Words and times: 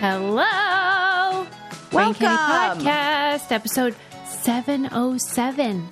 Hello. 0.00 1.44
Brain 1.90 2.14
Candy 2.14 2.84
Podcast, 2.84 3.50
episode 3.50 3.96
707. 4.26 5.88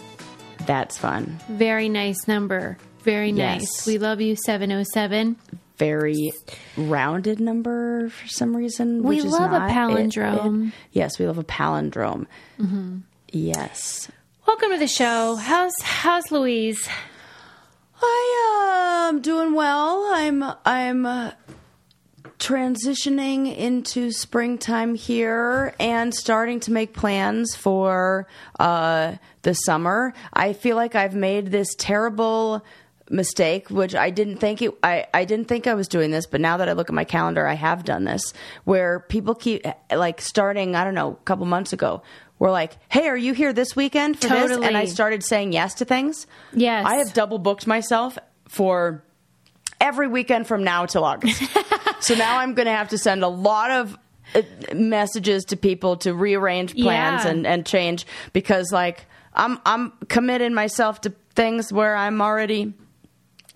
That's 0.65 0.97
fun. 0.97 1.39
Very 1.49 1.89
nice 1.89 2.29
number. 2.29 2.79
Very 3.03 3.33
nice. 3.33 3.63
Yes. 3.63 3.87
We 3.87 3.99
love 3.99 4.21
you, 4.21 4.37
707. 4.37 5.37
Very 5.79 6.33
rounded 6.77 7.41
number 7.41 8.09
for 8.11 8.29
some 8.29 8.57
reason. 8.57 9.03
We 9.03 9.17
which 9.17 9.25
is 9.25 9.33
love 9.33 9.53
a 9.53 9.59
not- 9.59 9.71
it- 9.71 9.75
palindrome. 9.75 10.69
it- 10.69 10.75
yes, 10.93 11.19
we 11.19 11.27
love 11.27 11.39
a 11.39 11.45
palindrome. 11.45 12.27
Yes. 13.33 14.09
Welcome 14.47 14.71
to 14.71 14.79
the 14.79 14.87
show. 14.87 15.35
How's 15.35 15.75
how's 15.83 16.31
Louise? 16.31 16.89
I 18.01 19.09
am 19.11 19.21
doing 19.21 19.55
well. 19.55 20.07
I'm 20.13 20.45
I'm 20.65 21.05
uh, 21.07 21.33
transitioning 22.39 23.57
into 23.57 24.11
springtime 24.11 24.95
here 24.95 25.75
and 25.81 26.15
starting 26.15 26.61
to 26.61 26.73
make 26.73 26.93
plans 26.93 27.55
for 27.55 28.27
uh, 28.61 29.15
the 29.43 29.55
summer. 29.55 30.13
I 30.33 30.53
feel 30.53 30.77
like 30.77 30.95
I've 30.95 31.15
made 31.15 31.47
this 31.51 31.75
terrible 31.79 32.65
mistake 33.09 33.71
which 33.71 33.95
I 33.95 34.11
didn't 34.11 34.39
think 34.39 34.61
it 34.63 34.75
I, 34.83 35.07
I 35.15 35.25
didn't 35.27 35.47
think 35.47 35.69
I 35.69 35.75
was 35.75 35.87
doing 35.87 36.11
this 36.11 36.27
but 36.27 36.41
now 36.41 36.57
that 36.57 36.69
I 36.69 36.73
look 36.73 36.91
at 36.91 36.95
my 36.95 37.05
calendar 37.05 37.47
I 37.47 37.55
have 37.55 37.85
done 37.85 38.03
this 38.03 38.33
where 38.65 38.99
people 38.99 39.37
keep 39.37 39.65
like 39.95 40.21
starting 40.21 40.75
I 40.75 40.83
don't 40.83 40.97
know 40.97 41.13
a 41.13 41.25
couple 41.25 41.47
months 41.47 41.73
ago 41.73 42.03
we're 42.41 42.51
like 42.51 42.77
hey 42.89 43.07
are 43.07 43.17
you 43.17 43.33
here 43.33 43.53
this 43.53 43.77
weekend 43.77 44.19
for 44.19 44.27
this 44.27 44.51
and 44.51 44.77
I 44.77 44.87
started 44.87 45.23
saying 45.23 45.53
yes 45.53 45.75
to 45.75 45.85
things 45.85 46.27
Yes. 46.53 46.85
I 46.85 46.97
have 46.97 47.13
double 47.13 47.39
booked 47.39 47.69
myself 47.69 48.19
for 48.49 49.05
every 49.81 50.09
weekend 50.09 50.47
from 50.47 50.65
now 50.65 50.87
till 50.87 51.05
August. 51.05 51.43
so 52.07 52.15
now 52.15 52.39
I'm 52.39 52.55
going 52.55 52.67
to 52.67 52.73
have 52.73 52.89
to 52.91 52.99
send 52.99 53.23
a 53.23 53.29
lot 53.29 53.71
of 53.71 53.99
uh, 54.35 54.43
messages 54.75 55.45
to 55.47 55.57
people 55.57 55.97
to 55.99 56.13
rearrange 56.15 56.75
plans 56.75 57.25
Yeah. 57.25 57.31
and, 57.31 57.47
and 57.47 57.65
change 57.67 58.07
because 58.33 58.73
like 58.73 59.07
I'm 59.35 59.59
I'm 59.65 59.93
committing 60.09 60.55
myself 60.55 61.01
to 61.03 61.13
things 61.35 61.73
where 61.73 61.95
I'm 61.95 62.21
already 62.23 62.73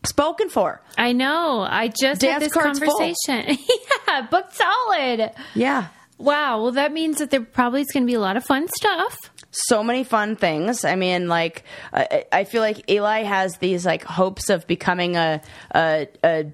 spoken 0.04 0.48
for. 0.48 0.80
I 0.96 1.12
know. 1.12 1.66
I 1.68 1.88
just 1.88 2.22
had 2.22 2.40
Dance 2.40 2.44
this 2.44 2.52
card's 2.52 2.78
full. 2.78 2.88
conversation. 2.98 3.58
yeah, 4.08 4.26
booked 4.30 4.54
solid. 4.54 5.30
Yeah. 5.54 5.86
Wow. 6.18 6.62
Well, 6.62 6.72
that 6.72 6.92
means 6.92 7.18
that 7.18 7.30
there 7.30 7.40
probably 7.42 7.80
is 7.80 7.88
going 7.92 8.02
to 8.04 8.06
be 8.06 8.14
a 8.14 8.20
lot 8.20 8.36
of 8.36 8.44
fun 8.44 8.68
stuff. 8.76 9.16
so 9.50 9.82
many 9.82 10.04
fun 10.04 10.36
things. 10.36 10.84
I 10.84 10.94
mean, 10.94 11.28
like 11.28 11.64
I, 11.92 12.24
I 12.30 12.44
feel 12.44 12.60
like 12.62 12.90
Eli 12.90 13.22
has 13.22 13.56
these 13.58 13.84
like 13.86 14.04
hopes 14.04 14.50
of 14.50 14.66
becoming 14.66 15.16
a 15.16 15.40
a. 15.74 16.08
a 16.22 16.52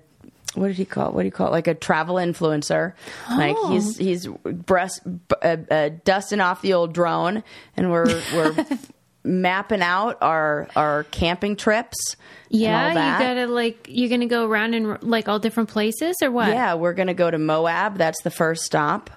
what 0.57 0.69
did 0.69 0.77
he 0.77 0.85
call? 0.85 1.09
It? 1.09 1.15
What 1.15 1.23
do 1.23 1.27
you 1.27 1.33
call 1.33 1.49
it? 1.49 1.53
Like 1.53 1.67
a 1.69 1.75
travel 1.75 2.17
influencer. 2.17 2.93
Like 3.31 3.57
Oh. 3.59 3.71
he's 3.73 3.97
he's 3.97 4.27
breast 4.45 5.01
uh, 5.43 5.57
uh, 5.71 5.91
dusting 6.05 6.41
off 6.41 6.63
the 6.63 6.73
old 6.73 6.93
drone, 6.93 7.45
and 7.77 7.91
we're 7.93 8.07
we're 8.35 8.67
mapping 9.25 9.83
out 9.83 10.19
our 10.23 10.69
our 10.77 11.05
camping 11.05 11.57
trips. 11.57 12.17
Yeah, 12.49 12.89
you 12.91 12.95
gotta 13.25 13.47
like 13.53 13.87
you're 13.91 14.09
gonna 14.09 14.27
go 14.27 14.47
around 14.47 14.75
in 14.75 14.99
like 15.03 15.29
all 15.29 15.39
different 15.39 15.69
places 15.69 16.17
or 16.23 16.31
what? 16.31 16.49
Yeah, 16.49 16.75
we're 16.75 16.95
gonna 16.95 17.15
go 17.15 17.31
to 17.31 17.39
Moab. 17.39 17.99
That's 17.99 18.23
the 18.23 18.31
first 18.31 18.63
stop. 18.65 19.11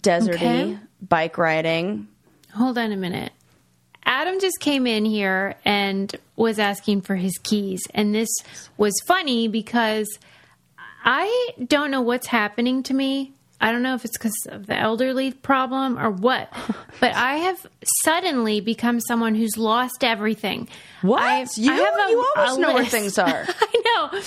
Deserty 0.00 0.34
Okay. 0.34 0.78
bike 1.00 1.38
riding. 1.38 2.08
Hold 2.54 2.78
on 2.78 2.92
a 2.92 2.96
minute. 2.96 3.32
Adam 4.04 4.40
just 4.40 4.58
came 4.60 4.86
in 4.86 5.04
here 5.04 5.54
and 5.64 6.14
was 6.36 6.58
asking 6.58 7.02
for 7.02 7.14
his 7.16 7.38
keys, 7.42 7.80
and 7.94 8.14
this 8.14 8.28
was 8.76 8.92
funny 9.06 9.48
because 9.48 10.08
I 11.04 11.50
don't 11.66 11.90
know 11.90 12.00
what's 12.02 12.26
happening 12.26 12.82
to 12.84 12.94
me. 12.94 13.32
I 13.60 13.70
don't 13.70 13.82
know 13.84 13.94
if 13.94 14.04
it's 14.04 14.18
because 14.18 14.34
of 14.48 14.66
the 14.66 14.76
elderly 14.76 15.30
problem 15.32 15.96
or 15.98 16.10
what, 16.10 16.52
but 17.00 17.14
I 17.14 17.36
have 17.36 17.64
suddenly 18.04 18.60
become 18.60 18.98
someone 19.00 19.36
who's 19.36 19.56
lost 19.56 20.02
everything. 20.02 20.68
What? 21.02 21.22
I, 21.22 21.46
you 21.54 21.70
I 21.72 21.76
have 21.76 21.94
a- 21.94 22.10
you 22.10 22.26
almost 22.36 22.60
know 22.60 22.74
where 22.74 22.84
things 22.84 23.18
are. 23.18 23.46
I 23.60 23.82
know. 24.12 24.20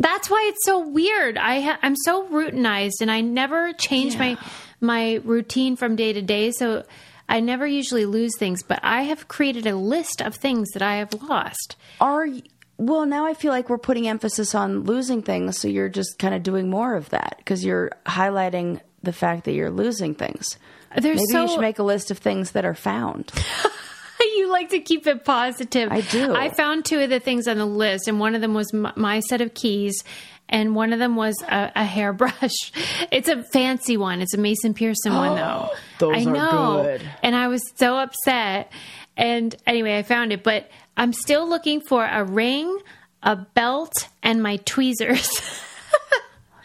That's 0.00 0.28
why 0.30 0.44
it's 0.48 0.64
so 0.64 0.86
weird. 0.88 1.36
I 1.38 1.60
ha- 1.60 1.78
I'm 1.82 1.96
so 1.96 2.26
routinized, 2.28 3.00
and 3.00 3.10
I 3.10 3.20
never 3.20 3.72
change 3.72 4.14
Yeah. 4.14 4.18
my 4.20 4.38
my 4.80 5.14
routine 5.24 5.74
from 5.76 5.96
day 5.96 6.12
to 6.12 6.22
day. 6.22 6.50
So 6.52 6.84
I 7.28 7.40
never 7.40 7.66
usually 7.66 8.06
lose 8.06 8.36
things, 8.38 8.62
but 8.62 8.80
I 8.82 9.02
have 9.02 9.28
created 9.28 9.66
a 9.66 9.76
list 9.76 10.20
of 10.22 10.34
things 10.34 10.70
that 10.70 10.82
I 10.82 10.96
have 10.96 11.12
lost. 11.14 11.76
Are 12.00 12.26
y- 12.26 12.42
well 12.78 13.06
now 13.06 13.26
I 13.26 13.34
feel 13.34 13.52
like 13.52 13.68
we're 13.68 13.78
putting 13.78 14.08
emphasis 14.08 14.54
on 14.54 14.84
losing 14.84 15.22
things, 15.22 15.58
so 15.58 15.68
you're 15.68 15.88
just 15.88 16.18
kind 16.18 16.34
of 16.34 16.42
doing 16.42 16.70
more 16.70 16.94
of 16.94 17.10
that 17.10 17.34
because 17.38 17.64
you're 17.64 17.90
highlighting 18.06 18.80
the 19.02 19.12
fact 19.12 19.44
that 19.44 19.52
you're 19.52 19.70
losing 19.70 20.14
things. 20.14 20.58
There's 20.96 21.18
Maybe 21.18 21.32
so 21.32 21.42
you 21.42 21.48
should 21.48 21.60
make 21.60 21.78
a 21.78 21.82
list 21.82 22.10
of 22.10 22.18
things 22.18 22.52
that 22.52 22.64
are 22.64 22.74
found. 22.74 23.30
you 24.20 24.50
like 24.50 24.70
to 24.70 24.80
keep 24.80 25.06
it 25.06 25.24
positive. 25.24 25.92
I 25.92 26.00
do. 26.00 26.34
I 26.34 26.48
found 26.50 26.84
two 26.84 27.00
of 27.00 27.10
the 27.10 27.20
things 27.20 27.46
on 27.46 27.58
the 27.58 27.66
list, 27.66 28.08
and 28.08 28.18
one 28.18 28.34
of 28.34 28.40
them 28.40 28.54
was 28.54 28.72
my, 28.72 28.92
my 28.96 29.20
set 29.20 29.40
of 29.40 29.54
keys, 29.54 30.02
and 30.48 30.74
one 30.74 30.92
of 30.92 30.98
them 30.98 31.16
was 31.16 31.34
a, 31.42 31.72
a 31.76 31.84
hairbrush. 31.84 32.72
It's 33.10 33.28
a 33.28 33.42
fancy 33.42 33.96
one. 33.96 34.20
It's 34.20 34.34
a 34.34 34.38
Mason 34.38 34.74
Pearson 34.74 35.14
one, 35.14 35.34
though. 35.36 35.70
Those 35.98 36.14
I 36.26 36.30
are 36.30 36.32
know. 36.32 36.82
good. 36.84 37.02
And 37.22 37.34
I 37.34 37.48
was 37.48 37.62
so 37.76 37.96
upset. 37.98 38.70
And 39.16 39.54
anyway, 39.66 39.98
I 39.98 40.02
found 40.02 40.32
it, 40.32 40.42
but 40.42 40.70
I'm 40.96 41.12
still 41.12 41.48
looking 41.48 41.80
for 41.80 42.04
a 42.04 42.22
ring, 42.24 42.78
a 43.22 43.36
belt, 43.36 44.08
and 44.22 44.42
my 44.42 44.56
tweezers. 44.58 45.30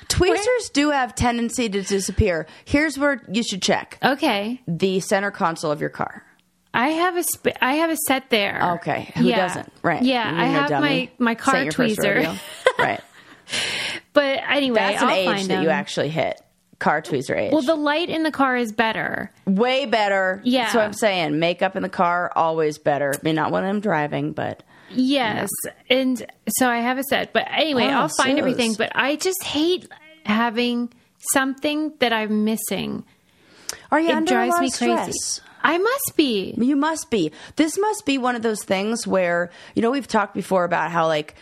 Tweezers 0.09 0.69
do 0.73 0.91
have 0.91 1.15
tendency 1.15 1.69
to 1.69 1.81
disappear. 1.81 2.45
Here's 2.65 2.99
where 2.99 3.23
you 3.31 3.41
should 3.41 3.63
check 3.63 3.97
okay, 4.03 4.61
the 4.67 4.99
center 4.99 5.31
console 5.31 5.71
of 5.71 5.81
your 5.81 5.89
car. 5.89 6.23
I 6.71 6.89
have 6.89 7.15
a 7.17 7.23
sp- 7.25 7.57
I 7.61 7.75
have 7.75 7.89
a 7.89 7.95
set 8.07 8.29
there. 8.29 8.73
Okay, 8.75 9.11
who 9.15 9.25
Yeah. 9.25 9.47
doesn't? 9.47 9.73
Right? 9.81 10.03
Yeah, 10.03 10.29
You're 10.29 10.39
I 10.39 10.45
have 10.45 10.69
dummy. 10.69 11.11
my 11.17 11.25
my 11.31 11.35
car 11.35 11.55
ain't 11.55 11.65
your 11.65 11.71
first 11.73 11.99
tweezer. 11.99 12.37
right. 12.79 13.01
But 14.13 14.41
anyway, 14.47 14.79
That's 14.79 15.01
an 15.01 15.07
I'll 15.09 15.15
age 15.15 15.25
find 15.25 15.47
that 15.49 15.63
you 15.63 15.69
actually 15.69 16.09
hit. 16.09 16.39
Car 16.77 17.01
tweezer 17.01 17.35
age. 17.35 17.51
Well, 17.51 17.61
the 17.63 17.73
light 17.75 18.09
in 18.09 18.21
the 18.23 18.31
car 18.31 18.55
is 18.55 18.71
better. 18.71 19.31
Way 19.45 19.85
better. 19.87 20.39
Yeah. 20.43 20.63
That's 20.65 20.75
what 20.75 20.83
I'm 20.83 20.93
saying. 20.93 21.39
Makeup 21.39 21.75
in 21.75 21.81
the 21.81 21.89
car, 21.89 22.31
always 22.35 22.77
better. 22.77 23.11
I 23.15 23.19
mean, 23.23 23.33
not 23.35 23.51
when 23.51 23.63
I'm 23.63 23.79
driving, 23.79 24.33
but 24.33 24.61
Yes. 24.91 25.49
And 25.89 26.23
so 26.47 26.69
I 26.69 26.79
have 26.79 26.99
a 26.99 27.03
set. 27.03 27.33
But 27.33 27.47
anyway, 27.49 27.85
Oh, 27.85 28.01
I'll 28.01 28.07
find 28.09 28.37
everything. 28.37 28.75
But 28.75 28.91
I 28.95 29.15
just 29.15 29.41
hate 29.43 29.87
having 30.25 30.93
something 31.33 31.93
that 31.99 32.13
I'm 32.13 32.43
missing. 32.43 33.03
are 33.91 33.99
you 33.99 34.09
It 34.09 34.15
under 34.15 34.33
a 34.33 34.35
drives 34.35 34.51
lot 34.53 34.61
me 34.61 34.67
of 34.67 34.73
crazy. 34.73 35.11
stress? 35.13 35.41
I 35.63 35.77
must 35.79 36.13
be. 36.17 36.53
You 36.57 36.75
must 36.75 37.09
be. 37.09 37.31
This 37.55 37.79
must 37.79 38.05
be 38.05 38.17
one 38.19 38.35
of 38.35 38.41
those 38.43 38.63
things 38.63 39.07
where, 39.07 39.49
you 39.73 39.81
know, 39.81 39.89
we've 39.91 40.07
talked 40.07 40.35
before 40.35 40.65
about 40.65 40.91
how, 40.91 41.07
like, 41.07 41.35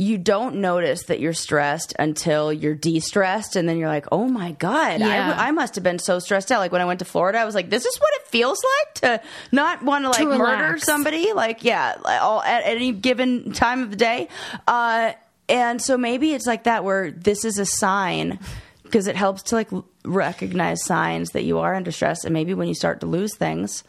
you 0.00 0.16
don't 0.16 0.54
notice 0.56 1.02
that 1.04 1.20
you're 1.20 1.34
stressed 1.34 1.92
until 1.98 2.50
you're 2.50 2.74
de 2.74 3.00
stressed. 3.00 3.54
And 3.54 3.68
then 3.68 3.76
you're 3.76 3.88
like, 3.88 4.06
oh 4.10 4.26
my 4.26 4.52
God, 4.52 5.02
I 5.02 5.06
Yeah. 5.06 5.26
w- 5.28 5.46
I, 5.48 5.50
must 5.50 5.74
have 5.74 5.84
been 5.84 5.98
so 5.98 6.18
stressed 6.20 6.50
out. 6.50 6.58
Like, 6.58 6.72
when 6.72 6.80
I 6.80 6.86
went 6.86 7.00
to 7.00 7.04
Florida, 7.04 7.38
I 7.38 7.44
was 7.44 7.54
like, 7.54 7.68
this 7.68 7.84
is 7.84 8.00
what 8.00 8.10
it 8.14 8.26
feels 8.28 8.58
like 8.78 8.94
to 9.02 9.20
not 9.52 9.82
want 9.82 10.04
to, 10.06 10.08
like, 10.08 10.26
murder 10.26 10.78
somebody. 10.78 11.34
Like, 11.34 11.64
yeah, 11.64 11.96
like, 12.02 12.22
all, 12.22 12.42
at 12.42 12.62
any 12.64 12.92
given 12.92 13.52
time 13.52 13.82
of 13.82 13.90
the 13.90 13.96
day. 13.96 14.28
Uh, 14.66 15.12
and 15.50 15.82
so 15.82 15.98
maybe 15.98 16.32
it's 16.32 16.46
like 16.46 16.64
that 16.64 16.82
where 16.82 17.10
this 17.10 17.44
is 17.44 17.58
a 17.58 17.66
sign 17.66 18.38
because 18.84 19.06
it 19.06 19.16
helps 19.16 19.42
to, 19.42 19.54
like, 19.56 19.68
recognize 20.02 20.82
signs 20.82 21.30
that 21.32 21.42
you 21.44 21.58
are 21.58 21.74
under 21.74 21.92
stress. 21.92 22.24
And 22.24 22.32
maybe 22.32 22.54
when 22.54 22.68
you 22.68 22.74
start 22.74 23.00
to 23.00 23.06
lose 23.06 23.36
things, 23.36 23.84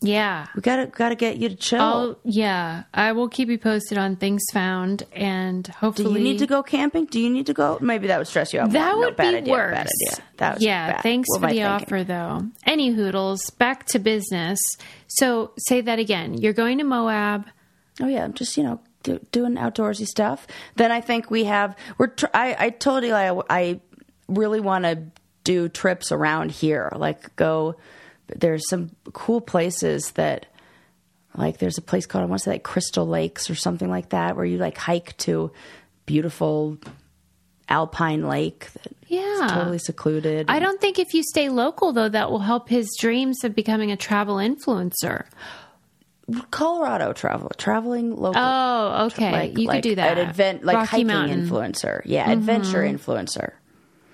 Yeah. 0.00 0.46
we 0.54 0.62
gotta 0.62 0.86
gotta 0.86 1.16
get 1.16 1.38
you 1.38 1.48
to 1.48 1.56
chill. 1.56 1.80
Oh, 1.80 2.18
yeah. 2.24 2.84
I 2.94 3.12
will 3.12 3.28
keep 3.28 3.48
you 3.48 3.58
posted 3.58 3.98
on 3.98 4.14
things 4.16 4.44
found 4.52 5.02
and 5.12 5.66
hopefully 5.66 6.12
Do 6.14 6.18
you 6.18 6.24
need 6.24 6.38
to 6.38 6.46
go 6.46 6.62
camping? 6.62 7.06
Do 7.06 7.20
you 7.20 7.28
need 7.30 7.46
to 7.46 7.54
go? 7.54 7.78
Maybe 7.80 8.06
that 8.06 8.18
would 8.18 8.28
stress 8.28 8.52
you 8.52 8.60
out. 8.60 8.70
That 8.70 8.92
more. 8.94 9.06
would 9.06 9.10
no, 9.10 9.16
bad 9.16 9.30
be 9.32 9.36
idea, 9.38 9.52
worse. 9.52 9.72
Bad 9.72 9.86
idea. 9.86 10.24
That 10.36 10.54
was 10.54 10.62
yeah, 10.64 10.92
bad. 10.92 11.02
thanks 11.02 11.28
What 11.30 11.40
for 11.40 11.46
the 11.48 11.54
thinking? 11.54 11.64
offer, 11.64 12.04
though. 12.04 12.42
Any 12.64 12.90
hoodles, 12.90 13.50
back 13.58 13.86
to 13.86 13.98
business. 13.98 14.60
So 15.08 15.52
say 15.58 15.80
that 15.80 15.98
again. 15.98 16.34
You're 16.34 16.52
going 16.52 16.78
to 16.78 16.84
Moab. 16.84 17.46
Oh 18.00 18.06
yeah, 18.06 18.22
I'm 18.22 18.34
just 18.34 18.56
you 18.56 18.62
know 18.62 18.80
do, 19.02 19.18
doing 19.32 19.56
outdoorsy 19.56 20.06
stuff. 20.06 20.46
Then 20.76 20.92
I 20.92 21.00
think 21.00 21.28
we 21.30 21.44
have. 21.44 21.74
We're. 21.98 22.06
Tr- 22.08 22.26
I 22.32 22.56
I 22.66 22.70
told 22.70 23.02
Eli 23.02 23.30
I, 23.32 23.42
I 23.50 23.80
really 24.28 24.60
want 24.60 24.84
to 24.84 25.02
do 25.42 25.68
trips 25.68 26.12
around 26.12 26.52
here. 26.52 26.92
Like 26.94 27.34
go. 27.34 27.74
There's 28.36 28.68
some 28.68 28.90
cool 29.12 29.40
places 29.40 30.12
that. 30.12 30.46
Like 31.36 31.58
there's 31.58 31.78
a 31.78 31.82
place 31.82 32.04
called 32.06 32.24
I 32.24 32.26
want 32.26 32.40
to 32.40 32.44
say 32.46 32.50
like 32.52 32.64
Crystal 32.64 33.06
Lakes 33.06 33.48
or 33.48 33.54
something 33.54 33.88
like 33.88 34.08
that 34.08 34.34
where 34.34 34.44
you 34.46 34.58
like 34.58 34.76
hike 34.76 35.16
to 35.18 35.52
beautiful 36.04 36.78
alpine 37.68 38.26
lake 38.26 38.72
that 38.72 38.92
Yeah. 39.06 39.44
is 39.44 39.52
totally 39.52 39.78
secluded. 39.78 40.46
I 40.48 40.58
don't 40.58 40.80
think 40.80 40.98
if 40.98 41.14
you 41.14 41.22
stay 41.22 41.48
local, 41.48 41.92
though, 41.92 42.08
that 42.08 42.30
will 42.32 42.40
help 42.40 42.68
his 42.68 42.88
dreams 42.98 43.44
of 43.44 43.54
becoming 43.54 43.92
a 43.92 43.96
travel 43.96 44.36
influencer. 44.36 45.26
Colorado 46.50 47.12
travel, 47.14 47.50
traveling 47.56 48.16
local. 48.16 48.40
Oh, 48.42 49.06
okay. 49.06 49.30
like 49.32 49.58
you 49.58 49.66
like 49.68 49.76
could 49.82 49.90
do 49.90 49.94
that. 49.94 50.18
An 50.18 50.28
advent, 50.28 50.64
like 50.64 50.76
Rocky 50.76 50.86
hiking 50.88 51.06
Mountain. 51.06 51.42
Mm-hmm. 51.46 51.54
influencer. 51.54 52.02
Yeah, 52.04 52.30
adventure 52.30 52.82
influencer. 52.82 53.52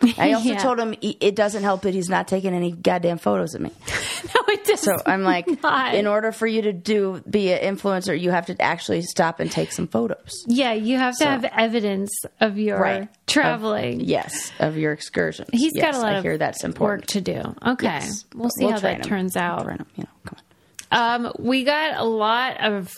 I 0.19 0.33
also 0.33 0.49
Yeah. 0.51 0.59
told 0.59 0.79
him 0.79 0.95
he- 1.01 1.17
it 1.21 1.35
doesn't 1.37 1.63
help 1.63 1.83
that 1.83 1.95
he's 1.95 2.09
not 2.09 2.29
taking 2.29 2.55
any 2.55 2.73
goddamn 2.73 3.19
photos 3.19 3.55
of 3.55 3.61
me. 3.63 3.71
no, 4.35 4.41
it 4.49 4.65
does. 4.65 4.81
So 4.81 4.97
I'm 5.07 5.23
like, 5.23 5.63
not. 5.63 5.95
in 5.95 6.07
order 6.07 6.33
for 6.33 6.47
you 6.47 6.63
to 6.63 6.73
do 6.73 7.23
be 7.29 7.53
an 7.53 7.77
influencer, 7.77 8.19
you 8.19 8.31
have 8.31 8.47
to 8.47 8.61
actually 8.63 9.03
stop 9.03 9.41
and 9.41 9.51
take 9.51 9.73
some 9.73 9.87
photos. 9.89 10.45
yeah, 10.47 10.73
you 10.73 10.99
have 10.99 11.15
to 11.19 11.25
So- 11.25 11.31
have 11.31 11.45
evidence 11.45 12.11
of 12.41 12.59
your 12.59 12.79
Right. 12.81 13.09
traveling. 13.27 14.01
Of- 14.03 14.07
yes, 14.09 14.53
of 14.61 14.77
your 14.77 14.93
excursions. 14.93 15.49
He's 15.53 15.73
yes, 15.75 15.93
got 15.93 15.95
a 15.95 16.03
lot 16.03 16.15
I 16.15 16.19
of 16.19 16.23
hear 16.25 16.39
that's 16.39 16.65
important. 16.65 17.03
work 17.03 17.07
to 17.09 17.21
do. 17.21 17.55
Okay, 17.67 17.87
Yes. 17.87 18.25
we'll 18.35 18.51
see 18.51 18.67
how 18.67 18.79
that 18.79 18.97
him. 18.97 19.03
turns 19.03 19.35
We'll 19.35 19.45
out. 19.45 19.65
train 19.65 19.79
him, 19.79 19.87
You 19.97 20.05
know, 20.05 20.11
come 20.27 20.37
on. 20.37 21.25
Um, 21.27 21.33
we 21.39 21.65
got 21.65 21.97
a 21.99 22.05
lot 22.05 22.61
of 22.61 22.93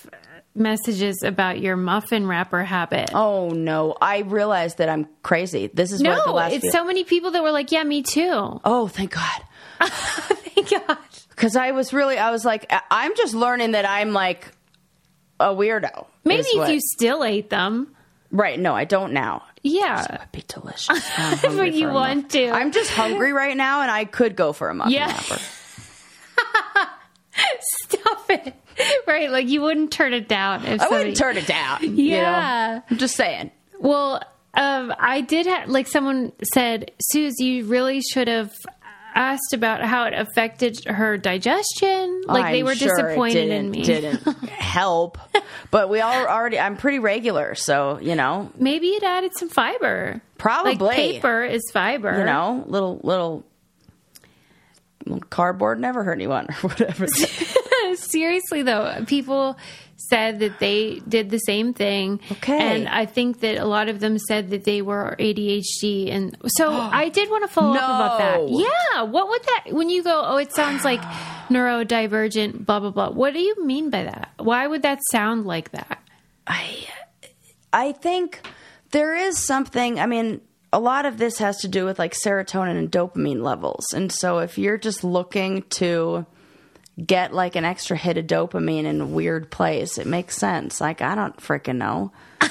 messages 0.56 1.22
about 1.22 1.60
your 1.60 1.76
muffin 1.76 2.26
wrapper 2.26 2.62
habit. 2.64 3.10
Oh 3.14 3.50
no! 3.50 3.94
I 4.00 4.18
realized 4.20 4.78
that 4.78 4.88
I'm 4.88 5.06
crazy. 5.22 5.68
This 5.72 5.92
is 5.92 6.02
what 6.02 6.16
the 6.24 6.30
no, 6.30 6.32
last. 6.34 6.52
it's 6.54 6.62
few- 6.62 6.70
so 6.72 6.84
many 6.84 7.04
people 7.04 7.30
that 7.32 7.42
were 7.42 7.52
like, 7.52 7.70
"Yeah, 7.72 7.84
me 7.84 8.02
too." 8.02 8.60
Oh, 8.64 8.88
thank 8.88 9.12
God. 9.12 9.42
Thank 10.56 10.70
God. 10.70 10.96
Because 11.28 11.54
I 11.54 11.72
was 11.72 11.92
really, 11.92 12.16
I 12.16 12.30
was 12.30 12.46
like, 12.46 12.72
I'm 12.90 13.14
just 13.14 13.34
learning 13.34 13.72
that 13.72 13.86
I'm 13.86 14.14
like 14.14 14.50
a 15.38 15.48
weirdo. 15.48 16.06
Maybe 16.24 16.40
if 16.48 16.56
what- 16.56 16.72
you 16.72 16.80
still 16.80 17.22
ate 17.22 17.50
them, 17.50 17.94
Right? 18.32 18.58
No, 18.58 18.74
I 18.74 18.84
don't 18.84 19.12
now. 19.12 19.44
yeah. 19.62 20.00
That'd 20.08 20.32
be 20.32 20.42
delicious. 20.48 20.98
But 21.42 21.74
you 21.74 21.88
want 21.90 22.30
to. 22.30 22.48
I'm 22.48 22.72
just 22.72 22.90
hungry 22.90 23.32
right 23.34 23.56
now, 23.56 23.82
and 23.82 23.90
I 23.90 24.04
could 24.06 24.34
go 24.34 24.52
for 24.54 24.70
a 24.70 24.74
muffin 24.74 24.94
Yeah. 24.94 25.08
wrapper. 25.08 25.38
Stop 27.84 28.30
it. 28.30 28.54
Right, 29.06 29.30
like 29.30 29.48
you 29.48 29.62
wouldn't 29.62 29.90
turn 29.92 30.12
it 30.12 30.28
down 30.28 30.64
if 30.64 30.80
I 30.80 30.84
somebody- 30.84 30.98
wouldn't 30.98 31.16
turn 31.16 31.36
it 31.36 31.46
down. 31.46 31.82
you 31.82 32.10
know? 32.12 32.16
Yeah. 32.16 32.80
I'm 32.90 32.98
just 32.98 33.16
saying. 33.16 33.50
Well, 33.78 34.22
um, 34.54 34.92
I 34.98 35.20
did 35.20 35.46
have 35.46 35.68
like 35.68 35.86
someone 35.86 36.32
said, 36.54 36.90
Suze, 37.00 37.38
you 37.38 37.64
really 37.66 38.00
should 38.00 38.28
have 38.28 38.52
asked 39.14 39.54
about 39.54 39.82
how 39.82 40.04
it 40.04 40.12
affected 40.14 40.84
her 40.84 41.16
digestion. 41.16 42.22
Like 42.26 42.52
they 42.52 42.60
I'm 42.60 42.66
were 42.66 42.74
sure 42.74 42.88
disappointed 42.88 43.48
in 43.50 43.70
me. 43.70 43.82
Didn't 43.82 44.22
help, 44.50 45.16
but 45.70 45.88
we 45.88 46.00
all 46.00 46.26
already. 46.26 46.58
I'm 46.58 46.76
pretty 46.76 46.98
regular, 46.98 47.54
so 47.54 47.98
you 48.00 48.14
know, 48.14 48.50
Maybe 48.58 48.88
it 48.88 49.02
added 49.02 49.32
some 49.38 49.48
fiber. 49.48 50.20
Probably. 50.36 50.74
Like 50.76 50.96
paper 50.96 51.44
is 51.44 51.62
fiber. 51.72 52.18
you 52.18 52.24
know, 52.24 52.62
little 52.66 53.00
little. 53.02 53.44
little 55.06 55.22
Cardboard 55.30 55.78
never 55.80 56.02
hurt 56.02 56.14
anyone, 56.14 56.48
or 56.50 56.54
whatever. 56.68 57.06
Seriously 57.96 58.62
though, 58.62 59.04
people 59.06 59.56
said 59.96 60.40
that 60.40 60.58
they 60.58 61.00
did 61.08 61.30
the 61.30 61.38
same 61.38 61.72
thing. 61.72 62.20
Okay. 62.30 62.58
And 62.58 62.88
I 62.88 63.06
think 63.06 63.40
that 63.40 63.56
a 63.56 63.64
lot 63.64 63.88
of 63.88 64.00
them 64.00 64.18
said 64.18 64.50
that 64.50 64.64
they 64.64 64.82
were 64.82 65.16
ADHD 65.18 66.12
and 66.12 66.36
so 66.46 66.70
I 66.72 67.08
did 67.08 67.30
want 67.30 67.44
to 67.44 67.48
follow 67.48 67.74
up 67.74 67.82
about 67.82 68.18
that. 68.18 68.48
Yeah. 68.48 69.02
What 69.02 69.28
would 69.28 69.42
that 69.42 69.64
when 69.72 69.88
you 69.88 70.02
go, 70.02 70.22
Oh, 70.24 70.36
it 70.36 70.52
sounds 70.52 70.84
like 70.84 71.00
neurodivergent, 71.48 72.66
blah 72.66 72.80
blah 72.80 72.90
blah. 72.90 73.10
What 73.10 73.32
do 73.32 73.40
you 73.40 73.64
mean 73.64 73.90
by 73.90 74.04
that? 74.04 74.30
Why 74.38 74.66
would 74.66 74.82
that 74.82 75.00
sound 75.10 75.46
like 75.46 75.72
that? 75.72 76.02
I 76.46 76.86
I 77.72 77.92
think 77.92 78.40
there 78.92 79.14
is 79.14 79.38
something. 79.38 79.98
I 79.98 80.06
mean, 80.06 80.40
a 80.72 80.80
lot 80.80 81.06
of 81.06 81.18
this 81.18 81.38
has 81.38 81.58
to 81.58 81.68
do 81.68 81.84
with 81.84 81.98
like 81.98 82.14
serotonin 82.14 82.78
and 82.78 82.90
dopamine 82.90 83.42
levels, 83.42 83.84
and 83.92 84.10
so 84.10 84.38
if 84.38 84.58
you're 84.58 84.78
just 84.78 85.04
looking 85.04 85.62
to 85.70 86.26
get 87.04 87.32
like 87.34 87.56
an 87.56 87.64
extra 87.64 87.96
hit 87.96 88.16
of 88.18 88.26
dopamine 88.26 88.84
in 88.84 89.00
a 89.00 89.06
weird 89.06 89.50
place, 89.50 89.98
it 89.98 90.06
makes 90.06 90.36
sense. 90.36 90.80
Like 90.80 91.02
I 91.02 91.14
don't 91.14 91.36
freaking 91.38 91.76
know. 91.76 92.12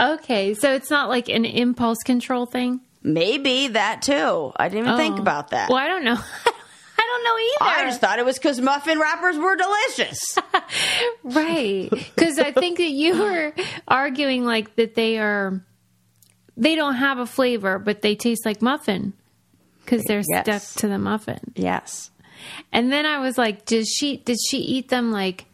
Okay. 0.00 0.54
So 0.54 0.72
it's 0.74 0.90
not 0.90 1.08
like 1.08 1.28
an 1.28 1.44
impulse 1.44 1.98
control 2.04 2.46
thing? 2.46 2.80
Maybe 3.02 3.68
that 3.68 4.02
too. 4.02 4.52
I 4.54 4.68
didn't 4.68 4.84
even 4.86 4.96
think 4.96 5.16
Oh. 5.18 5.22
about 5.22 5.50
that. 5.50 5.68
Well, 5.70 5.78
I 5.78 5.88
don't 5.88 6.04
know. 6.04 6.14
I 7.00 7.00
don't 7.00 7.24
know 7.24 7.66
either. 7.66 7.78
I 7.80 7.88
just 7.88 8.00
thought 8.00 8.18
it 8.18 8.24
was 8.24 8.36
because 8.38 8.60
muffin 8.60 9.00
wrappers 9.00 9.36
were 9.38 9.56
delicious. 9.56 10.18
Right. 11.24 11.88
Because 11.90 12.38
I 12.38 12.52
think 12.52 12.78
that 12.78 12.90
you 12.90 13.18
were 13.18 13.52
arguing 13.88 14.44
like 14.44 14.76
that 14.76 14.94
they 14.94 15.18
are, 15.18 15.64
they 16.56 16.74
don't 16.76 16.94
have 16.94 17.18
a 17.18 17.26
flavor, 17.26 17.78
but 17.78 18.02
they 18.02 18.14
taste 18.14 18.44
like 18.46 18.62
muffin 18.62 19.14
because 19.88 20.04
they're 20.04 20.22
Yes. 20.28 20.66
stuck 20.68 20.80
to 20.82 20.88
the 20.88 20.98
muffin. 20.98 21.38
yes. 21.54 22.10
And 22.72 22.92
then 22.92 23.06
I 23.06 23.18
was 23.20 23.36
like, 23.38 23.64
did 23.64 23.86
she, 23.88 24.18
did 24.18 24.36
she 24.48 24.58
eat 24.58 24.88
them 24.90 25.10
like, 25.10 25.46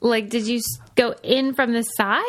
like, 0.00 0.28
did 0.30 0.46
you 0.46 0.60
go 0.96 1.14
in 1.22 1.54
from 1.54 1.72
the 1.72 1.82
side? 1.82 2.22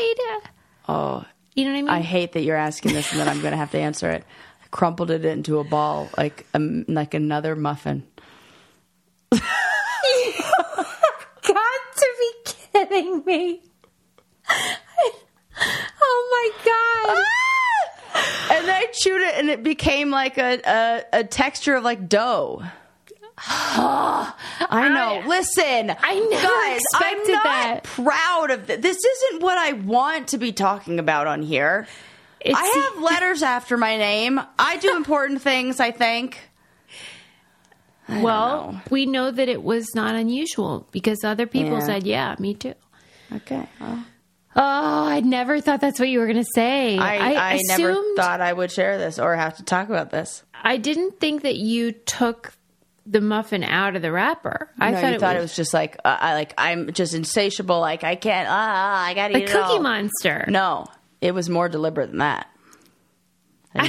Oh, 0.88 1.26
You 1.56 1.66
know 1.66 1.72
what 1.72 1.78
I 1.78 1.82
mean? 1.82 1.90
I 1.90 2.02
hate 2.02 2.34
that 2.34 2.42
you're 2.44 2.56
asking 2.58 2.94
this 2.94 3.12
and 3.12 3.20
that 3.22 3.28
I'm 3.28 3.40
going 3.42 3.52
to 3.52 3.58
have 3.58 3.72
to 3.72 3.80
answer 3.80 4.12
it. 4.12 4.24
I 4.64 4.68
crumpled 4.72 5.10
it 5.12 5.26
into 5.26 5.60
a 5.60 5.64
ball 5.64 6.10
like 6.18 6.46
um, 6.54 6.86
like 6.88 7.14
another 7.14 7.56
muffin. 7.56 8.04
got 9.32 9.42
to 11.96 12.08
be 12.20 12.32
kidding 12.46 13.24
me. 13.26 13.62
oh 15.62 16.30
my 16.32 16.50
God. 16.66 17.24
And 18.16 18.70
I 18.72 18.88
chewed 18.94 19.22
it, 19.22 19.36
and 19.36 19.50
it 19.50 19.64
became 19.64 20.10
like 20.12 20.38
a 20.38 20.60
a, 20.66 21.20
a 21.20 21.24
texture 21.24 21.76
of 21.76 21.84
like 21.84 22.08
dough. 22.10 22.64
I 23.38 24.34
know. 24.94 25.22
I- 25.24 25.28
Listen, 25.28 25.96
I 26.00 26.20
never 26.20 26.48
guys, 26.48 26.82
I'm 26.96 27.18
not 27.34 27.44
that. 27.44 27.84
proud 27.84 28.52
of 28.52 28.68
this. 28.68 28.80
This 28.82 29.04
isn't 29.04 29.42
what 29.42 29.58
I 29.58 29.74
want 29.74 30.30
to 30.30 30.38
be 30.38 30.52
talking 30.54 31.00
about 31.00 31.28
on 31.28 31.42
here. 31.42 31.88
It's, 32.40 32.58
I 32.58 32.66
have 32.94 33.02
letters 33.04 33.44
after 33.44 33.76
my 33.76 33.98
name. 33.98 34.40
I 34.60 34.78
do 34.78 34.96
important 34.96 35.42
things. 35.42 35.80
I 35.80 35.92
think. 35.92 36.40
I 38.08 38.22
well, 38.22 38.72
know. 38.74 38.82
we 38.92 39.06
know 39.08 39.32
that 39.32 39.50
it 39.50 39.64
was 39.64 39.94
not 39.96 40.14
unusual 40.16 40.88
because 40.92 41.24
other 41.24 41.48
people 41.48 41.72
Yeah. 41.80 41.86
said, 41.86 42.06
yeah, 42.06 42.36
me 42.38 42.54
too. 42.54 42.76
Okay. 43.34 43.68
well, 43.82 44.06
Oh, 44.56 44.62
I 44.62 45.20
never 45.20 45.60
thought 45.60 45.82
that's 45.82 46.00
what 46.00 46.08
you 46.08 46.20
were 46.20 46.28
going 46.28 46.38
to 46.38 46.52
say. 46.56 46.98
I, 46.98 47.34
I, 47.34 47.54
assumed, 47.56 47.80
never 47.80 48.16
thought 48.16 48.40
I 48.40 48.54
would 48.54 48.72
share 48.72 48.98
this 48.98 49.20
or 49.20 49.36
have 49.36 49.58
to 49.58 49.64
talk 49.64 49.90
about 49.90 50.12
this. 50.12 50.44
I 50.64 50.78
didn't 50.78 51.20
think 51.20 51.42
that 51.42 51.58
you 51.58 51.92
took 51.92 52.54
the 53.06 53.20
muffin 53.22 53.64
out 53.64 53.96
of 53.96 54.02
the 54.02 54.12
wrapper. 54.12 54.72
I 54.80 54.92
no, 54.92 55.02
thought, 55.02 55.14
it, 55.14 55.20
thought 55.20 55.36
was 55.36 55.40
it 55.40 55.44
was 55.44 55.56
just 55.56 55.74
like 55.74 55.98
uh, 56.06 56.18
I 56.20 56.34
like 56.36 56.54
I'm 56.58 56.92
just 56.94 57.14
insatiable. 57.14 57.80
Like 57.80 58.04
I 58.04 58.16
can't. 58.16 58.48
Ah, 58.50 59.06
I 59.06 59.14
gotta 59.14 59.36
a 59.36 59.40
eat 59.40 59.48
Cookie 59.48 59.58
all. 59.58 59.82
Monster. 59.82 60.46
No, 60.48 60.88
it 61.22 61.34
was 61.34 61.50
more 61.50 61.70
deliberate 61.70 62.08
than 62.08 62.20
that. 62.20 62.48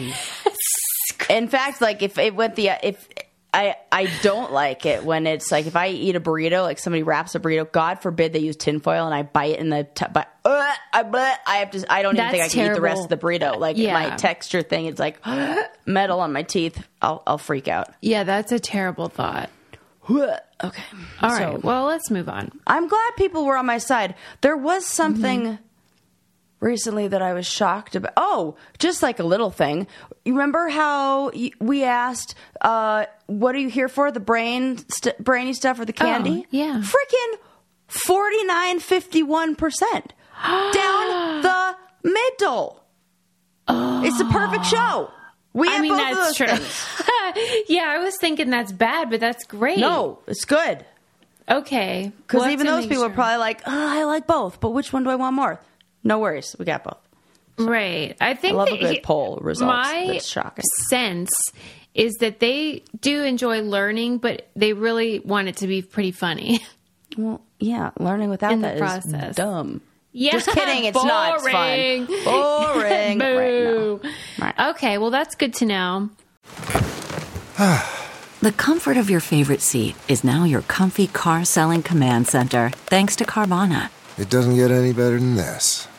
In 1.31 1.49
fact, 1.49 1.81
like 1.81 2.03
if 2.03 2.19
it 2.19 2.35
went 2.35 2.57
the 2.57 2.71
if 2.83 3.09
I 3.57 3.77
I 3.91 4.09
don't 4.23 4.53
like 4.53 4.85
it 4.87 5.03
when 5.05 5.27
it's 5.27 5.51
like 5.51 5.67
if 5.67 5.77
I 5.77 5.89
eat 5.89 6.15
a 6.15 6.21
burrito, 6.21 6.63
like 6.63 6.79
somebody 6.79 7.03
wraps 7.03 7.35
a 7.35 7.41
burrito. 7.41 7.71
God 7.71 8.03
forbid 8.03 8.33
they 8.33 8.39
use 8.41 8.57
tinfoil 8.57 9.07
and 9.07 9.15
I 9.15 9.23
bite 9.23 9.59
in 9.59 9.71
the 9.71 9.85
t- 9.85 10.05
but 10.13 10.29
uh, 10.45 10.73
I 10.93 11.03
but 11.05 11.41
I 11.47 11.57
have 11.57 11.71
to. 11.71 11.93
I 11.93 12.03
don't 12.03 12.17
even 12.17 12.31
think 12.31 12.45
I 12.45 12.49
can 12.49 12.71
eat 12.71 12.75
the 12.75 12.81
rest 12.83 13.03
of 13.05 13.09
the 13.09 13.17
burrito. 13.17 13.59
Like 13.59 13.77
Yeah. 13.79 13.95
my 13.95 14.15
texture 14.17 14.63
thing, 14.63 14.87
it's 14.87 15.01
like 15.01 15.19
metal 15.87 16.21
on 16.21 16.33
my 16.33 16.43
teeth. 16.43 16.87
I'll 17.01 17.23
I'll 17.27 17.39
freak 17.39 17.67
out. 17.67 17.89
Yeah, 18.03 18.25
that's 18.25 18.53
a 18.53 18.61
terrible 18.61 19.09
thought. 19.09 19.51
Okay, 20.65 20.83
All 21.21 21.29
right. 21.31 21.63
Well, 21.63 21.85
let's 21.85 22.11
move 22.11 22.31
on. 22.31 22.51
I'm 22.67 22.89
glad 22.89 23.11
people 23.19 23.45
were 23.45 23.59
on 23.59 23.67
my 23.67 23.77
side. 23.77 24.15
There 24.41 24.57
was 24.57 24.87
something 24.87 25.59
recently 26.61 27.09
that 27.09 27.23
I 27.23 27.33
was 27.33 27.47
shocked 27.47 27.95
about. 27.97 28.13
Oh, 28.17 28.57
just 28.79 29.03
like 29.03 29.19
a 29.19 29.25
little 29.25 29.51
thing. 29.51 29.87
You 30.25 30.33
remember 30.33 30.69
how 30.69 31.31
y- 31.31 31.51
we 31.61 31.85
asked, 31.85 32.35
uh, 32.61 33.07
"What 33.27 33.55
are 33.55 33.59
you 33.59 33.69
here 33.69 33.89
for? 33.89 34.11
The 34.11 34.21
brain, 34.21 34.79
st- 34.89 35.19
brainy 35.23 35.53
stuff, 35.53 35.79
or 35.81 35.85
the 35.85 35.93
candy?" 35.93 36.45
Oh, 36.45 36.49
yeah. 36.51 36.83
freaking 36.83 37.39
forty 37.89 38.43
nine 38.45 38.81
fifty 38.81 39.23
one 39.23 39.55
percent 39.57 40.13
down 40.45 41.43
the 41.43 41.77
middle. 42.03 42.83
It's 43.69 44.19
the 44.19 44.25
perfect 44.27 44.65
show. 44.67 45.11
We 45.53 45.69
have 45.69 45.79
I 45.79 45.83
mean, 45.83 45.93
both 45.93 46.01
of 46.01 46.37
that's 46.39 46.39
those 46.39 47.05
true. 47.47 47.63
yeah, 47.69 47.85
I 47.89 47.99
was 47.99 48.17
thinking 48.21 48.51
that's 48.51 48.73
bad, 48.73 49.09
but 49.11 49.21
that's 49.21 49.45
great. 49.45 49.79
No, 49.79 50.19
it's 50.27 50.45
good. 50.45 50.85
Okay. 51.49 52.13
Because 52.17 52.43
We'll 52.43 52.51
even 52.51 52.67
those 52.67 52.85
people 52.87 53.05
sure. 53.05 53.11
are 53.11 53.15
probably 53.15 53.39
like, 53.39 53.63
oh, 53.67 53.71
I 54.01 54.05
like 54.05 54.27
both, 54.27 54.61
but 54.61 54.71
which 54.71 54.93
one 54.93 55.05
do 55.05 55.11
I 55.11 55.15
want 55.17 55.35
more? 55.35 55.59
No 56.07 56.19
worries, 56.21 56.55
we 56.59 56.65
got 56.65 56.85
both. 56.85 56.99
Right. 57.59 58.17
I 58.21 58.35
think 58.35 58.53
I 58.55 58.57
love 58.57 58.69
a 58.69 58.77
good 58.79 58.91
he- 58.97 59.01
poll 59.01 59.39
results. 59.41 59.69
My 59.69 60.09
That's 60.13 60.27
shocking. 60.29 60.65
sense 60.89 61.31
is 61.95 62.15
that 62.21 62.39
they 62.41 62.83
do 63.01 63.23
enjoy 63.25 63.63
learning, 63.63 64.19
but 64.19 64.49
they 64.55 64.75
really 64.75 65.21
want 65.21 65.49
it 65.49 65.57
to 65.59 65.67
be 65.67 65.83
pretty 65.83 66.13
funny. 66.13 66.61
Well, 67.17 67.41
yeah, 67.59 67.93
learning 67.99 68.29
without 68.29 68.53
In 68.53 68.61
the 68.61 68.67
that 68.69 68.75
is 68.75 68.81
process. 68.81 69.37
dumb. 69.37 69.81
Yeah, 70.13 70.33
Just 70.33 70.49
kidding, 70.49 70.85
it's 70.85 71.03
not. 71.03 71.37
It's 71.37 71.49
fun. 71.49 72.05
Boring. 72.05 72.07
Boo. 72.25 72.81
Right, 72.83 73.15
no. 73.17 74.01
Right. 74.39 74.55
Okay, 74.73 74.99
well 74.99 75.09
that's 75.11 75.35
good 75.35 75.55
to 75.55 75.65
know. 75.65 76.11
The 78.43 78.53
comfort 78.53 78.99
of 78.99 79.09
your 79.09 79.21
favorite 79.21 79.63
seat 79.63 79.97
is 80.09 80.23
now 80.23 80.45
your 80.45 80.61
comfy 80.63 81.07
car 81.07 81.45
selling 81.47 81.83
command 81.83 82.29
center, 82.29 82.69
thanks 82.71 83.17
to 83.17 83.25
Carvana. 83.25 83.89
It 84.19 84.29
doesn't 84.29 84.57
get 84.57 84.71
any 84.71 84.93
better 84.93 85.19
than 85.19 85.37
this. 85.37 85.89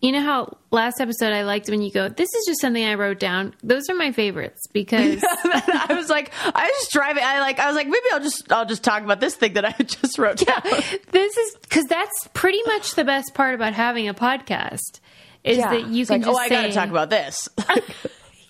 You 0.00 0.12
know 0.12 0.20
how 0.20 0.58
last 0.70 1.00
episode 1.00 1.32
I 1.32 1.42
liked 1.44 1.70
when 1.70 1.80
you 1.80 1.90
go, 1.90 2.08
this 2.08 2.28
is 2.28 2.44
just 2.46 2.60
something 2.60 2.84
I 2.84 2.94
wrote 2.94 3.18
down. 3.18 3.54
Those 3.62 3.88
are 3.88 3.94
my 3.94 4.12
favorites 4.12 4.60
because 4.72 5.24
I 5.44 5.94
was 5.96 6.10
like, 6.10 6.32
I 6.44 6.64
was 6.64 6.72
just 6.80 6.92
driving. 6.92 7.22
I 7.24 7.40
like, 7.40 7.58
I 7.58 7.66
was 7.66 7.74
like, 7.74 7.86
maybe 7.86 8.04
I'll 8.12 8.20
just, 8.20 8.52
I'll 8.52 8.66
just 8.66 8.84
talk 8.84 9.02
about 9.02 9.20
this 9.20 9.36
thing 9.36 9.54
that 9.54 9.64
I 9.64 9.72
just 9.82 10.18
wrote 10.18 10.38
down. 10.38 10.60
this 11.10 11.36
is 11.36 11.56
because 11.62 11.84
that's 11.86 12.28
pretty 12.34 12.60
much 12.66 12.94
the 12.94 13.04
best 13.04 13.32
part 13.34 13.54
about 13.54 13.72
having 13.72 14.06
a 14.06 14.14
podcast 14.14 15.00
is 15.44 15.58
that 15.58 15.86
you 15.88 16.02
It's 16.02 16.10
can 16.10 16.20
like, 16.20 16.26
just 16.26 16.38
oh, 16.38 16.42
I 16.42 16.48
got 16.48 16.62
to 16.62 16.72
talk 16.72 16.88
about 16.90 17.08
this. 17.08 17.48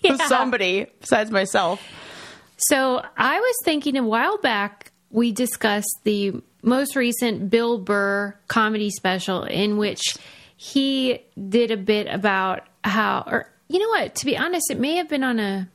Yeah. 0.01 0.17
Somebody 0.27 0.87
besides 0.99 1.31
myself. 1.31 1.81
So 2.57 3.03
I 3.17 3.39
was 3.39 3.55
thinking 3.63 3.97
a 3.97 4.03
while 4.03 4.37
back 4.37 4.91
we 5.09 5.31
discussed 5.31 5.99
the 6.03 6.41
most 6.61 6.95
recent 6.95 7.49
Bill 7.49 7.77
Burr 7.77 8.37
comedy 8.47 8.89
special 8.89 9.43
in 9.43 9.77
which 9.77 10.17
he 10.57 11.23
did 11.47 11.69
a 11.69 11.77
bit 11.77 12.07
about 12.07 12.63
how 12.83 13.23
or 13.27 13.49
you 13.69 13.79
know 13.79 13.89
what 13.89 14.15
to 14.15 14.25
be 14.25 14.35
honest 14.35 14.69
it 14.71 14.79
may 14.79 14.95
have 14.95 15.07
been 15.07 15.23
on 15.23 15.39
a 15.39 15.69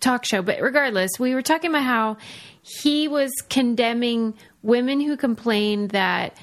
talk 0.00 0.24
show 0.24 0.42
but 0.42 0.60
regardless 0.60 1.10
we 1.20 1.34
were 1.34 1.42
talking 1.42 1.70
about 1.70 1.84
how 1.84 2.16
he 2.62 3.06
was 3.06 3.30
condemning 3.50 4.34
women 4.62 5.00
who 5.00 5.16
complained 5.16 5.90
that 5.90 6.36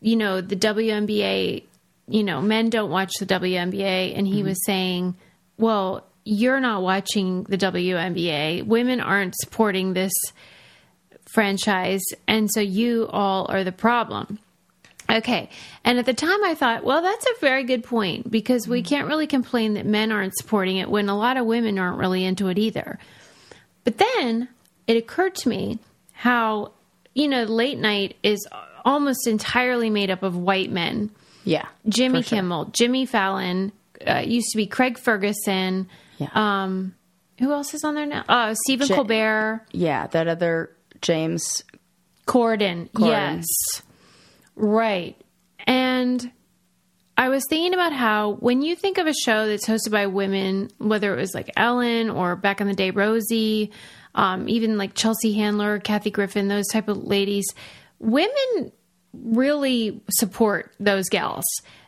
you 0.00 0.14
know 0.14 0.40
the 0.40 0.56
WNBA 0.56 1.64
you 2.06 2.22
know 2.22 2.40
men 2.42 2.68
don't 2.68 2.90
watch 2.90 3.12
the 3.18 3.26
WNBA 3.26 4.16
and 4.16 4.26
he 4.26 4.36
mm-hmm. 4.36 4.48
was 4.48 4.64
saying 4.64 5.16
well 5.56 6.06
you're 6.24 6.60
not 6.60 6.82
watching 6.82 7.44
the 7.44 7.58
WNBA 7.58 8.66
women 8.66 9.00
aren't 9.00 9.34
supporting 9.36 9.94
this 9.94 10.12
franchise 11.24 12.02
and 12.28 12.50
so 12.52 12.60
you 12.60 13.08
all 13.10 13.46
are 13.48 13.64
the 13.64 13.72
problem 13.72 14.38
Okay. 15.12 15.50
And 15.84 15.98
at 15.98 16.06
the 16.06 16.14
time, 16.14 16.42
I 16.42 16.54
thought, 16.54 16.84
well, 16.84 17.02
that's 17.02 17.26
a 17.26 17.40
very 17.40 17.64
good 17.64 17.84
point 17.84 18.30
because 18.30 18.66
we 18.66 18.82
can't 18.82 19.06
really 19.06 19.26
complain 19.26 19.74
that 19.74 19.84
men 19.84 20.10
aren't 20.10 20.34
supporting 20.36 20.78
it 20.78 20.88
when 20.88 21.08
a 21.10 21.16
lot 21.16 21.36
of 21.36 21.44
women 21.44 21.78
aren't 21.78 21.98
really 21.98 22.24
into 22.24 22.48
it 22.48 22.58
either. 22.58 22.98
But 23.84 23.98
then 23.98 24.48
it 24.86 24.96
occurred 24.96 25.34
to 25.36 25.48
me 25.48 25.78
how, 26.12 26.72
you 27.14 27.28
know, 27.28 27.44
late 27.44 27.78
night 27.78 28.16
is 28.22 28.46
almost 28.84 29.26
entirely 29.26 29.90
made 29.90 30.10
up 30.10 30.22
of 30.22 30.36
white 30.36 30.70
men. 30.70 31.10
Yeah. 31.44 31.66
Jimmy 31.88 32.22
sure. 32.22 32.38
Kimmel, 32.38 32.66
Jimmy 32.66 33.04
Fallon, 33.04 33.72
uh, 34.06 34.22
used 34.24 34.50
to 34.52 34.56
be 34.56 34.66
Craig 34.66 34.98
Ferguson. 34.98 35.88
Yeah. 36.18 36.28
Um, 36.34 36.94
who 37.38 37.52
else 37.52 37.74
is 37.74 37.84
on 37.84 37.96
there 37.96 38.06
now? 38.06 38.24
Uh, 38.28 38.54
Stephen 38.64 38.86
Ja- 38.86 38.94
Colbert. 38.94 39.66
Yeah. 39.72 40.06
That 40.06 40.28
other 40.28 40.70
James. 41.00 41.64
Corden. 42.26 42.88
Corden. 42.90 43.36
Yes. 43.38 43.82
Right. 44.56 45.20
And 45.66 46.30
I 47.16 47.28
was 47.28 47.44
thinking 47.48 47.74
about 47.74 47.92
how 47.92 48.32
when 48.32 48.62
you 48.62 48.74
think 48.74 48.98
of 48.98 49.06
a 49.06 49.14
show 49.14 49.46
that's 49.46 49.66
hosted 49.66 49.90
by 49.90 50.06
women, 50.06 50.70
whether 50.78 51.12
it 51.12 51.16
was 51.16 51.34
like 51.34 51.50
Ellen 51.56 52.10
or 52.10 52.36
back 52.36 52.60
in 52.60 52.66
the 52.66 52.74
day 52.74 52.90
Rosie, 52.90 53.70
um, 54.14 54.48
even 54.48 54.78
like 54.78 54.94
Chelsea 54.94 55.32
Handler, 55.32 55.78
Kathy 55.78 56.10
Griffin, 56.10 56.48
those 56.48 56.68
type 56.68 56.88
of 56.88 56.98
ladies, 57.04 57.46
women 57.98 58.72
really 59.12 60.02
support 60.10 60.72
those 60.80 61.08
gals. 61.08 61.44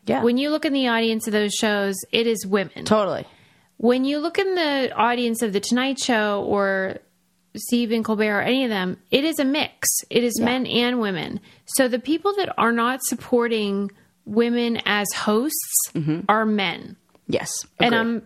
Yeah. 0.07 0.23
When 0.23 0.37
you 0.37 0.51
look 0.51 0.65
in 0.65 0.73
the 0.73 0.89
audience 0.89 1.27
of 1.27 1.33
those 1.33 1.55
shows, 1.55 1.97
it 2.13 2.27
is 2.27 2.47
women 2.47 2.85
Totally. 2.85 3.27
when 3.79 4.05
you 4.05 4.19
look 4.19 4.39
in 4.39 4.55
the 4.55 4.93
audience 4.95 5.41
of 5.43 5.53
the 5.53 5.61
Tonight 5.61 5.99
Show 5.99 6.43
or 6.43 6.99
Stephen 7.57 8.03
Colbert 8.03 8.39
or 8.39 8.43
any 8.43 8.65
of 8.65 8.71
them, 8.71 8.97
it 9.11 9.25
is 9.25 9.39
a 9.39 9.45
mix. 9.45 9.89
It 10.11 10.25
is 10.25 10.41
men 10.41 10.67
and 10.67 11.01
women. 11.01 11.41
So 11.67 11.89
the 11.89 11.99
people 11.99 12.35
that 12.37 12.53
are 12.59 12.73
not 12.73 13.01
supporting 13.05 13.91
women 14.25 14.81
as 14.85 15.07
hosts 15.15 15.75
mm-hmm. 15.93 16.21
are 16.29 16.45
men. 16.45 16.97
Yes. 17.29 17.51
And 17.79 17.95
I'm 17.95 18.23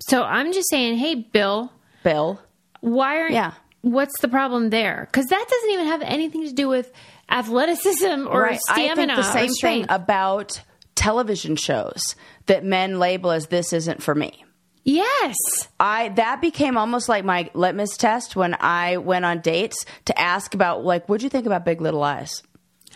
so 0.00 0.22
I'm 0.22 0.52
just 0.52 0.68
saying, 0.70 0.98
hey 0.98 1.14
Bill, 1.14 1.72
Bill. 2.04 2.40
why 2.80 3.20
aren't 3.20 3.32
Yeah. 3.32 3.52
what's 3.82 4.18
the 4.20 4.28
problem 4.28 4.70
there? 4.70 5.08
Because 5.10 5.26
that 5.26 5.46
doesn't 5.48 5.70
even 5.70 5.86
have 5.86 6.02
anything 6.02 6.46
to 6.46 6.52
do 6.52 6.68
with 6.68 6.92
athleticism 7.28 8.28
or 8.28 8.42
right. 8.42 8.60
I 8.68 8.74
stamina 8.74 9.14
think 9.14 9.26
the 9.26 9.32
same 9.32 9.54
thing 9.54 9.86
about 9.88 10.62
television 10.94 11.56
shows 11.56 12.14
that 12.46 12.64
men 12.64 12.98
label 12.98 13.30
as 13.30 13.46
this 13.48 13.72
isn't 13.72 14.02
for 14.02 14.14
me. 14.14 14.44
Yes. 14.86 15.36
I 15.78 16.08
that 16.10 16.40
became 16.40 16.78
almost 16.78 17.08
like 17.10 17.24
my 17.24 17.50
litmus 17.52 17.98
test 17.98 18.34
when 18.36 18.56
I 18.58 18.96
went 18.96 19.26
on 19.26 19.40
dates 19.40 19.84
to 20.06 20.18
ask 20.18 20.54
about 20.54 20.82
like 20.84 21.06
what'd 21.08 21.22
you 21.22 21.28
think 21.28 21.44
about 21.44 21.64
Big 21.66 21.82
Little 21.82 22.00
Lies? 22.00 22.42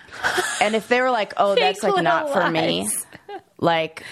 and 0.62 0.75
if 0.75 0.88
they 0.88 1.00
were 1.02 1.11
like, 1.11 1.35
"Oh, 1.37 1.54
that's 1.54 1.82
like 1.82 2.02
not 2.02 2.32
for 2.32 2.49
me," 2.50 2.88
like 3.59 4.02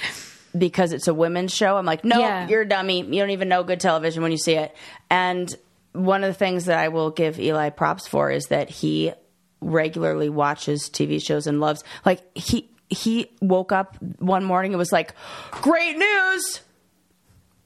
because 0.57 0.93
it's 0.93 1.09
a 1.09 1.15
women's 1.15 1.53
show, 1.55 1.77
I'm 1.77 1.87
like, 1.87 2.05
"No, 2.05 2.19
Yeah. 2.19 2.47
you're 2.49 2.63
a 2.63 2.69
dummy. 2.69 3.03
You 3.03 3.21
don't 3.21 3.31
even 3.31 3.49
know 3.49 3.63
good 3.65 3.81
television 3.81 4.23
when 4.23 4.33
you 4.33 4.39
see 4.39 4.55
it." 4.55 4.75
And 5.11 5.53
one 5.93 6.23
of 6.25 6.29
the 6.29 6.39
things 6.39 6.67
that 6.67 6.79
I 6.79 6.89
will 6.89 7.11
give 7.11 7.41
Eli 7.41 7.71
props 7.71 8.07
for 8.07 8.31
is 8.31 8.47
that 8.47 8.69
he 8.71 9.13
regularly 9.61 10.29
watches 10.29 10.89
TV 10.89 11.21
shows 11.21 11.47
and 11.49 11.61
loves 11.61 11.83
like 12.05 12.21
he 12.37 12.71
he 12.89 13.31
woke 13.43 13.73
up 13.73 13.97
one 14.21 14.45
morning 14.45 14.73
and 14.73 14.79
was 14.79 14.93
like, 14.93 15.15
"Great 15.51 15.97
news." 15.97 16.61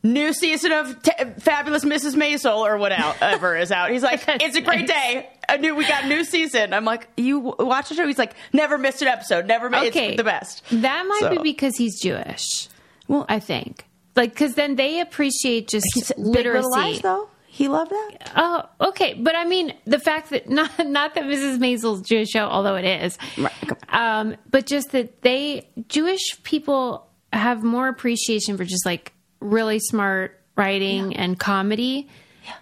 New 0.03 0.33
season 0.33 0.73
of 0.73 1.01
T- 1.03 1.13
Fabulous 1.39 1.85
Mrs. 1.85 2.15
Maisel 2.17 2.57
or 2.59 2.77
whatever 2.79 3.57
is 3.57 3.71
out. 3.73 3.91
He's 3.91 4.03
like, 4.03 4.25
it's 4.29 4.57
a 4.57 4.61
great 4.61 4.87
day. 4.87 5.29
A 5.49 5.59
new, 5.59 5.75
we 5.75 5.87
got 5.87 6.05
a 6.05 6.09
new 6.09 6.25
season. 6.25 6.73
I'm 6.73 6.85
like, 6.85 7.09
you 7.17 7.43
w- 7.43 7.69
watch 7.69 7.89
the 7.89 7.95
show? 7.95 8.07
He's 8.07 8.19
like, 8.19 8.35
never 8.53 8.79
missed 8.79 9.03
an 9.03 9.09
episode. 9.09 9.47
Never 9.47 9.69
missed. 9.71 9.89
Okay. 9.89 10.09
It's 10.11 10.17
the 10.17 10.25
best. 10.25 10.63
That 10.71 11.07
might 11.07 11.21
So- 11.21 11.31
be 11.31 11.39
because 11.39 11.77
he's 11.77 12.01
Jewish. 12.01 12.69
Well- 13.09 13.27
I 13.29 13.39
think. 13.41 13.87
Like, 14.15 14.31
because 14.31 14.55
then 14.55 14.77
they 14.77 15.01
appreciate 15.01 15.69
just 15.69 15.87
He's 15.95 16.09
Big 16.09 16.19
literacy. 16.19 16.69
Little 16.69 16.71
Lies, 16.71 17.01
though. 17.01 17.29
He 17.47 17.69
loved 17.69 17.91
that. 17.91 18.33
Oh, 18.35 18.63
okay. 18.89 19.13
But 19.15 19.35
I 19.37 19.45
mean, 19.45 19.75
the 19.87 19.99
fact 19.99 20.31
that 20.31 20.49
not 20.51 20.71
not 20.87 21.15
that 21.15 21.25
Mrs. 21.25 21.59
Maisel's 21.59 22.01
Jewish 22.03 22.29
show, 22.31 22.45
although 22.47 22.77
it 22.77 22.85
is, 22.85 23.19
Right. 23.37 23.53
um, 23.91 24.37
but 24.51 24.65
just 24.67 24.93
that 24.93 25.21
they 25.23 25.69
Jewish 25.89 26.43
people 26.45 27.07
have 27.33 27.63
more 27.63 27.89
appreciation 27.89 28.57
for 28.57 28.65
just 28.65 28.85
like 28.87 29.12
really 29.43 29.79
smart 29.79 30.39
writing 30.57 31.17
and 31.17 31.39
comedy, 31.39 32.09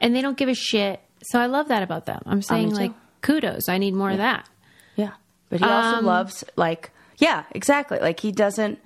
and 0.00 0.14
they 0.14 0.22
don't 0.22 0.36
give 0.36 0.48
a 0.48 0.54
shit. 0.54 1.00
So 1.24 1.38
I 1.38 1.46
love 1.46 1.68
that 1.68 1.82
about 1.82 2.06
them. 2.06 2.22
I'm 2.26 2.42
saying 2.42 2.70
too. 2.70 2.76
like 2.76 2.92
kudos. 3.22 3.68
I 3.68 3.78
need 3.78 3.94
more 3.94 4.10
of 4.10 4.18
that. 4.18 4.48
Yeah, 4.96 5.12
but 5.48 5.60
he 5.60 5.64
also 5.66 5.98
Um, 5.98 6.04
loves 6.06 6.44
like, 6.56 6.90
yeah, 7.18 7.44
exactly. 7.52 7.98
Like 7.98 8.20
he 8.20 8.32
doesn't. 8.32 8.78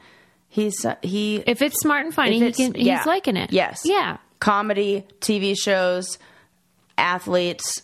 He's 0.48 0.84
uh, 0.84 0.96
he. 1.02 1.42
If 1.46 1.62
it's 1.62 1.76
smart 1.80 2.04
and 2.04 2.14
funny, 2.14 2.38
he 2.40 2.52
can. 2.52 2.74
yeah. 2.76 2.98
He's 2.98 3.06
liking 3.06 3.36
it. 3.36 3.52
Yes. 3.52 3.82
Yeah. 3.84 4.18
Comedy, 4.40 5.04
TV 5.20 5.56
shows, 5.58 6.18
athletes. 6.98 7.82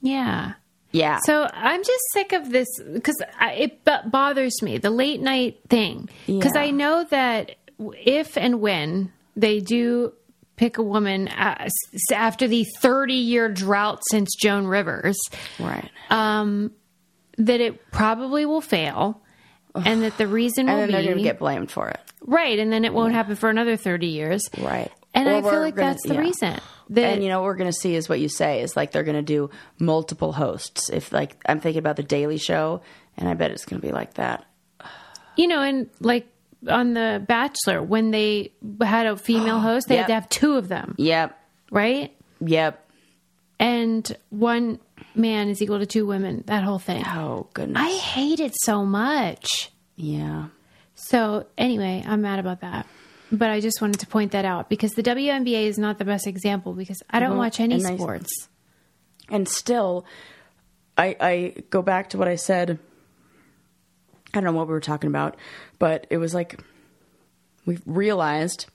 Yeah. 0.00 0.52
Yeah. 0.92 1.18
So 1.24 1.48
I'm 1.52 1.80
just 1.82 2.00
sick 2.12 2.32
of 2.32 2.50
this 2.50 2.68
because 2.92 3.16
it 3.40 3.84
b- 3.84 3.92
bothers 4.10 4.60
me 4.62 4.78
the 4.78 4.90
late 4.90 5.20
night 5.20 5.60
thing 5.68 6.08
because 6.26 6.52
Yeah. 6.54 6.60
I 6.62 6.70
know 6.70 7.04
that 7.10 7.56
if 7.78 8.36
and 8.36 8.60
when 8.60 9.10
they 9.36 9.60
do 9.60 10.12
pick 10.56 10.78
a 10.78 10.82
woman 10.82 11.28
uh, 11.28 11.68
after 12.12 12.46
the 12.46 12.64
30 12.80 13.14
year 13.14 13.48
drought 13.48 14.00
since 14.10 14.34
Joan 14.36 14.66
Rivers, 14.66 15.18
right. 15.58 15.90
um, 16.10 16.70
that 17.38 17.60
it 17.60 17.90
probably 17.90 18.44
will 18.46 18.60
fail. 18.60 19.20
And 19.74 20.02
that 20.02 20.18
the 20.18 20.26
reason 20.26 20.68
and 20.68 20.78
will 20.78 20.86
then 20.86 20.92
they're 20.92 21.02
going 21.02 21.16
be 21.16 21.22
to 21.22 21.28
get 21.28 21.38
blamed 21.38 21.70
for 21.70 21.88
it. 21.88 21.98
right, 22.26 22.58
and 22.58 22.70
then 22.72 22.84
it 22.84 22.92
won't 22.92 23.14
happen 23.14 23.36
for 23.36 23.48
another 23.48 23.76
thirty 23.76 24.08
years, 24.08 24.42
Right. 24.58 24.90
And 25.14 25.28
Or 25.28 25.34
I 25.34 25.40
feel 25.42 25.60
like 25.60 25.74
gonna- 25.76 25.88
that's 25.92 26.06
the 26.06 26.14
yeah. 26.14 26.20
reason. 26.20 26.60
That 26.90 27.14
and 27.14 27.22
you 27.22 27.28
know 27.30 27.40
what 27.40 27.46
we're 27.46 27.56
going 27.56 27.70
to 27.70 27.76
see 27.78 27.94
is 27.94 28.06
what 28.08 28.20
you 28.20 28.28
say 28.28 28.60
is 28.60 28.76
like 28.76 28.92
they're 28.92 29.02
going 29.02 29.16
to 29.16 29.22
do 29.22 29.48
multiple 29.78 30.32
hosts. 30.32 30.90
If 30.90 31.10
like 31.12 31.36
I'm 31.46 31.58
thinking 31.60 31.78
about 31.78 31.96
the 31.96 32.02
Daily 32.02 32.36
Show, 32.38 32.82
and 33.16 33.28
I 33.28 33.34
bet 33.34 33.50
it's 33.50 33.64
going 33.64 33.80
to 33.80 33.86
be 33.86 33.92
like 33.92 34.14
that. 34.14 34.44
you 35.36 35.48
know, 35.48 35.60
and 35.62 35.88
like 36.00 36.26
on 36.68 36.94
The 36.94 37.24
Bachelor, 37.26 37.82
when 37.82 38.10
they 38.10 38.52
had 38.80 39.06
a 39.06 39.16
female 39.16 39.58
host, 39.68 39.88
they 39.88 39.96
Yep. 39.96 40.02
had 40.02 40.06
to 40.08 40.14
have 40.14 40.28
two 40.28 40.56
of 40.56 40.68
them, 40.68 40.94
Yep. 40.98 41.38
right? 41.70 42.14
Yep. 42.40 42.88
And 43.58 44.16
one 44.30 44.80
man 45.14 45.48
is 45.48 45.62
equal 45.62 45.78
to 45.78 45.86
two 45.86 46.06
women. 46.06 46.42
That 46.46 46.64
whole 46.64 46.78
thing. 46.78 47.04
Oh 47.06 47.46
goodness. 47.54 47.80
I 47.80 47.90
hate 47.96 48.40
it 48.40 48.54
so 48.62 48.84
much. 48.84 49.70
yeah. 49.96 50.46
So 50.94 51.46
anyway, 51.58 52.04
I'm 52.06 52.22
mad 52.22 52.38
about 52.38 52.60
that. 52.60 52.86
But 53.32 53.50
I 53.50 53.60
just 53.60 53.80
wanted 53.80 54.00
to 54.00 54.06
point 54.06 54.32
that 54.32 54.44
out 54.44 54.68
because 54.68 54.92
the 54.92 55.02
WNBA 55.02 55.64
is 55.66 55.78
not 55.78 55.98
the 55.98 56.04
best 56.04 56.26
example 56.26 56.74
because 56.74 57.02
I 57.10 57.18
don't 57.18 57.30
Well, 57.30 57.38
watch 57.38 57.60
any 57.60 57.74
and 57.76 57.86
I- 57.86 57.96
sports. 57.96 58.30
and 59.30 59.48
still, 59.48 60.04
I 60.98 61.16
I 61.20 61.54
go 61.70 61.82
back 61.82 62.10
to 62.10 62.18
what 62.18 62.28
I 62.28 62.36
said. 62.36 62.78
I 64.34 64.40
don't 64.40 64.44
know 64.44 64.52
what 64.58 64.66
we 64.66 64.72
were 64.72 64.80
talking 64.80 65.08
about, 65.08 65.36
but 65.78 66.06
it 66.10 66.16
was 66.18 66.32
like 66.34 66.60
we 67.66 67.78
realized 67.86 68.66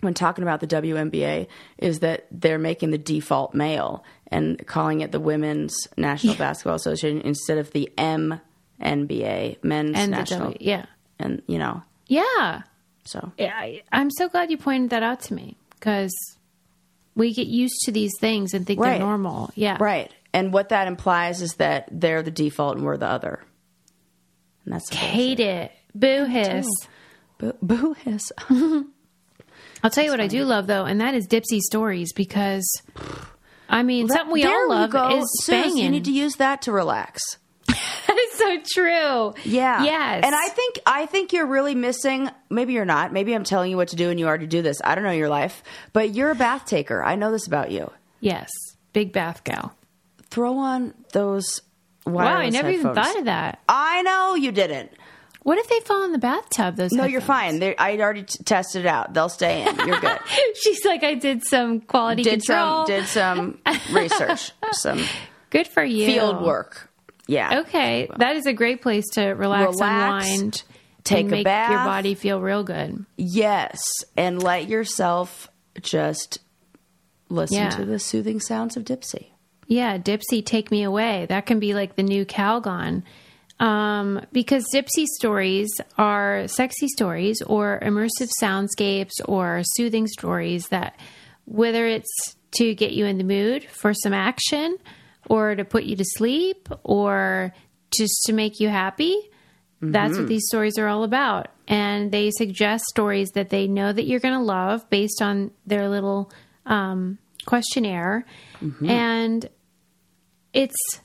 when 0.00 0.14
talking 0.14 0.42
about 0.42 0.60
the 0.60 0.66
WNBA 0.66 1.48
is 1.78 2.00
that 2.00 2.26
they're 2.30 2.58
making 2.58 2.90
the 2.90 2.98
default 2.98 3.54
male 3.54 4.04
and 4.28 4.64
calling 4.66 5.00
it 5.00 5.10
the 5.10 5.18
Women's 5.20 5.74
National 5.96 6.34
Basketball 6.36 6.76
Association 6.76 7.20
instead 7.22 7.58
of 7.58 7.72
the 7.72 7.90
MNBA, 8.80 9.62
Men's 9.64 9.96
And 9.96 10.10
National. 10.10 10.52
W- 10.52 10.56
yeah. 10.60 10.86
And 11.18 11.42
you 11.46 11.58
know, 11.58 11.82
Yeah. 12.06 12.62
so 13.04 13.32
Yeah, 13.38 13.54
I, 13.56 13.82
I'm 13.90 14.10
so 14.10 14.28
glad 14.28 14.50
you 14.50 14.56
pointed 14.58 14.90
that 14.90 15.02
out 15.02 15.20
to 15.22 15.34
me 15.34 15.56
because 15.70 16.14
we 17.16 17.34
get 17.34 17.48
used 17.48 17.80
to 17.86 17.90
these 17.92 18.12
things 18.20 18.54
and 18.54 18.66
think 18.66 18.78
Right. 18.80 18.98
they're 18.98 19.00
normal. 19.00 19.50
Yeah. 19.56 19.78
right. 19.80 20.12
And 20.32 20.52
what 20.52 20.68
that 20.68 20.86
implies 20.86 21.40
is 21.42 21.54
that 21.54 21.88
they're 21.90 22.22
the 22.22 22.30
default 22.30 22.76
and 22.76 22.84
we're 22.84 22.98
the 22.98 23.08
other. 23.08 23.42
And 24.68 24.74
that's 24.74 24.90
Hate 24.90 25.40
it. 25.40 25.72
Boo 25.94 26.26
hiss. 26.26 26.66
Boo, 27.38 27.54
boo 27.62 27.94
hiss. 27.94 28.30
I'll 29.82 29.90
tell 29.90 30.04
you 30.04 30.10
what 30.10 30.20
I 30.20 30.26
do 30.26 30.44
love 30.44 30.66
though, 30.66 30.84
and 30.84 31.00
that 31.00 31.14
is 31.14 31.26
Dipsea 31.26 31.60
stories 31.60 32.12
because 32.12 32.66
I 33.66 33.82
mean 33.82 34.08
something 34.08 34.30
we 34.30 34.44
all 34.44 34.68
love 34.68 34.90
go. 34.90 35.16
is 35.16 35.44
banging. 35.48 35.78
you 35.78 35.88
need 35.88 36.04
to 36.04 36.12
use 36.12 36.36
that 36.36 36.60
to 36.62 36.72
relax. 36.72 37.22
that 37.66 38.18
is 38.18 38.38
so 38.38 38.58
true. 38.74 39.34
Yeah. 39.50 39.84
Yes. 39.84 40.24
And 40.26 40.34
I 40.34 40.48
think 40.48 40.80
I 40.84 41.06
think 41.06 41.32
you're 41.32 41.46
really 41.46 41.74
missing 41.74 42.28
maybe 42.50 42.74
you're 42.74 42.84
not. 42.84 43.10
Maybe 43.10 43.32
I'm 43.34 43.44
telling 43.44 43.70
you 43.70 43.78
what 43.78 43.88
to 43.88 43.96
do 43.96 44.10
and 44.10 44.20
you 44.20 44.26
already 44.26 44.48
do 44.48 44.60
this. 44.60 44.82
I 44.84 44.94
don't 44.96 45.04
know 45.04 45.12
your 45.12 45.30
life. 45.30 45.62
But 45.94 46.14
you're 46.14 46.30
a 46.30 46.34
bath 46.34 46.66
taker. 46.66 47.02
I 47.02 47.14
know 47.14 47.32
this 47.32 47.46
about 47.46 47.70
you. 47.70 47.90
yes, 48.20 48.50
big 48.92 49.14
bath 49.14 49.44
gal. 49.44 49.72
Throw 50.28 50.58
on 50.58 50.92
those 51.14 51.62
Wow, 52.08 52.22
I 52.22 52.34
wireless 52.34 52.52
never 52.54 52.70
even 52.70 52.86
headphones. 52.86 53.06
thought 53.06 53.18
of 53.18 53.24
that. 53.26 53.60
I 53.68 54.02
know 54.02 54.34
you 54.34 54.52
didn't. 54.52 54.92
What 55.42 55.56
if 55.58 55.68
they 55.68 55.80
fall 55.80 56.04
in 56.04 56.12
the 56.12 56.18
bathtub? 56.18 56.76
Those 56.76 56.92
No, 56.92 57.04
you're 57.04 57.20
headphones? 57.20 57.26
fine. 57.40 57.58
They're, 57.60 57.74
I 57.78 57.96
already 57.98 58.24
t- 58.24 58.42
tested 58.44 58.84
it 58.84 58.88
out. 58.88 59.14
They'll 59.14 59.28
stay 59.30 59.66
in. 59.66 59.76
You're 59.86 60.00
good. 60.00 60.18
She's 60.62 60.84
like, 60.84 61.02
I 61.04 61.14
did 61.14 61.44
some 61.44 61.80
quality 61.80 62.22
did 62.22 62.42
control. 62.44 62.86
some 62.86 62.94
did 62.96 63.06
some 63.06 63.58
research, 63.92 64.52
some 64.72 65.02
Good 65.50 65.66
for 65.68 65.82
you. 65.82 66.06
field 66.06 66.42
work. 66.44 66.90
Yeah. 67.26 67.60
Okay, 67.60 68.08
that 68.16 68.36
is 68.36 68.46
a 68.46 68.52
great 68.52 68.82
place 68.82 69.04
to 69.14 69.26
relax, 69.28 69.74
Relax, 69.76 70.26
unwind, 70.26 70.62
take 71.04 71.20
and 71.24 71.28
a 71.28 71.30
make 71.36 71.44
bath. 71.44 71.70
your 71.70 71.78
body 71.84 72.14
feel 72.14 72.40
real 72.40 72.62
good. 72.64 73.04
Yes, 73.16 73.78
and 74.16 74.42
let 74.42 74.68
yourself 74.68 75.50
just 75.80 76.40
listen 77.30 77.56
Yeah. 77.58 77.70
to 77.70 77.84
the 77.84 77.98
soothing 77.98 78.40
sounds 78.40 78.76
of 78.76 78.84
Dipsea. 78.84 79.26
Yeah, 79.68 79.98
Dipsea, 79.98 80.44
take 80.44 80.70
me 80.70 80.82
away. 80.82 81.26
That 81.28 81.44
can 81.46 81.60
be 81.60 81.74
like 81.74 81.94
the 81.94 82.02
new 82.02 82.24
Calgon. 82.24 83.02
Um, 83.60 84.24
because 84.32 84.64
Dipsea 84.74 85.04
stories 85.04 85.68
are 85.98 86.48
sexy 86.48 86.88
stories 86.88 87.42
or 87.42 87.78
immersive 87.82 88.30
soundscapes 88.42 89.12
or 89.26 89.60
soothing 89.64 90.06
stories 90.06 90.68
that, 90.68 90.98
whether 91.44 91.86
it's 91.86 92.36
to 92.52 92.74
get 92.74 92.92
you 92.92 93.04
in 93.04 93.18
the 93.18 93.24
mood 93.24 93.64
for 93.64 93.92
some 93.92 94.14
action 94.14 94.78
or 95.28 95.54
to 95.54 95.64
put 95.64 95.84
you 95.84 95.96
to 95.96 96.04
sleep 96.04 96.68
or 96.82 97.52
just 97.96 98.22
to 98.26 98.32
make 98.32 98.60
you 98.60 98.68
happy, 98.70 99.16
that's 99.80 100.16
what 100.16 100.28
these 100.28 100.46
stories 100.46 100.78
are 100.78 100.88
all 100.88 101.04
about. 101.04 101.48
And 101.66 102.10
they 102.10 102.30
suggest 102.30 102.84
stories 102.86 103.30
that 103.34 103.50
they 103.50 103.66
know 103.68 103.92
that 103.92 104.06
you're 104.06 104.20
going 104.20 104.34
to 104.34 104.40
love 104.40 104.88
based 104.88 105.20
on 105.20 105.50
their 105.66 105.88
little 105.88 106.32
um, 106.64 107.18
questionnaire. 107.44 108.24
And 108.88 109.48
it's 110.52 111.00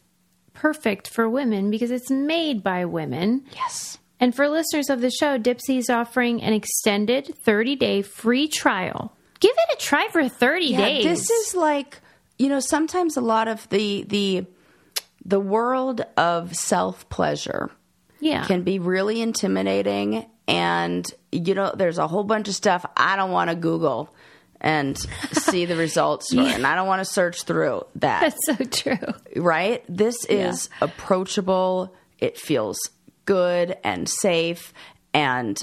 perfect 0.54 1.10
for 1.10 1.30
women 1.30 1.70
because 1.72 1.92
it's 1.92 2.10
made 2.10 2.64
by 2.64 2.86
women. 2.86 3.44
Yes. 3.56 3.98
And 4.20 4.34
for 4.34 4.48
listeners 4.48 4.90
of 4.90 5.02
the 5.02 5.12
show, 5.12 5.38
Dipsea 5.38 5.80
is 5.80 5.90
offering 5.90 6.42
an 6.42 6.54
extended 6.54 7.34
30 7.46 7.76
day 7.76 8.02
free 8.02 8.48
trial. 8.48 9.16
Give 9.40 9.52
it 9.56 9.78
a 9.78 9.82
try 9.82 10.08
for 10.12 10.30
30 10.30 10.66
Yeah, 10.68 10.78
days. 10.78 11.04
this 11.04 11.30
is 11.30 11.56
like 11.56 12.00
you 12.40 12.48
know 12.50 12.60
sometimes 12.62 13.18
a 13.18 13.22
lot 13.22 13.48
of 13.48 13.68
the 13.70 14.04
the 14.04 14.46
the 15.26 15.40
world 15.40 16.02
of 16.18 16.56
self 16.56 17.08
pleasure 17.10 17.70
yeah. 18.20 18.46
can 18.46 18.64
be 18.64 18.80
really 18.80 19.22
intimidating 19.22 20.26
and 20.48 21.06
you 21.32 21.54
know 21.54 21.74
there's 21.76 21.98
a 21.98 22.08
whole 22.08 22.24
bunch 22.24 22.48
of 22.48 22.56
stuff 22.56 22.86
I 22.96 23.16
don't 23.18 23.32
want 23.32 23.50
to 23.50 23.56
Google 23.56 24.14
and 24.64 24.98
see 25.34 25.66
the 25.66 25.76
results 25.76 26.34
for, 26.34 26.40
and 26.48 26.66
I 26.66 26.76
don't 26.76 26.88
want 26.88 27.02
to 27.02 27.06
search 27.06 27.44
through 27.44 27.86
that. 27.96 28.22
That's 28.22 28.46
so 28.46 28.66
true. 28.66 29.14
right? 29.42 29.84
This 29.88 30.26
is 30.26 30.70
approachable. 30.82 31.94
It 32.20 32.38
feels 32.38 32.80
good 33.26 33.78
and 33.84 34.10
safe 34.10 34.74
and 35.14 35.62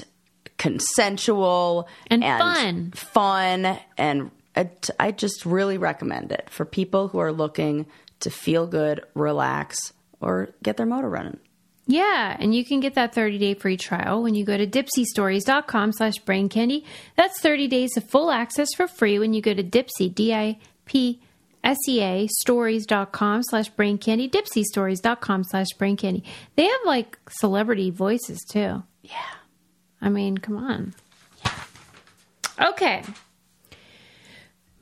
consensual 0.57 1.87
And 2.09 2.23
fun. 2.23 2.91
Fun 2.91 3.79
and 3.97 4.31
it, 4.55 4.89
I 4.99 5.11
just 5.11 5.45
really 5.45 5.77
recommend 5.77 6.31
it 6.31 6.49
for 6.49 6.65
people 6.65 7.07
who 7.07 7.19
are 7.19 7.31
looking 7.31 7.87
to 8.19 8.29
feel 8.29 8.67
good, 8.67 9.01
relax, 9.13 9.93
or 10.19 10.49
get 10.61 10.77
their 10.77 10.85
motor 10.85 11.09
running. 11.09 11.39
Yeah, 11.91 12.37
and 12.39 12.55
you 12.55 12.63
can 12.63 12.79
get 12.79 12.93
that 12.95 13.13
30-day 13.13 13.55
free 13.55 13.75
trial 13.75 14.23
when 14.23 14.33
you 14.33 14.45
go 14.45 14.55
to 14.55 14.65
dipseastories.com 14.65 15.91
slash 15.91 16.19
brain 16.19 16.47
candy. 16.47 16.85
That's 17.17 17.41
30 17.41 17.67
days 17.67 17.97
of 17.97 18.09
full 18.09 18.31
access 18.31 18.69
for 18.77 18.87
free 18.87 19.19
when 19.19 19.33
you 19.33 19.41
go 19.41 19.53
to 19.53 19.61
dipsea, 19.61 20.15
D-I-P-S-E-A, 20.15 20.57
stories.com 22.39 23.43
slash 23.43 23.67
brain 23.71 23.97
candy, 23.97 24.29
dipseastories.com 24.29 25.43
slash 25.43 25.67
brain 25.77 25.97
candy. 25.97 26.23
They 26.55 26.63
have, 26.63 26.79
like, 26.85 27.19
celebrity 27.29 27.89
voices, 27.89 28.39
too. 28.49 28.83
Yeah. 29.01 29.33
I 30.01 30.07
mean, 30.07 30.37
come 30.37 30.55
on. 30.55 30.93
Yeah. 31.43 32.69
Okay. 32.69 33.03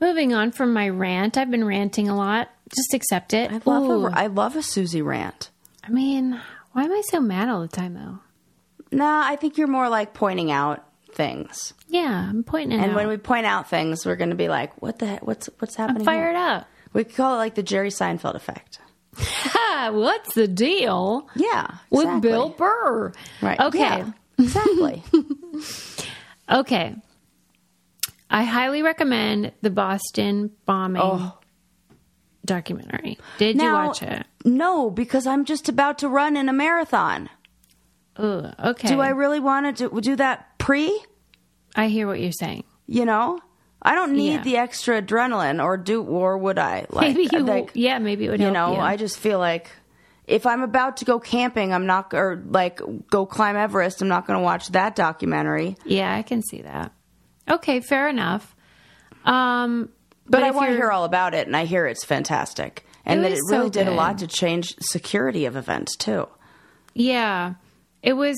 Moving 0.00 0.32
on 0.32 0.52
from 0.52 0.72
my 0.72 0.88
rant. 0.88 1.36
I've 1.36 1.50
been 1.50 1.64
ranting 1.64 2.08
a 2.08 2.14
lot. 2.16 2.50
Just 2.72 2.94
accept 2.94 3.34
it. 3.34 3.50
I 3.50 3.60
love 3.64 3.82
Ooh. 3.82 4.06
a, 4.06 4.10
I 4.12 4.28
love 4.28 4.54
a 4.54 4.62
Susie 4.62 5.02
rant. 5.02 5.50
I 5.82 5.90
mean, 5.90 6.40
why 6.72 6.84
am 6.84 6.92
I 6.92 7.02
so 7.06 7.20
mad 7.20 7.48
all 7.48 7.60
the 7.62 7.68
time, 7.68 7.94
though? 7.94 8.18
Nah, 8.92 9.22
I 9.24 9.36
think 9.36 9.56
you're 9.58 9.66
more 9.68 9.88
like 9.88 10.14
pointing 10.14 10.50
out 10.50 10.84
things. 11.12 11.74
Yeah, 11.88 12.28
I'm 12.28 12.42
pointing 12.44 12.80
And 12.80 12.90
out. 12.92 12.96
when 12.96 13.08
we 13.08 13.16
point 13.16 13.46
out 13.46 13.68
things, 13.70 14.04
we're 14.06 14.16
going 14.16 14.30
to 14.30 14.36
be 14.36 14.48
like, 14.48 14.80
"What 14.82 14.98
the 14.98 15.06
heck? 15.06 15.26
What's 15.26 15.48
what's 15.58 15.76
happening?" 15.76 16.02
I'm 16.02 16.04
fired 16.06 16.36
here? 16.36 16.44
up. 16.46 16.66
We 16.92 17.04
could 17.04 17.14
call 17.16 17.34
it 17.34 17.38
like 17.38 17.54
the 17.54 17.62
Jerry 17.62 17.90
Seinfeld 17.90 18.34
effect. 18.34 18.78
What's 19.92 20.34
the 20.34 20.46
deal 20.48 21.28
Yeah, 21.34 21.78
with. 21.90 22.20
Bill 22.22 22.50
Burr? 22.50 23.12
Right. 23.40 23.58
Okay. 23.60 23.78
Yeah, 23.78 24.12
exactly. 24.38 25.02
Okay. 26.48 26.96
I 28.28 28.42
highly 28.42 28.82
recommend 28.82 29.52
the 29.62 29.70
Boston 29.70 30.50
bombing 30.66 31.00
Oh. 31.02 31.38
Documentary. 32.54 33.18
Did 33.38 33.56
you 33.60 33.72
watch 33.72 34.02
it? 34.02 34.26
no, 34.44 34.90
because 34.90 35.26
I'm 35.26 35.44
just 35.44 35.68
about 35.68 35.98
to 36.00 36.08
run 36.08 36.36
in 36.36 36.48
a 36.48 36.52
marathon. 36.52 37.28
Ugh, 38.16 38.54
okay. 38.72 38.88
Do 38.88 39.00
I 39.00 39.10
really 39.10 39.40
want 39.40 39.76
to 39.76 39.88
do, 39.88 40.00
do 40.00 40.16
that 40.16 40.58
pre? 40.58 40.98
I 41.74 41.88
hear 41.88 42.06
what 42.06 42.20
you're 42.20 42.32
saying. 42.32 42.64
You 42.86 43.04
know, 43.06 43.38
I 43.80 43.94
don't 43.94 44.12
need 44.12 44.32
Yeah. 44.34 44.42
the 44.42 44.56
extra 44.58 45.00
adrenaline, 45.00 45.62
or 45.62 45.76
do, 45.76 46.02
or 46.02 46.36
would 46.36 46.58
I? 46.58 46.86
Like, 46.90 47.14
Maybe 47.16 47.28
you, 47.32 47.38
like, 47.40 47.70
yeah, 47.74 47.98
maybe 47.98 48.26
it 48.26 48.30
would 48.30 48.40
you 48.40 48.50
know, 48.50 48.74
you. 48.74 48.78
I 48.80 48.96
just 48.96 49.18
feel 49.18 49.38
like 49.38 49.70
if 50.26 50.44
I'm 50.46 50.62
about 50.62 50.98
to 50.98 51.04
go 51.04 51.18
camping, 51.20 51.72
I'm 51.72 51.86
not, 51.86 52.12
or 52.12 52.42
like 52.46 52.80
go 53.10 53.24
climb 53.26 53.56
Everest, 53.56 54.02
I'm 54.02 54.08
not 54.08 54.26
going 54.26 54.38
to 54.38 54.44
watch 54.44 54.68
that 54.72 54.94
documentary. 54.96 55.76
yeah, 55.84 56.14
I 56.14 56.22
can 56.22 56.42
see 56.42 56.62
that. 56.62 56.92
Okay, 57.48 57.80
fair 57.80 58.08
enough. 58.08 58.54
Um, 59.24 59.88
But, 60.30 60.44
I 60.44 60.52
want 60.52 60.70
to 60.70 60.76
hear 60.76 60.90
all 60.90 61.04
about 61.04 61.34
it, 61.34 61.46
and 61.46 61.56
I 61.56 61.64
hear 61.64 61.86
it's 61.86 62.04
fantastic, 62.04 62.86
and 63.04 63.20
It 63.20 63.22
that 63.24 63.32
it 63.32 63.40
really 63.50 63.66
so 63.66 63.70
did 63.70 63.88
a 63.88 63.92
lot 63.92 64.18
to 64.18 64.26
change 64.26 64.74
security 64.80 65.44
of 65.44 65.56
events 65.56 65.96
too. 65.96 66.28
Yeah, 66.94 67.54
it 68.02 68.14
was. 68.14 68.36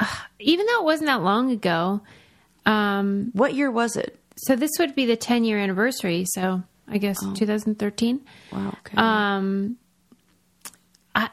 even 0.40 0.66
though 0.66 0.80
it 0.80 0.84
wasn't 0.84 1.08
that 1.08 1.22
long 1.22 1.50
ago. 1.50 2.00
Um, 2.66 3.30
What 3.34 3.54
year 3.54 3.70
was 3.70 3.96
it? 3.96 4.18
so 4.40 4.54
this 4.54 4.70
would 4.78 4.94
be 4.94 5.04
the 5.04 5.16
10 5.16 5.44
year 5.44 5.58
anniversary. 5.58 6.24
So 6.28 6.62
I 6.86 6.98
guess 6.98 7.18
2013. 7.34 8.20
Wow. 8.52 8.68
Okay. 8.68 8.96
Um, 8.96 9.76
I 11.14 11.28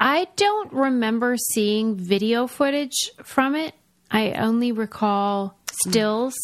I 0.00 0.26
don't 0.36 0.72
remember 0.72 1.36
seeing 1.52 1.96
video 1.96 2.46
footage 2.46 3.10
from 3.22 3.54
it. 3.54 3.74
I 4.10 4.32
only 4.32 4.72
recall 4.72 5.56
stills, 5.84 6.34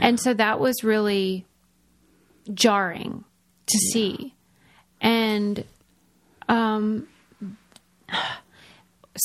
and 0.00 0.18
so 0.18 0.34
that 0.34 0.58
was 0.60 0.82
really 0.82 1.46
jarring 2.54 3.24
to 3.66 3.78
see. 3.78 4.34
And 5.00 5.64
um, 6.48 7.08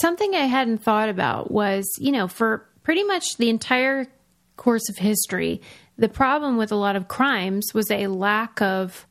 something 0.02 0.36
I 0.36 0.46
hadn't 0.46 0.80
thought 0.80 1.10
about 1.10 1.52
was, 1.52 1.86
you 2.00 2.12
know, 2.12 2.28
for 2.28 2.66
pretty 2.84 3.04
much 3.04 3.38
the 3.38 3.50
entire 3.50 4.06
course 4.58 4.90
of 4.90 4.98
history, 4.98 5.62
the 5.98 6.10
problem 6.10 6.58
with 6.58 6.72
a 6.72 6.76
lot 6.76 6.96
of 6.96 7.08
crimes 7.08 7.74
was 7.74 7.90
a 7.90 8.08
lack 8.08 8.62
of 8.62 9.06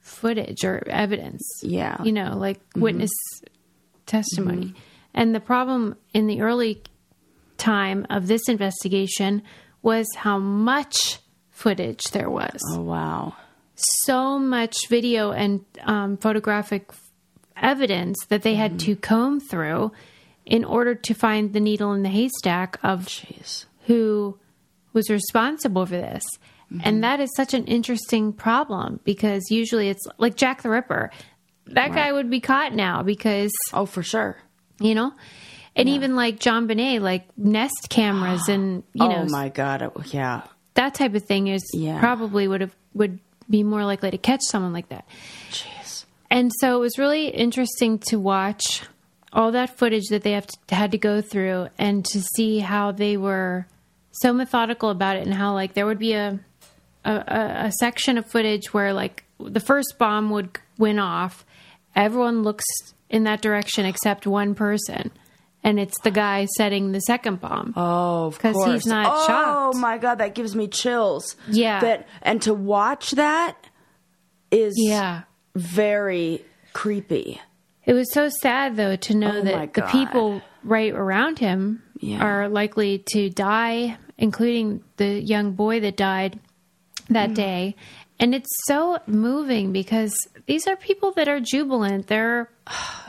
footage 0.00 0.64
or 0.64 0.82
evidence. 0.86 1.42
Yeah. 1.62 2.02
You 2.02 2.12
know, 2.12 2.36
like 2.36 2.60
witness 2.76 3.10
testimony. 4.06 4.74
And 5.14 5.34
the 5.34 5.40
problem 5.40 5.96
in 6.14 6.26
the 6.26 6.40
early 6.40 6.82
time 7.58 8.06
of 8.08 8.26
this 8.26 8.48
investigation 8.48 9.42
was 9.82 10.06
how 10.16 10.38
much 10.38 11.18
footage 11.62 12.02
there 12.12 12.28
was. 12.30 12.60
Oh 12.74 12.80
wow. 12.82 13.34
So 13.74 14.38
much 14.38 14.76
video 14.88 15.30
and 15.32 15.64
um, 15.82 16.16
photographic 16.18 16.90
evidence 17.56 18.16
that 18.28 18.42
they 18.42 18.54
had 18.54 18.78
to 18.80 18.96
comb 18.96 19.40
through 19.40 19.92
in 20.44 20.64
order 20.64 20.94
to 20.94 21.14
find 21.14 21.52
the 21.52 21.60
needle 21.60 21.92
in 21.92 22.02
the 22.02 22.08
haystack 22.08 22.78
of 22.82 23.06
Jeez. 23.06 23.66
who 23.86 24.38
was 24.92 25.08
responsible 25.08 25.86
for 25.86 25.96
this. 25.96 26.24
And 26.82 27.04
that 27.04 27.20
is 27.20 27.28
such 27.36 27.52
an 27.52 27.66
interesting 27.66 28.32
problem 28.32 28.98
because 29.04 29.50
usually 29.50 29.90
it's 29.90 30.04
like 30.16 30.36
Jack 30.36 30.62
the 30.62 30.70
Ripper. 30.70 31.10
That 31.66 31.92
guy 31.92 32.10
would 32.10 32.30
be 32.30 32.40
caught 32.40 32.72
now 32.74 33.02
because, 33.02 33.52
Oh, 33.74 33.84
for 33.84 34.02
sure. 34.02 34.38
you 34.80 34.94
know, 34.94 35.12
and 35.76 35.88
even 35.90 36.16
like 36.16 36.38
JonBenét, 36.38 37.00
like 37.02 37.26
Nest 37.36 37.88
cameras 37.90 38.48
and, 38.48 38.84
you 38.94 39.06
know, 39.06 39.24
oh 39.26 39.28
my 39.28 39.50
god. 39.50 39.92
Yeah. 40.12 40.42
That 40.74 40.94
type 40.94 41.14
of 41.14 41.24
thing 41.24 41.48
is 41.48 41.62
Yeah. 41.74 41.98
probably 42.00 42.48
would 42.48 42.60
have, 42.60 42.74
would 42.94 43.18
be 43.50 43.62
more 43.62 43.84
likely 43.84 44.10
to 44.10 44.18
catch 44.18 44.40
someone 44.42 44.72
like 44.72 44.88
that. 44.88 45.04
Jeez. 45.50 46.04
And 46.30 46.50
so 46.60 46.76
it 46.76 46.80
was 46.80 46.98
really 46.98 47.28
interesting 47.28 47.98
to 48.08 48.16
watch 48.18 48.82
all 49.32 49.52
that 49.52 49.76
footage 49.78 50.04
that 50.10 50.22
they 50.22 50.32
have 50.32 50.46
to, 50.46 50.74
had 50.74 50.92
to 50.92 50.98
go 50.98 51.20
through 51.20 51.68
and 51.78 52.04
to 52.06 52.22
see 52.36 52.58
how 52.60 52.92
they 52.92 53.16
were 53.16 53.66
so 54.12 54.32
methodical 54.32 54.90
about 54.90 55.16
it 55.16 55.24
and 55.26 55.34
how 55.34 55.54
like 55.54 55.74
there 55.74 55.86
would 55.86 55.98
be 55.98 56.12
a 56.14 56.38
a, 57.04 57.12
a, 57.12 57.66
a 57.66 57.72
section 57.80 58.16
of 58.18 58.26
footage 58.26 58.72
where 58.72 58.92
like 58.92 59.24
the 59.40 59.58
first 59.58 59.96
bomb 59.98 60.30
would 60.30 60.58
went 60.78 61.00
off 61.00 61.44
everyone 61.96 62.42
looks 62.42 62.64
in 63.08 63.24
that 63.24 63.40
direction 63.42 63.84
except 63.86 64.26
one 64.26 64.54
person 64.54 65.10
and 65.64 65.78
it's 65.80 65.98
the 66.00 66.10
guy 66.10 66.46
setting 66.56 66.92
the 66.92 67.00
second 67.00 67.40
bomb 67.40 67.72
Oh, 67.76 68.30
because 68.30 68.56
he's 68.66 68.86
not 68.86 69.06
oh, 69.14 69.26
shocked. 69.26 69.76
my 69.78 69.98
god, 69.98 70.16
that 70.18 70.34
gives 70.34 70.54
me 70.56 70.68
chills. 70.68 71.36
Yeah. 71.48 71.80
That 71.80 72.08
and 72.22 72.40
to 72.42 72.54
watch 72.54 73.12
that 73.12 73.56
is 74.50 74.74
yeah 74.76 75.22
very 75.54 76.44
creepy. 76.72 77.40
It 77.84 77.94
was 77.94 78.12
so 78.12 78.28
sad, 78.40 78.76
though, 78.76 78.96
to 78.96 79.14
know 79.14 79.38
Oh, 79.38 79.42
that 79.42 79.74
the 79.74 79.82
people 79.82 80.40
right 80.62 80.92
around 80.92 81.38
him 81.40 81.82
Yeah. 81.98 82.22
are 82.24 82.48
likely 82.48 83.02
to 83.12 83.28
die, 83.28 83.98
including 84.16 84.82
the 84.98 85.20
young 85.20 85.52
boy 85.52 85.80
that 85.80 85.96
died 85.96 86.38
that 87.10 87.30
Mm. 87.30 87.34
day. 87.34 87.76
And 88.22 88.34
it's 88.34 88.48
so 88.66 88.98
moving 89.06 89.72
because 89.72 90.14
these 90.46 90.66
are 90.68 90.76
people 90.76 91.10
that 91.12 91.26
are 91.28 91.40
jubilant. 91.40 92.06
They're 92.06 92.48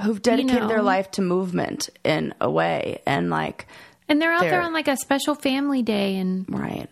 Who've 0.02 0.21
dedicated 0.21 0.67
their 0.67 0.78
know. 0.80 0.84
life 0.84 1.12
to 1.12 1.21
movement 1.21 1.89
in 2.04 2.34
a 2.41 2.49
way 2.49 3.02
and 3.06 3.30
like 3.30 3.67
and 4.10 4.19
they're 4.21 4.34
out 4.34 4.41
there 4.41 4.49
They're- 4.52 4.62
on 4.62 4.73
like 4.73 4.88
a 4.88 4.97
special 4.97 5.36
family 5.36 5.84
day 5.84 6.17
and 6.17 6.45
right. 6.49 6.89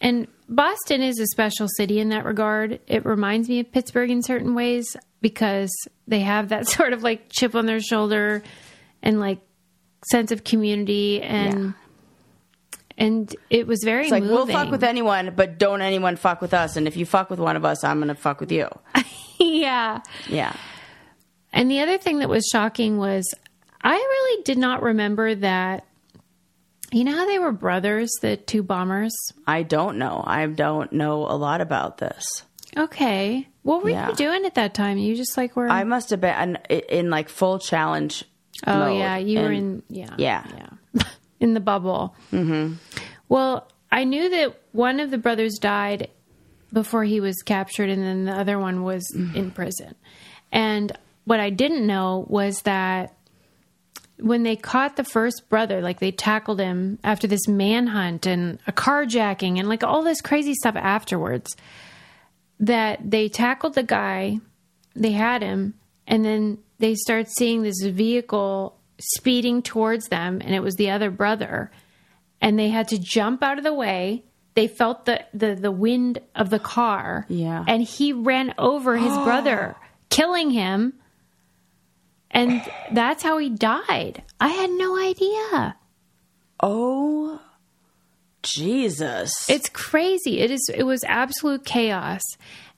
and 0.00 0.28
Boston 0.48 1.00
is 1.00 1.18
a 1.18 1.26
special 1.28 1.66
city 1.76 1.98
in 2.00 2.10
that 2.10 2.24
regard. 2.24 2.80
It 2.86 3.06
reminds 3.06 3.48
me 3.48 3.60
of 3.60 3.72
Pittsburgh 3.72 4.10
in 4.10 4.22
certain 4.22 4.54
ways 4.54 4.96
because 5.22 5.70
they 6.06 6.20
have 6.20 6.50
that 6.50 6.66
sort 6.76 6.92
of 6.92 7.02
like 7.02 7.30
chip 7.30 7.54
on 7.54 7.64
their 7.66 7.80
shoulder 7.80 8.42
and 9.02 9.18
like 9.18 9.38
sense 10.10 10.30
of 10.32 10.44
community 10.44 11.22
and 11.22 11.72
and 13.00 13.34
it 13.48 13.66
was 13.66 13.82
very 13.82 14.02
It's 14.04 14.12
like 14.12 14.22
moving. 14.22 14.36
we'll 14.36 14.46
fuck 14.46 14.70
with 14.70 14.84
anyone, 14.84 15.32
but 15.34 15.58
don't 15.58 15.82
anyone 15.82 16.14
fuck 16.14 16.40
with 16.40 16.54
us. 16.54 16.76
And 16.76 16.86
if 16.86 16.96
you 16.96 17.04
fuck 17.06 17.30
with 17.30 17.40
one 17.40 17.56
of 17.56 17.64
us, 17.64 17.82
I'm 17.82 17.98
gonna 17.98 18.14
fuck 18.14 18.38
with 18.38 18.52
you. 18.52 18.68
yeah. 19.40 20.02
Yeah. 20.28 20.54
And 21.52 21.68
the 21.68 21.80
other 21.80 21.98
thing 21.98 22.18
that 22.20 22.28
was 22.28 22.46
shocking 22.52 22.98
was 22.98 23.34
I 23.82 23.94
really 23.94 24.42
did 24.44 24.58
not 24.58 24.82
remember 24.82 25.34
that 25.34 25.84
you 26.92 27.04
know 27.04 27.16
how 27.16 27.26
they 27.26 27.38
were 27.38 27.52
brothers, 27.52 28.10
the 28.20 28.36
two 28.36 28.62
bombers? 28.62 29.12
I 29.46 29.62
don't 29.62 29.96
know. 29.98 30.22
I 30.26 30.44
don't 30.46 30.92
know 30.92 31.22
a 31.26 31.36
lot 31.36 31.60
about 31.60 31.98
this. 31.98 32.24
Okay. 32.76 33.48
What 33.62 33.82
were 33.82 33.90
Yeah. 33.90 34.08
you 34.10 34.14
doing 34.16 34.44
at 34.44 34.54
that 34.56 34.74
time? 34.74 34.98
You 34.98 35.16
just 35.16 35.36
like 35.36 35.56
were 35.56 35.68
I 35.68 35.84
must 35.84 36.10
have 36.10 36.20
been 36.20 36.58
in, 36.68 36.78
in 36.80 37.10
like 37.10 37.28
full 37.28 37.58
challenge. 37.58 38.24
Oh 38.66 38.78
mode. 38.90 38.98
yeah, 38.98 39.16
you 39.16 39.38
were 39.40 39.52
in 39.52 39.82
yeah 39.88 40.14
Yeah. 40.18 40.44
yeah 40.56 40.66
in 41.40 41.54
the 41.54 41.60
bubble. 41.60 42.14
Mm-hmm. 42.32 42.74
Well, 43.28 43.66
I 43.90 44.04
knew 44.04 44.28
that 44.28 44.60
one 44.72 45.00
of 45.00 45.10
the 45.10 45.18
brothers 45.18 45.58
died 45.58 46.08
before 46.72 47.02
he 47.02 47.20
was 47.20 47.42
captured, 47.42 47.90
and 47.90 48.02
then 48.02 48.24
the 48.26 48.32
other 48.32 48.58
one 48.58 48.84
was 48.84 49.04
in 49.14 49.50
prison. 49.50 49.96
And 50.52 50.92
what 51.24 51.40
I 51.40 51.50
didn't 51.50 51.86
know 51.86 52.24
was 52.28 52.62
that 52.62 53.16
when 54.18 54.42
they 54.42 54.56
caught 54.56 54.96
the 54.96 55.04
first 55.04 55.48
brother, 55.48 55.80
like 55.80 55.98
they 55.98 56.12
tackled 56.12 56.60
him 56.60 56.98
after 57.02 57.26
this 57.26 57.48
manhunt 57.48 58.26
and 58.26 58.58
a 58.66 58.72
carjacking 58.72 59.58
and 59.58 59.68
like 59.68 59.82
all 59.82 60.02
this 60.02 60.20
crazy 60.20 60.54
stuff 60.54 60.76
afterwards, 60.76 61.56
that 62.60 63.10
they 63.10 63.28
tackled 63.28 63.74
the 63.74 63.82
guy, 63.82 64.38
they 64.94 65.12
had 65.12 65.42
him, 65.42 65.74
and 66.06 66.24
then 66.24 66.58
they 66.78 66.94
start 66.94 67.28
seeing 67.28 67.62
this 67.62 67.82
vehicle 67.82 68.76
speeding 69.00 69.62
towards 69.62 70.08
them, 70.08 70.40
and 70.44 70.54
it 70.54 70.60
was 70.62 70.76
the 70.76 70.90
other 70.90 71.10
brother, 71.10 71.70
and 72.40 72.58
they 72.58 72.68
had 72.68 72.88
to 72.88 72.98
jump 72.98 73.42
out 73.42 73.58
of 73.58 73.64
the 73.64 73.74
way. 73.74 74.24
They 74.54 74.66
felt 74.68 75.06
the 75.06 75.24
the, 75.34 75.54
the 75.54 75.70
wind 75.72 76.20
of 76.34 76.50
the 76.50 76.58
car, 76.58 77.26
Yeah. 77.28 77.64
and 77.66 77.82
he 77.82 78.12
ran 78.12 78.54
over 78.58 78.96
his 78.96 79.12
brother, 79.24 79.76
killing 80.10 80.50
him. 80.50 80.94
And 82.32 82.62
that's 82.92 83.24
how 83.24 83.38
he 83.38 83.48
died. 83.50 84.22
I 84.40 84.48
had 84.48 84.70
no 84.70 84.96
idea. 84.96 85.74
Oh, 86.62 87.40
Jesus! 88.42 89.32
It's 89.48 89.68
crazy. 89.68 90.38
It 90.40 90.50
is 90.50 90.70
it 90.74 90.84
was 90.84 91.02
absolute 91.04 91.64
chaos. 91.64 92.20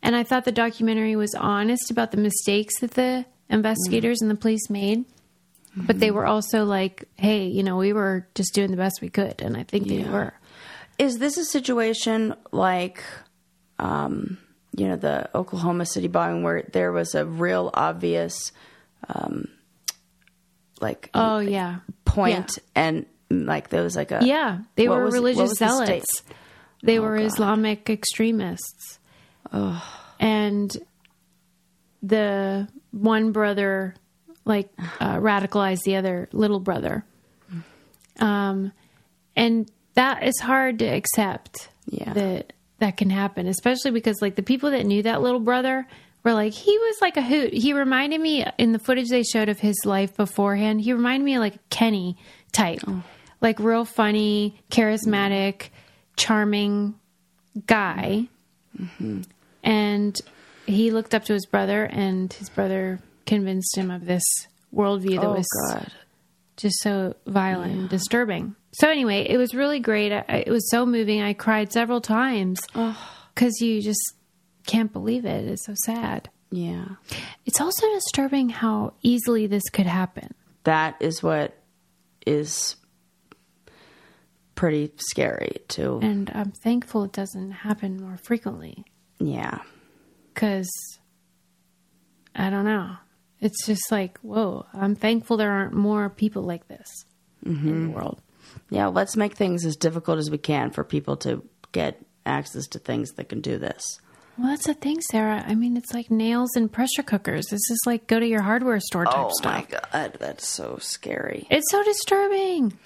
And 0.03 0.17
I 0.17 0.25
thought 0.25 0.45
the 0.45 0.53
documentary 0.53 1.15
was 1.17 1.35
honest 1.35 1.91
about 1.91 2.11
the 2.11 2.17
mistakes 2.17 2.81
that 2.81 2.93
the 2.93 3.25
investigators 3.49 4.21
and 4.21 4.31
the 4.31 4.35
police 4.35 4.69
made. 4.71 5.05
But 5.75 6.01
they 6.01 6.11
were 6.11 6.27
also 6.27 6.65
like, 6.65 7.09
hey, 7.17 7.47
you 7.47 7.63
know, 7.63 7.77
we 7.79 7.93
were 7.95 8.27
just 8.35 8.53
doing 8.55 8.71
the 8.71 8.77
best 8.77 9.01
we 9.01 9.09
could. 9.09 9.41
And 9.41 9.57
I 9.57 9.63
think 9.63 9.89
they 9.89 10.05
were. 10.05 10.35
Is 10.99 11.19
this 11.19 11.39
a 11.39 11.45
situation 11.47 12.35
like, 12.53 13.03
um, 13.79 14.37
you 14.77 14.87
know, 14.89 14.97
the 14.97 15.31
Oklahoma 15.35 15.87
City 15.87 16.09
bombing 16.09 16.43
where 16.43 16.69
there 16.73 16.93
was 16.93 17.15
a 17.15 17.25
real 17.25 17.71
obvious, 17.73 18.53
um, 19.09 19.49
like 20.81 21.09
Oh, 21.15 21.39
yeah. 21.39 21.79
point 22.05 22.59
and 22.75 23.07
like 23.31 23.71
there 23.71 23.83
was 23.83 23.97
like 23.97 24.11
a 24.13 24.21
Yeah. 24.23 24.59
They 24.77 24.89
were 24.91 25.05
was- 25.05 25.15
religious 25.15 25.41
was 25.51 25.59
the 25.59 25.69
state? 25.69 25.87
zealots. 25.87 26.23
They 26.83 26.99
were 26.99 27.17
Islamic 27.17 27.89
extremists. 27.89 28.99
And 30.21 30.77
the 32.03 32.69
one 32.91 33.33
brother, 33.33 33.95
like, 34.45 34.71
uh, 35.01 35.17
radicalized 35.17 35.83
the 35.85 35.97
other 35.97 36.29
little 36.33 36.61
brother. 36.61 37.05
Um, 38.21 38.73
and 39.37 39.71
that 39.95 40.23
is 40.23 40.39
hard 40.41 40.79
to 40.81 40.85
accept 40.87 41.69
Yeah. 41.87 42.13
that 42.13 42.53
that 42.79 42.97
can 42.97 43.11
happen, 43.11 43.47
especially 43.47 43.93
because, 43.93 44.21
like, 44.21 44.35
the 44.35 44.43
people 44.43 44.73
that 44.73 44.85
knew 44.85 45.03
that 45.05 45.23
little 45.23 45.39
brother 45.41 45.87
were 46.25 46.33
like, 46.35 46.53
he 46.53 46.77
was 46.77 46.97
like 47.01 47.17
a 47.17 47.23
hoot. 47.23 47.53
He 47.53 47.73
reminded 47.73 48.21
me 48.21 48.45
in 48.59 48.73
the 48.73 48.79
footage 48.81 49.09
they 49.09 49.23
showed 49.23 49.49
of 49.49 49.61
his 49.61 49.77
life 49.85 50.17
beforehand, 50.17 50.81
he 50.81 50.93
reminded 50.93 51.25
me 51.25 51.35
of 51.37 51.41
like 51.41 51.55
a 51.57 51.61
Kenny 51.71 52.17
type, 52.53 52.81
like 53.41 53.59
real 53.61 53.85
funny, 53.85 54.59
charismatic, 54.71 55.69
charming 56.17 56.95
guy. 57.67 58.27
And 59.63 60.21
he 60.67 60.91
looked 60.91 61.15
up 61.15 61.25
to 61.27 61.33
his 61.35 61.47
brother, 61.47 61.85
and 61.85 62.33
his 62.33 62.49
brother 62.51 62.99
convinced 63.27 63.77
him 63.77 63.91
of 63.91 64.07
this 64.07 64.25
worldview 64.75 65.21
that 65.21 65.27
oh 65.27 65.35
was 65.35 65.49
god, 65.69 65.93
just 66.57 66.81
so 66.81 67.15
violent 67.27 67.73
and 67.73 67.89
disturbing. 67.89 68.55
So 68.73 68.89
anyway, 68.89 69.27
it 69.29 69.37
was 69.37 69.55
really 69.55 69.81
great. 69.81 70.13
I, 70.13 70.45
it 70.47 70.51
was 70.51 70.71
so 70.71 70.87
moving. 70.87 71.21
I 71.21 71.35
cried 71.35 71.73
several 71.73 72.01
times 72.01 72.61
because 73.35 73.61
you 73.61 73.83
just 73.83 74.15
can't 74.67 74.93
believe 74.93 75.25
it. 75.25 75.47
It's 75.47 75.67
so 75.67 75.75
sad. 75.85 76.31
yeah. 76.51 76.87
It's 77.45 77.61
also 77.61 77.87
disturbing 77.95 78.49
how 78.49 78.95
easily 79.03 79.47
this 79.47 79.69
could 79.71 79.87
happen. 79.87 80.33
That 80.65 80.97
is 81.01 81.23
what 81.23 81.55
is 82.27 82.77
pretty 84.55 84.93
scary 84.97 85.57
too. 85.69 85.99
And 86.03 86.31
I'm 86.35 86.53
thankful 86.53 87.05
it 87.05 87.13
doesn't 87.13 87.51
happen 87.51 88.01
more 88.01 88.17
frequently 88.17 88.85
yeah, 89.19 89.59
because 90.33 90.71
I 92.35 92.51
don't 92.51 92.65
know. 92.65 92.97
It's 93.43 93.67
just 93.67 93.91
like, 93.91 94.19
whoa, 94.21 94.65
I'm 94.73 94.95
thankful 94.95 95.37
there 95.37 95.51
aren't 95.51 95.75
more 95.75 96.09
people 96.09 96.43
like 96.45 96.69
this 96.69 96.89
in 97.45 97.55
the 97.55 97.59
mm-hmm. 97.61 97.93
world. 97.93 98.23
yeah. 98.71 98.87
Let's 98.87 99.17
make 99.17 99.35
things 99.35 99.67
as 99.67 99.77
difficult 99.77 100.19
as 100.19 100.31
we 100.31 100.39
can 100.39 100.71
for 100.71 100.85
people 100.85 101.17
to 101.19 101.43
get 101.73 102.01
access 102.25 102.69
to 102.69 102.79
things 102.79 103.11
that 103.17 103.29
can 103.29 103.41
do 103.41 103.59
this. 103.59 103.83
Well, 104.39 104.49
that's 104.49 104.67
the 104.67 104.75
thing, 104.75 105.01
Sarah. 105.11 105.45
I 105.47 105.55
mean, 105.57 105.77
it's 105.77 105.93
like 105.93 106.11
nails 106.11 106.57
and 106.57 106.73
pressure 106.73 107.03
cookers. 107.03 107.47
This 107.49 107.69
is 107.69 107.81
like 107.85 108.07
go 108.07 108.19
to 108.19 108.27
your 108.27 108.43
hardware 108.43 108.81
store 108.81 109.05
type 109.05 109.15
Oh 109.17 109.31
stuff. 109.35 109.53
my 109.53 109.79
god, 109.93 110.17
that's 110.19 110.49
so 110.49 110.79
scary. 110.81 111.47
It's 111.51 111.71
so 111.71 111.83
disturbing. 111.83 112.79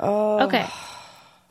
Oh. 0.00 0.46
Okay. 0.46 0.66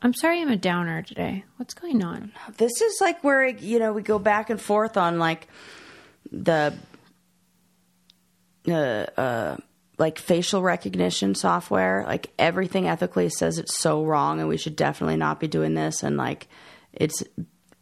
I'm 0.01 0.13
sorry 0.13 0.41
I'm 0.41 0.49
a 0.49 0.57
downer 0.57 1.01
today. 1.01 1.43
What's 1.57 1.73
going 1.73 2.03
on? 2.03 2.31
This 2.57 2.81
is 2.81 2.97
like 2.99 3.23
where 3.23 3.45
you 3.45 3.79
know 3.79 3.93
we 3.93 4.01
go 4.01 4.19
back 4.19 4.49
and 4.49 4.59
forth 4.59 4.97
on 4.97 5.19
like 5.19 5.47
the 6.31 6.73
uh, 8.67 9.05
uh 9.17 9.57
like 9.97 10.17
facial 10.17 10.61
recognition 10.61 11.35
software. 11.35 12.03
Like 12.07 12.31
everything 12.39 12.87
ethically 12.87 13.29
says 13.29 13.57
it's 13.57 13.77
so 13.77 14.03
wrong, 14.03 14.39
and 14.39 14.49
we 14.49 14.57
should 14.57 14.75
definitely 14.75 15.17
not 15.17 15.39
be 15.39 15.47
doing 15.47 15.73
this. 15.75 16.03
And 16.03 16.17
like 16.17 16.47
it's 16.91 17.23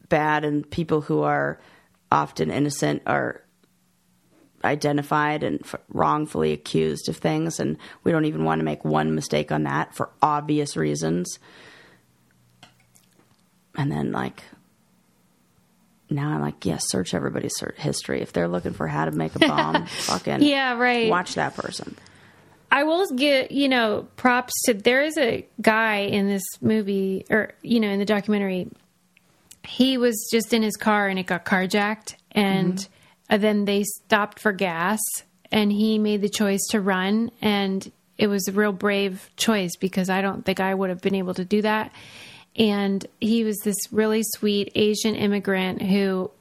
bad, 0.10 0.44
and 0.44 0.70
people 0.70 1.02
who 1.02 1.22
are 1.24 1.60
often 2.12 2.52
innocent 2.52 3.02
are 3.06 3.42
identified 4.64 5.44
and 5.44 5.60
f- 5.64 5.76
wrongfully 5.90 6.52
accused 6.52 7.10
of 7.10 7.18
things, 7.18 7.60
and 7.60 7.78
we 8.04 8.12
don't 8.12 8.26
even 8.26 8.44
want 8.44 8.60
to 8.60 8.66
make 8.66 8.84
one 8.86 9.16
mistake 9.16 9.52
on 9.52 9.64
that 9.64 9.96
for 9.96 10.12
obvious 10.22 10.76
reasons. 10.76 11.40
And 13.78 13.92
then 13.92 14.12
like 14.12 14.44
now 16.12 16.30
I'm 16.30 16.42
like, 16.42 16.66
yes, 16.66 16.84
search 16.88 17.14
everybody's 17.14 17.54
search 17.56 17.78
history. 17.78 18.22
If 18.22 18.34
they're 18.34 18.48
looking 18.48 18.74
for 18.74 18.88
how 18.88 19.06
to 19.06 19.12
make 19.12 19.36
a 19.36 19.40
bomb, 19.48 19.86
fucking 19.86 20.42
Yeah, 20.42 20.78
right. 20.78 21.10
Watch 21.10 21.36
that 21.36 21.56
person. 21.56 21.98
I 22.72 22.84
will 22.84 23.06
get, 23.16 23.52
you 23.52 23.68
know, 23.68 24.08
props 24.16 24.54
to 24.66 24.74
there 24.74 25.02
is 25.02 25.18
a 25.18 25.46
guy 25.62 25.98
in 25.98 26.28
this 26.28 26.44
movie 26.62 27.26
or 27.30 27.54
you 27.62 27.80
know, 27.80 27.90
in 27.90 28.00
the 28.00 28.06
documentary. 28.06 28.70
He 29.64 29.98
was 29.98 30.30
just 30.32 30.54
in 30.54 30.64
his 30.64 30.78
car 30.78 31.08
and 31.08 31.20
it 31.20 31.28
got 31.28 31.46
carjacked 31.46 32.16
and 32.32 32.88
uh, 33.30 33.38
then 33.38 33.66
they 33.66 33.84
stopped 33.84 34.40
for 34.40 34.52
gas 34.52 35.00
and 35.52 35.72
he 35.72 36.00
made 36.00 36.22
the 36.22 36.30
choice 36.30 36.62
to 36.72 36.80
run 36.82 37.30
and 37.42 37.92
it 38.18 38.28
was 38.28 38.48
a 38.48 38.52
real 38.52 38.72
brave 38.72 39.30
choice 39.36 39.76
because 39.80 40.10
I 40.10 40.22
don't 40.22 40.46
think 40.46 40.60
I 40.60 40.74
would 40.74 40.90
have 40.90 41.02
been 41.02 41.16
able 41.16 41.34
to 41.36 41.46
do 41.46 41.62
that. 41.64 41.92
And 42.56 43.06
he 43.20 43.44
was 43.44 43.58
this 43.64 43.78
really 43.92 44.24
sweet 44.36 44.72
Asian 44.76 45.16
immigrant 45.16 45.82
who 45.82 46.32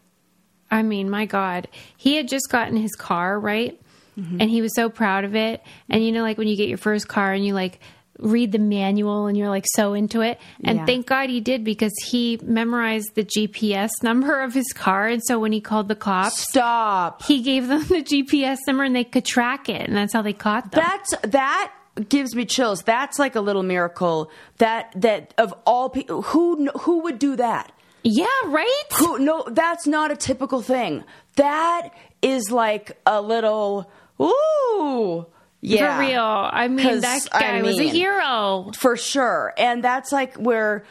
I 0.73 0.83
mean, 0.83 1.11
my 1.11 1.27
God, 1.27 1.67
he 1.97 2.15
had 2.17 2.29
just 2.29 2.49
gotten 2.51 2.77
his 2.77 2.95
car, 2.95 3.39
right? 3.41 3.81
Mm-hmm. 4.19 4.41
And 4.41 4.51
he 4.51 4.63
was 4.63 4.75
so 4.75 4.89
proud 4.89 5.25
of 5.25 5.35
it. 5.35 5.63
And 5.89 6.05
you 6.05 6.13
know, 6.13 6.23
like 6.23 6.39
when 6.39 6.47
you 6.49 6.57
get 6.57 6.69
your 6.69 6.79
first 6.79 7.09
car 7.09 7.33
and 7.33 7.45
you 7.45 7.55
like 7.55 7.81
read 8.19 8.53
the 8.53 8.59
manual 8.59 9.27
and 9.27 9.37
you're 9.37 9.49
like 9.49 9.65
so 9.75 9.95
into 9.95 10.21
it. 10.21 10.39
And 10.63 10.79
Yeah. 10.79 10.87
thank 10.87 11.07
God 11.07 11.31
he 11.31 11.41
did 11.41 11.65
because 11.65 11.93
he 12.07 12.39
memorized 12.43 13.15
the 13.15 13.25
GPS 13.25 13.91
number 14.03 14.43
of 14.43 14.53
his 14.53 14.73
car. 14.75 15.09
And 15.09 15.23
so 15.25 15.39
when 15.39 15.53
he 15.53 15.61
called 15.61 15.89
the 15.89 15.95
cops, 15.97 16.39
Stop. 16.43 17.23
he 17.25 17.41
gave 17.43 17.67
them 17.69 17.83
the 17.89 18.03
GPS 18.03 18.59
number 18.67 18.85
and 18.85 18.95
they 18.95 19.05
could 19.05 19.25
track 19.25 19.69
it. 19.69 19.89
And 19.89 19.97
that's 19.97 20.13
how 20.13 20.23
they 20.23 20.35
caught 20.35 20.71
them. 20.71 20.85
That's 20.87 21.33
that 21.33 21.73
gives 22.09 22.35
me 22.35 22.45
chills. 22.45 22.83
That's 22.83 23.19
like 23.19 23.37
a 23.37 23.41
little 23.41 23.63
miracle. 23.63 24.31
That 24.59 24.93
that 24.97 25.35
of 25.39 25.55
all 25.67 25.91
people, 25.91 26.23
who 26.23 26.69
who 26.81 27.03
would 27.03 27.19
do 27.19 27.37
that? 27.37 27.73
yeah, 28.03 28.27
right? 28.47 28.85
Who? 28.95 29.19
No, 29.19 29.45
that's 29.49 29.87
not 29.87 30.11
a 30.11 30.17
typical 30.17 30.63
thing. 30.63 31.05
That 31.37 31.91
is 32.23 32.51
like 32.51 32.99
a 33.07 33.21
little 33.21 33.91
ooh. 34.21 35.27
Yeah, 35.63 35.97
For 35.99 36.01
real. 36.01 36.23
I 36.23 36.69
mean, 36.69 37.01
that 37.01 37.29
I 37.33 37.41
guy 37.41 37.63
was 37.63 37.79
a 37.79 37.83
hero. 37.89 38.71
for 38.79 38.97
sure. 38.97 39.53
And 39.59 39.85
that's 39.85 40.11
like 40.11 40.37
where 40.37 40.85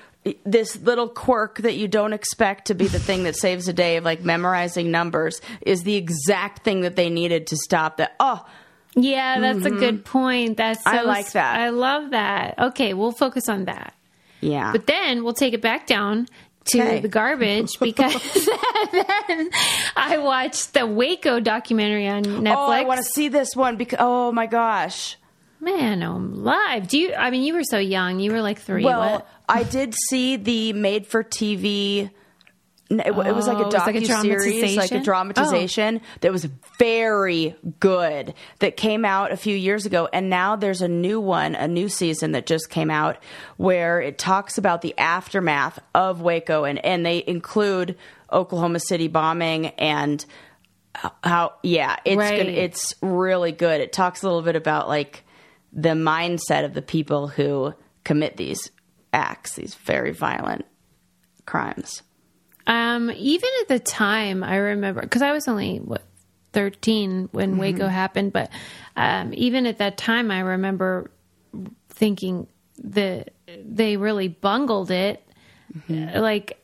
this 0.46 0.78
little 0.82 1.08
quirk 1.10 1.58
that 1.60 1.76
you 1.76 1.88
don't 1.88 2.14
expect 2.14 2.68
to 2.68 2.76
be 2.76 2.86
the 2.88 3.00
thing 3.00 3.24
that 3.24 3.36
saves 3.36 3.68
a 3.68 3.74
day 3.74 3.98
of 3.98 4.04
like 4.04 4.22
memorizing 4.22 4.92
numbers 4.92 5.42
is 5.62 5.82
the 5.84 5.96
exact 5.96 6.64
thing 6.64 6.82
that 6.82 6.96
they 6.96 7.10
needed 7.10 7.48
to 7.48 7.58
stop 7.58 7.98
that. 7.98 8.16
Oh, 8.20 8.46
Yeah, 8.96 9.40
that's 9.40 9.66
a 9.66 9.70
good 9.70 10.04
mm-hmm. 10.04 10.12
point. 10.12 10.58
That's 10.58 10.84
so 10.84 10.90
I 10.90 11.02
like 11.02 11.32
that. 11.34 11.60
I 11.60 11.70
love 11.70 12.12
that. 12.12 12.58
Okay, 12.60 12.94
we'll 12.94 13.12
focus 13.12 13.48
on 13.50 13.66
that. 13.66 13.94
yeah. 14.42 14.72
But 14.72 14.88
then 14.88 15.24
we'll 15.24 15.34
take 15.34 15.54
it 15.54 15.62
back 15.62 15.86
down 15.88 16.28
to 16.66 16.82
Okay. 16.82 17.00
the 17.00 17.08
garbage 17.08 17.80
because 17.80 18.14
then 18.92 19.50
I 19.96 20.18
watched 20.20 20.74
the 20.74 20.86
Waco 20.86 21.40
documentary 21.40 22.08
on 22.08 22.24
Netflix. 22.24 22.56
oh, 22.56 22.72
I 22.72 22.84
want 22.84 23.00
to 23.00 23.06
see 23.06 23.30
this 23.30 23.56
one 23.56 23.78
because 23.78 24.00
oh 24.02 24.32
my 24.32 24.46
gosh. 24.46 25.18
Man, 25.62 26.04
I'm 26.04 26.42
live. 26.42 26.88
Do 26.88 26.98
you? 26.98 27.14
I 27.14 27.32
mean, 27.32 27.44
you 27.44 27.54
were 27.54 27.66
so 27.66 27.80
young. 27.80 28.22
You 28.22 28.32
were 28.32 28.42
like 28.42 28.60
three. 28.62 28.86
Well, 28.86 29.16
what? 29.16 29.28
I 29.48 29.64
did 29.64 29.94
see 29.94 30.38
the 30.38 30.72
made 30.72 31.06
for 31.06 31.22
TV. 31.22 32.12
It, 32.90 32.98
like 32.98 33.08
Oh, 33.16 33.22
a 33.22 33.28
it 33.30 33.36
was 33.36 33.48
like 33.48 33.58
a 33.60 33.70
docu 33.70 34.22
series, 34.22 34.76
like 34.76 34.92
a 34.92 35.00
dramatization? 35.00 35.04
dramatization 35.04 36.02
that 36.22 36.32
was 36.32 36.46
very 36.80 37.56
good. 37.80 38.34
That 38.60 38.78
came 38.78 39.06
out 39.06 39.32
a 39.32 39.38
few 39.38 39.56
years 39.56 39.86
ago, 39.86 40.10
and 40.12 40.30
now 40.30 40.56
there's 40.56 40.82
a 40.82 40.88
new 40.88 41.20
one, 41.22 41.54
a 41.56 41.68
new 41.68 41.88
season 41.88 42.32
that 42.32 42.46
just 42.48 42.70
came 42.72 42.90
out 42.90 43.18
where 43.58 44.02
it 44.02 44.18
talks 44.18 44.58
about 44.58 44.82
the 44.82 44.98
aftermath 44.98 45.78
of 45.94 46.22
Waco, 46.22 46.64
and 46.64 46.84
and 46.84 47.06
they 47.06 47.24
include 47.28 47.96
Oklahoma 48.32 48.80
City 48.80 49.08
bombing 49.08 49.68
and 49.78 50.26
how 51.24 51.54
yeah 51.64 51.96
it's 52.06 52.18
Right. 52.18 52.38
gonna, 52.40 52.50
it's 52.58 52.94
really 53.02 53.52
good 53.52 53.80
it 53.80 53.94
talks 53.94 54.22
a 54.24 54.26
little 54.28 54.42
bit 54.42 54.56
about 54.56 54.88
like 54.90 55.24
the 55.72 55.90
mindset 55.90 56.66
of 56.66 56.74
the 56.74 56.82
people 56.82 57.28
who 57.28 57.74
commit 58.04 58.36
these 58.38 58.72
acts 59.14 59.54
these 59.56 59.76
very 59.76 60.12
violent 60.12 60.66
crimes 61.46 62.02
Um, 62.70 63.10
even 63.16 63.50
at 63.62 63.68
the 63.68 63.80
time, 63.80 64.44
I 64.44 64.58
remember 64.58 65.02
because 65.02 65.22
I 65.24 65.32
was 65.32 65.48
only 65.48 65.78
what 65.80 66.04
thirteen 66.54 67.28
when 67.32 67.52
Mm-hmm. 67.52 67.60
Waco 67.60 67.88
happened, 67.88 68.32
but 68.32 68.50
um, 68.96 69.34
even 69.34 69.66
at 69.66 69.80
that 69.80 69.98
time, 69.98 70.30
I 70.30 70.42
remember 70.42 71.10
thinking 71.90 72.48
that 72.84 73.32
they 73.66 73.98
really 73.98 74.28
bungled 74.28 74.92
it. 74.92 75.24
Mm-hmm. 75.90 76.20
Like 76.20 76.64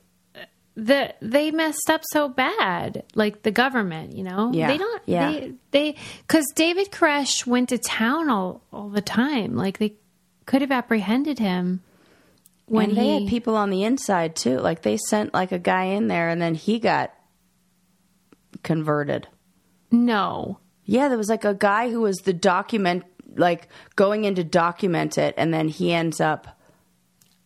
the 0.76 1.14
they 1.22 1.52
messed 1.52 1.90
up 1.90 2.02
so 2.12 2.28
bad, 2.30 3.04
like 3.16 3.42
the 3.44 3.52
government, 3.52 4.16
you 4.16 4.24
know. 4.24 4.52
Yeah, 4.54 4.68
They 4.68 4.78
don't. 4.78 5.02
yeah. 5.06 5.32
They 5.32 5.54
they 5.72 5.96
because 6.22 6.46
David 6.56 6.92
Koresh 6.92 7.48
went 7.48 7.70
to 7.70 7.78
town 7.78 8.30
all 8.30 8.62
all 8.72 8.90
the 8.90 9.02
time. 9.02 9.56
Like 9.56 9.78
they 9.80 9.94
could 10.46 10.62
have 10.62 10.72
apprehended 10.72 11.40
him 11.40 11.82
when 12.68 12.90
and 12.90 12.98
they 12.98 13.04
he 13.04 13.14
had 13.22 13.28
people 13.30 13.56
on 13.56 13.70
the 13.70 13.84
inside 13.84 14.36
too 14.36 14.58
like 14.60 14.82
they 14.82 14.98
sent 14.98 15.34
like 15.34 15.52
a 15.52 15.60
guy 15.60 15.84
in 15.86 16.08
there 16.08 16.30
and 16.30 16.42
then 16.42 16.56
he 16.56 16.80
got 16.80 17.14
converted 18.64 19.28
no. 19.92 20.60
yeah 20.86 21.08
there 21.08 21.18
was 21.18 21.30
like 21.30 21.46
a 21.46 21.54
guy 21.54 21.90
who 21.90 22.02
was 22.02 22.18
the 22.18 22.34
document 22.34 23.04
like 23.36 23.68
going 23.96 24.26
in 24.26 24.36
to 24.36 24.44
document 24.44 25.18
it 25.18 25.34
and 25.38 25.54
then 25.54 25.68
he 25.68 25.92
ends 25.94 26.20
up 26.20 26.48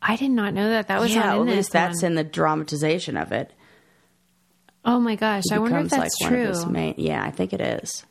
I 0.01 0.15
did 0.15 0.31
not 0.31 0.53
know 0.53 0.69
that. 0.69 0.87
That 0.87 1.01
was 1.01 1.13
yeah 1.13 1.35
at 1.35 1.45
this 1.45 1.55
least 1.55 1.71
that's 1.73 2.01
one. 2.03 2.11
in 2.11 2.15
the 2.15 2.23
dramatization 2.23 3.17
of 3.17 3.31
it 3.31 3.51
Oh 4.85 4.97
my 4.97 5.15
gosh! 5.17 5.43
I 5.51 5.59
wonder 5.59 5.79
if 5.79 5.89
that's 5.89 6.15
like 6.21 6.29
true. 6.31 6.65
main 6.67 6.93
yeah 6.97 7.21
i 7.21 7.31
think 7.31 7.51
it 7.51 7.59
is 7.59 8.05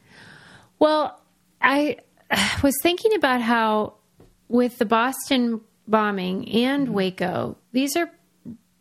Well, 0.79 1.19
I 1.63 1.97
was 2.63 2.75
thinking 2.83 3.15
about 3.15 3.41
how 3.41 3.95
with 4.49 4.79
the 4.79 4.85
Boston 4.85 5.61
bombing 5.89 6.49
and 6.51 6.85
Mm-hmm. 6.87 6.95
Waco, 6.95 7.57
these 7.73 7.97
are 7.97 8.11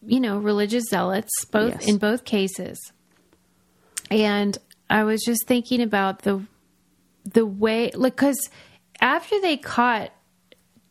you 0.05 0.19
know 0.19 0.37
religious 0.37 0.85
zealots 0.89 1.31
both 1.51 1.73
Yes. 1.73 1.87
in 1.87 1.97
both 1.97 2.23
cases. 2.25 2.79
And 4.09 4.57
I 4.89 5.03
was 5.03 5.21
just 5.23 5.45
thinking 5.47 5.81
about 5.81 6.21
the 6.23 6.41
the 7.25 7.45
way 7.45 7.91
like 7.93 8.15
cuz 8.15 8.37
after 9.01 9.39
they 9.41 9.57
caught 9.57 10.11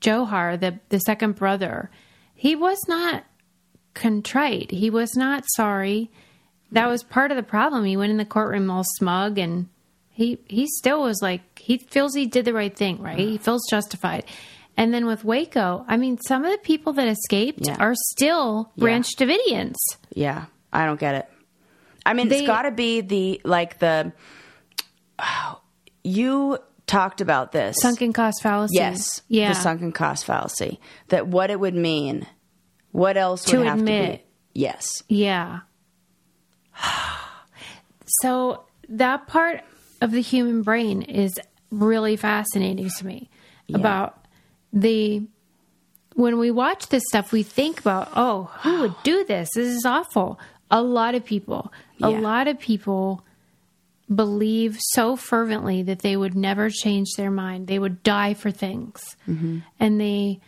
Dzhokhar, 0.00 0.60
the 0.60 0.78
the 0.90 0.98
second 1.00 1.36
brother, 1.36 1.90
he 2.34 2.54
was 2.54 2.78
not 2.88 3.24
contrite. 3.94 4.70
He 4.70 4.90
was 4.90 5.16
not 5.16 5.44
sorry. 5.56 6.10
That 6.72 6.88
was 6.88 7.02
part 7.02 7.30
of 7.30 7.36
the 7.36 7.42
problem. 7.42 7.84
He 7.84 7.96
went 7.96 8.10
in 8.10 8.18
the 8.18 8.24
courtroom 8.26 8.70
all 8.70 8.84
smug 8.84 9.38
and 9.38 9.68
he 10.10 10.38
he 10.46 10.66
still 10.66 11.02
was 11.02 11.20
like 11.22 11.58
he 11.58 11.78
feels 11.78 12.14
he 12.14 12.26
did 12.26 12.44
the 12.44 12.52
right 12.52 12.76
thing, 12.76 13.00
right? 13.00 13.18
He 13.18 13.38
feels 13.38 13.62
justified. 13.70 14.24
And 14.76 14.92
then 14.92 15.06
with 15.06 15.24
Waco, 15.24 15.84
I 15.88 15.96
mean, 15.96 16.18
some 16.26 16.44
of 16.44 16.52
the 16.52 16.58
people 16.58 16.92
that 16.94 17.08
escaped 17.08 17.66
Yeah. 17.66 17.76
are 17.78 17.94
still 17.94 18.72
Branch 18.76 19.06
Davidians. 19.16 19.76
Yeah, 20.14 20.46
I 20.72 20.84
don't 20.84 21.00
get 21.00 21.14
it. 21.14 21.28
I 22.04 22.12
mean, 22.12 22.28
They- 22.28 22.38
it's 22.40 22.46
got 22.46 22.62
to 22.62 22.70
be 22.70 23.00
the 23.00 23.40
like 23.44 23.78
the. 23.78 24.12
you 26.04 26.58
talked 26.86 27.20
about 27.20 27.52
this. 27.52 27.76
Sunken 27.80 28.12
cost 28.12 28.42
fallacy. 28.42 28.76
yes, 28.76 29.22
Yeah. 29.28 29.48
the 29.48 29.54
sunken 29.54 29.92
cost 29.92 30.24
fallacy. 30.24 30.78
That 31.08 31.26
what 31.26 31.50
it 31.50 31.58
would 31.58 31.74
mean. 31.74 32.26
What 32.92 33.16
else 33.16 33.44
To 33.46 33.58
would 33.58 33.66
have 33.66 33.76
to 33.78 33.82
admit. 33.82 34.24
be? 34.54 34.60
Yes, 34.60 35.02
Yeah. 35.08 35.60
so 38.06 38.64
that 38.88 39.26
part 39.26 39.62
of 40.00 40.12
the 40.12 40.20
human 40.20 40.62
brain 40.62 41.02
is 41.02 41.40
really 41.70 42.16
fascinating 42.16 42.88
to 42.98 43.06
me 43.06 43.28
about 43.72 44.25
the 44.72 45.22
when 46.14 46.38
we 46.38 46.50
watch 46.50 46.88
this 46.88 47.02
stuff 47.08 47.32
we 47.32 47.42
think 47.42 47.78
about 47.80 48.08
oh 48.16 48.50
who 48.62 48.80
would 48.80 48.94
do 49.02 49.24
this 49.24 49.48
this 49.54 49.66
is 49.66 49.84
awful 49.84 50.38
a 50.70 50.82
lot 50.82 51.14
of 51.14 51.24
people, 51.24 51.72
a 52.02 52.10
lot 52.10 52.48
of 52.48 52.58
people 52.58 53.24
believe 54.12 54.78
so 54.80 55.16
fervently 55.16 55.82
that 55.82 56.00
they 56.00 56.16
would 56.16 56.34
never 56.34 56.70
change 56.70 57.08
their 57.16 57.30
mind. 57.30 57.66
They 57.66 57.78
would 57.78 58.02
die 58.02 58.34
for 58.34 58.50
things. 58.50 59.16
Mm-hmm. 59.28 59.58
And 59.78 60.00
they 60.00 60.40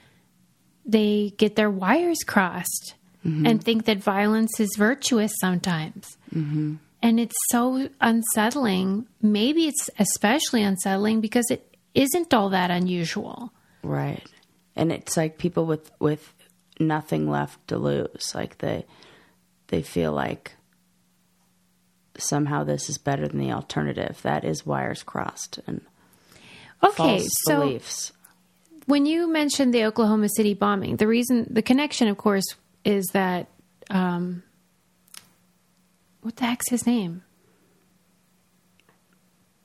they 0.85 1.35
get 1.37 1.55
their 1.55 1.71
wires 1.71 2.19
crossed 2.27 2.95
mm-hmm. 3.25 3.47
and 3.47 3.63
think 3.63 3.85
that 3.85 3.99
violence 3.99 4.59
is 4.59 4.75
virtuous 4.77 5.33
sometimes. 5.41 6.17
Mm-hmm. 6.35 6.77
And 7.03 7.21
it's 7.21 7.37
so 7.51 7.89
unsettling. 8.01 9.07
Maybe 9.21 9.69
it's 9.69 9.91
especially 9.99 10.63
unsettling 10.63 11.21
because 11.21 11.51
it 11.51 11.77
isn't 11.95 12.33
all 12.33 12.49
that 12.51 12.71
unusual. 12.71 13.53
Right. 13.83 14.25
And 14.77 14.93
it's 14.93 15.17
like 15.17 15.39
people 15.39 15.67
with 15.67 15.91
with 15.99 16.33
nothing 16.81 17.29
left 17.31 17.69
to 17.69 17.79
lose. 17.79 18.33
Like 18.35 18.59
they 18.59 18.87
they 19.69 19.83
feel 19.83 20.13
like 20.13 20.53
somehow 22.17 22.65
this 22.65 22.89
is 22.89 22.99
better 22.99 23.27
than 23.29 23.39
the 23.39 23.53
alternative. 23.53 24.21
That 24.23 24.45
is 24.45 24.65
wires 24.67 25.03
crossed 25.03 25.59
and 25.67 25.81
Okay, 26.83 26.95
false 26.97 27.29
so 27.47 27.61
beliefs. 27.61 28.13
when 28.87 29.05
you 29.07 29.29
mentioned 29.31 29.75
the 29.75 29.85
Oklahoma 29.85 30.29
City 30.29 30.55
bombing, 30.55 30.97
the 30.97 31.09
reason, 31.09 31.47
the 31.51 31.63
connection, 31.63 32.07
of 32.07 32.17
course, 32.17 32.45
is 32.85 33.07
that 33.15 33.49
um, 33.91 34.45
what 36.21 36.37
the 36.37 36.45
heck's 36.45 36.71
his 36.71 36.87
name? 36.87 37.23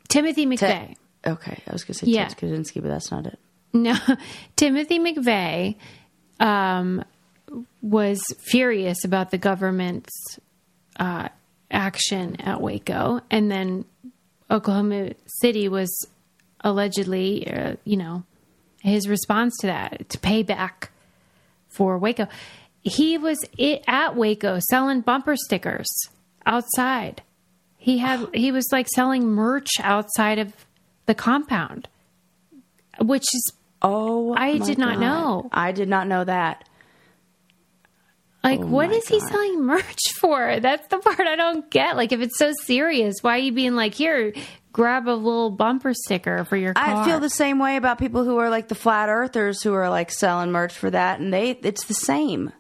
Timothy 0.10 0.45
McVeigh. 0.45 0.95
Okay, 1.26 1.63
I 1.67 1.71
was 1.71 1.84
going 1.84 1.93
to 1.93 2.06
say 2.06 2.12
Yeah. 2.12 2.28
Ted 2.28 2.38
Kaczynski, 2.38 2.82
but 2.82 2.89
that's 2.89 3.12
not 3.12 3.26
it. 3.28 3.39
No, 3.74 3.96
Timothy 4.56 5.00
McVeigh 5.00 5.76
um, 6.40 7.04
was 7.82 8.24
furious 8.40 9.04
about 9.04 9.32
the 9.32 9.38
government's 9.38 10.40
uh, 11.00 11.30
action 11.72 12.40
at 12.40 12.62
Waco, 12.62 13.22
and 13.32 13.52
then 13.52 13.86
Oklahoma 14.50 15.12
City 15.42 15.68
was 15.68 16.08
allegedly, 16.62 17.48
uh, 17.52 17.76
you 17.84 17.98
know, 17.98 18.24
his 18.82 19.08
response 19.08 19.56
to 19.62 19.68
that 19.68 20.10
to 20.10 20.20
pay 20.20 20.44
back 20.44 20.92
for 21.70 21.98
Waco. 21.98 22.28
He 22.82 23.18
was 23.18 23.40
i 23.60 23.82
at 23.88 24.16
Waco 24.16 24.60
selling 24.70 25.02
bumper 25.02 25.36
stickers 25.36 25.88
outside. 26.46 27.22
He 27.78 27.98
had 27.98 28.28
he 28.34 28.52
was 28.52 28.68
like 28.72 28.88
selling 28.94 29.30
merch 29.30 29.70
outside 29.80 30.40
of 30.40 30.54
the 31.06 31.16
compound, 31.16 31.88
which 33.00 33.24
is 33.34 33.54
Oh, 33.84 34.34
I 34.36 34.58
my 34.58 34.65
did 34.65 34.78
not 34.78 34.93
God. 34.96 35.02
know. 35.02 35.50
I 35.52 35.72
did 35.74 35.89
not 35.89 36.08
know 36.08 36.24
that. 36.24 36.67
Like, 38.43 38.60
oh 38.60 38.65
what 38.65 38.88
Oh 38.88 38.91
my 38.91 38.96
is 38.96 39.08
he 39.08 39.19
selling 39.19 39.62
merch 39.65 40.02
for? 40.19 40.60
That's 40.60 40.88
the 40.88 41.00
part 41.00 41.19
I 41.22 41.36
don't 41.36 41.69
get. 41.69 41.96
Like, 41.96 42.12
if 42.12 42.19
it's 42.22 42.38
so 42.38 42.52
serious, 42.63 43.15
why 43.22 43.36
are 43.36 43.39
you 43.39 43.52
being 43.54 43.76
like, 43.76 43.93
here, 43.93 44.34
grab 44.74 45.08
a 45.08 45.12
little 45.12 45.50
bumper 45.50 45.93
sticker 45.93 46.43
for 46.46 46.58
your 46.58 46.74
car? 46.74 47.04
I 47.04 47.06
feel 47.06 47.19
the 47.19 47.30
same 47.30 47.60
way 47.60 47.78
about 47.78 48.00
people 48.00 48.24
who 48.26 48.38
are 48.38 48.50
like 48.50 48.67
the 48.67 48.76
flat 48.76 49.08
earthers 49.10 49.62
who 49.63 49.74
are 49.74 49.89
like 49.89 50.12
selling 50.12 50.52
merch 50.52 50.74
for 50.74 50.89
that, 50.89 51.19
and 51.19 51.34
they 51.34 51.52
it's 51.52 51.86
the 51.86 51.93
same. 51.93 52.52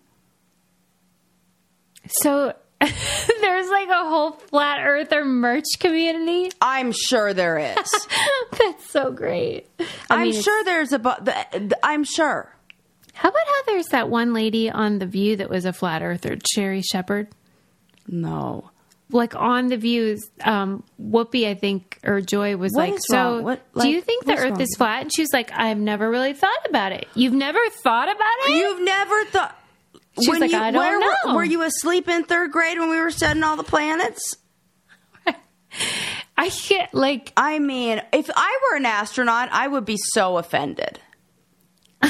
So 2.07 2.53
there's 3.41 3.69
like 3.69 3.89
a 3.89 4.03
whole 4.09 4.31
flat 4.31 4.79
earther 4.85 5.23
merch 5.25 5.65
community. 5.79 6.51
I'm 6.61 6.91
sure 6.91 7.33
there 7.33 7.57
is. 7.57 8.07
That's 8.51 8.89
so 8.89 9.11
great. 9.11 9.67
I 10.09 10.27
it's- 10.27 10.43
sure 10.43 10.63
there's 10.63 10.93
a. 10.93 10.99
Bu- 10.99 11.21
the, 11.23 11.35
the, 11.51 11.79
I'm 11.83 12.03
sure. 12.03 12.53
How 13.13 13.29
about 13.29 13.45
how 13.45 13.63
there's 13.67 13.87
that 13.87 14.09
one 14.09 14.33
lady 14.33 14.69
on 14.71 14.97
The 14.99 15.05
View 15.05 15.35
that 15.37 15.49
was 15.49 15.65
a 15.65 15.73
flat 15.73 16.01
earther, 16.01 16.37
Sherri 16.53 16.81
Shepherd? 16.81 17.27
No. 18.07 18.69
like 19.11 19.35
on 19.35 19.67
the 19.67 19.77
views 19.77 20.29
um 20.43 20.83
whoopi 21.01 21.47
i 21.47 21.53
think 21.53 21.99
or 22.03 22.19
joy 22.19 22.57
was 22.57 22.71
What 22.73 22.89
like 22.89 22.99
so? 23.07 23.41
What- 23.41 23.61
do 23.79 23.87
you 23.87 24.01
think 24.01 24.25
the 24.25 24.33
earth 24.33 24.51
wrong? 24.51 24.61
is 24.61 24.75
flat 24.77 25.03
and 25.03 25.11
she 25.15 25.21
was 25.21 25.31
like 25.31 25.51
i've 25.53 25.77
never 25.77 26.09
really 26.09 26.33
thought 26.33 26.67
about 26.67 26.91
it 26.91 27.07
you've 27.13 27.33
never 27.33 27.59
thought 27.83 28.09
about 28.09 28.49
it 28.49 28.57
You've 28.57 28.81
never 28.81 29.25
thought. 29.25 29.57
She's 30.21 30.39
like, 30.39 30.51
you, 30.51 30.57
"I 30.57 30.71
don't 30.71 30.79
where 30.79 30.99
were- 30.99 31.15
know." 31.25 31.35
Were, 31.35 31.43
you 31.43 31.61
asleep 31.63 32.07
in 32.07 32.23
third 32.23 32.51
grade 32.51 32.79
when 32.79 32.89
we 32.89 32.99
were 32.99 33.11
studying 33.11 33.43
all 33.43 33.55
the 33.57 33.63
planets? 33.63 34.37
i 36.37 36.49
can't 36.49 36.93
like 36.93 37.33
I 37.35 37.59
mean, 37.59 38.01
if 38.11 38.29
I 38.35 38.59
were 38.69 38.77
an 38.77 38.85
astronaut, 38.85 39.49
I 39.51 39.67
would 39.67 39.85
be 39.85 39.97
so 39.97 40.37
offended. 40.37 40.99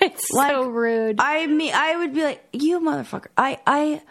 it's 0.00 0.28
so 0.28 0.68
rude 0.68 1.16
I 1.20 1.46
mean, 1.46 1.72
I 1.74 1.96
would 1.96 2.12
be 2.14 2.22
like, 2.22 2.44
"You 2.52 2.80
motherfucker!" 2.80 3.28
I, 3.36 3.58
I, 3.66 4.02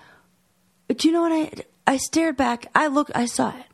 do 0.94 1.08
you 1.08 1.14
know 1.14 1.22
what 1.22 1.32
I? 1.32 1.52
I 1.86 1.98
stared 1.98 2.38
back. 2.38 2.68
I 2.74 2.88
looked. 2.88 3.12
I 3.14 3.26
saw 3.26 3.50
it. 3.50 3.66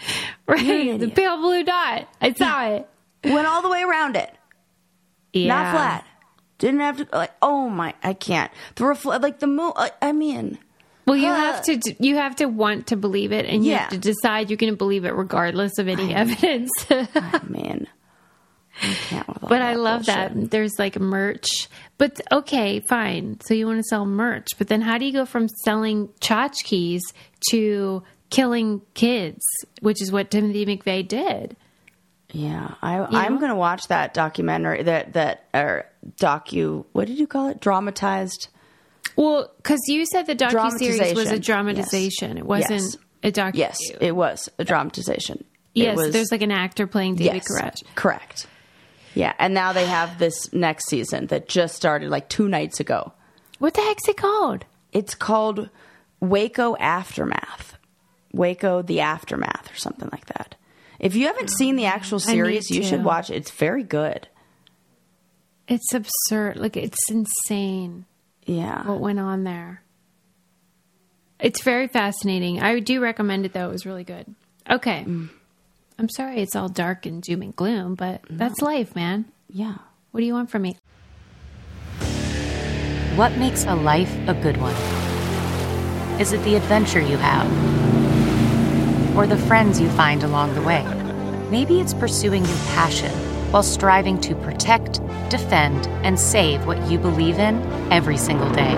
right 0.46 0.98
the 1.00 1.08
pale 1.10 1.38
blue 1.38 1.64
dot 1.64 2.06
i 2.20 2.32
saw 2.32 2.68
it 2.68 2.88
Went 3.24 3.48
all 3.48 3.62
the 3.62 3.68
way 3.68 3.82
around 3.82 4.14
it. 4.14 4.32
yeah 5.32 5.48
Not 5.48 5.72
flat. 5.74 6.06
Didn't 6.58 6.80
have 6.80 6.96
to 6.98 7.06
like. 7.16 7.32
Oh 7.40 7.68
my! 7.68 7.94
I 8.02 8.12
can't. 8.14 8.50
The 8.74 8.84
refl- 8.84 9.22
like 9.22 9.38
the 9.38 9.46
moon. 9.46 9.72
Like, 9.76 9.94
I 10.02 10.12
mean, 10.12 10.58
well 11.06 11.16
you 11.16 11.28
Huh. 11.28 11.34
have 11.36 11.56
uh, 11.60 11.62
to 11.80 11.94
you 12.00 12.16
have 12.16 12.36
to 12.36 12.46
want 12.46 12.88
to 12.88 12.96
believe 12.96 13.32
it 13.32 13.46
and 13.46 13.64
you 13.64 13.72
Yeah. 13.72 13.78
have 13.78 13.90
to 13.90 13.98
decide 13.98 14.50
you're 14.50 14.56
going 14.56 14.72
to 14.72 14.76
believe 14.76 15.04
it 15.04 15.14
regardless 15.14 15.78
of 15.78 15.88
any 15.88 16.14
evidence 16.14 16.70
I 16.90 17.40
mean, 17.48 17.86
I 18.82 18.94
can't. 19.08 19.40
But 19.40 19.62
I 19.62 19.74
love 19.74 20.04
bullshit. 20.06 20.34
that 20.34 20.50
there's 20.50 20.78
like 20.78 20.98
merch. 20.98 21.68
But 21.96 22.20
okay, 22.30 22.80
fine. 22.80 23.38
So 23.40 23.54
you 23.54 23.66
want 23.66 23.78
to 23.78 23.84
sell 23.84 24.04
merch, 24.04 24.48
but 24.58 24.68
then 24.68 24.80
how 24.82 24.98
do 24.98 25.04
you 25.06 25.12
go 25.12 25.24
from 25.26 25.48
selling 25.64 26.08
tchotchkes 26.20 27.00
to 27.50 28.02
killing 28.30 28.82
kids, 28.94 29.40
which 29.80 30.02
is 30.02 30.12
what 30.12 30.30
Timothy 30.30 30.66
McVeigh 30.66 31.06
did? 31.08 31.56
Yeah, 32.30 32.74
I, 32.82 32.98
I'm 33.24 33.38
going 33.38 33.48
to 33.50 33.54
watch 33.56 33.88
that 33.88 34.12
documentary. 34.12 34.82
That 34.82 35.14
that 35.14 35.44
or 35.54 35.86
docu. 36.16 36.84
What 36.92 37.06
did 37.06 37.18
you 37.18 37.26
call 37.26 37.48
it? 37.48 37.60
Dramatized. 37.60 38.48
Well, 39.16 39.50
because 39.56 39.80
you 39.88 40.04
said 40.06 40.26
the 40.26 40.36
docu 40.36 40.70
series 40.78 41.14
was 41.14 41.30
a 41.32 41.38
Dramatization. 41.38 42.36
dramatization. 42.36 42.36
Yes. 42.36 42.38
It 42.38 42.46
wasn't 42.46 42.70
Yes. 42.82 42.96
a 43.22 43.32
docu. 43.32 43.54
Yes, 43.54 43.78
it 44.00 44.12
was 44.16 44.48
a 44.58 44.64
dramatization. 44.64 45.44
Yes. 45.74 45.96
was- 45.96 46.12
there's 46.12 46.30
like 46.30 46.42
an 46.42 46.50
actor 46.52 46.86
playing 46.86 47.14
David 47.16 47.36
yes, 47.36 47.46
Koresh. 47.50 47.82
correct. 47.94 48.46
Yeah, 49.14 49.32
and 49.38 49.54
now 49.54 49.72
they 49.72 49.86
have 49.86 50.18
this 50.18 50.52
next 50.52 50.88
season 50.88 51.26
that 51.28 51.48
just 51.48 51.74
started 51.74 52.10
like 52.10 52.28
two 52.28 52.46
nights 52.48 52.78
ago. 52.78 53.12
What 53.58 53.74
the 53.74 53.80
heck's 53.80 54.06
it 54.08 54.16
called? 54.18 54.64
It's 54.92 55.14
called 55.14 55.70
Waco 56.20 56.76
Aftermath. 56.76 57.76
Waco 58.32 58.82
the 58.82 59.00
Aftermath 59.00 59.72
or 59.72 59.76
something 59.76 60.08
like 60.12 60.26
that. 60.26 60.54
If 60.98 61.14
you 61.14 61.26
haven't 61.26 61.50
seen 61.50 61.76
the 61.76 61.86
actual 61.86 62.18
series, 62.18 62.70
you 62.70 62.82
should 62.82 63.04
watch 63.04 63.30
it. 63.30 63.36
It's 63.36 63.50
very 63.52 63.84
good. 63.84 64.26
It's 65.68 65.92
absurd. 65.94 66.56
Like 66.56 66.76
it's 66.76 66.98
insane. 67.10 68.04
Yeah. 68.46 68.86
what 68.86 69.00
went 69.00 69.18
on 69.18 69.44
there. 69.44 69.82
It's 71.38 71.62
very 71.62 71.86
fascinating. 71.86 72.60
I 72.62 72.80
do 72.80 72.98
recommend 73.00 73.44
it 73.44 73.52
though. 73.52 73.68
It 73.68 73.72
was 73.72 73.84
really 73.86 74.04
good. 74.04 74.34
Okay. 74.68 75.04
Mm. 75.06 75.28
I'm 75.98 76.08
sorry 76.08 76.40
it's 76.40 76.56
all 76.56 76.68
dark 76.68 77.04
and 77.06 77.22
doom 77.22 77.42
and 77.42 77.54
gloom, 77.54 77.94
but 77.94 78.22
that's 78.30 78.60
life, 78.62 78.94
man. 78.96 79.26
yeah. 79.48 79.76
What 80.10 80.20
do 80.20 80.26
you 80.26 80.32
want 80.32 80.48
from 80.50 80.62
me? 80.62 80.76
What 83.14 83.36
makes 83.36 83.64
a 83.66 83.74
life 83.74 84.12
a 84.26 84.32
good 84.34 84.56
one? 84.56 84.74
Is 86.20 86.32
it 86.32 86.42
the 86.44 86.54
adventure 86.54 87.00
you 87.00 87.16
have? 87.18 87.46
Or 89.16 89.26
the 89.26 89.36
friends 89.36 89.80
you 89.80 89.90
find 89.90 90.22
along 90.22 90.54
the 90.54 90.62
way? 90.62 90.82
Maybe 91.50 91.80
it's 91.80 91.94
pursuing 91.94 92.44
your 92.44 92.58
passion 92.74 93.10
while 93.50 93.62
striving 93.62 94.20
to 94.20 94.34
protect, 94.34 95.00
defend, 95.30 95.86
and 96.04 96.20
save 96.20 96.66
what 96.66 96.90
you 96.90 96.98
believe 96.98 97.38
in 97.38 97.62
every 97.90 98.18
single 98.18 98.50
day. 98.50 98.74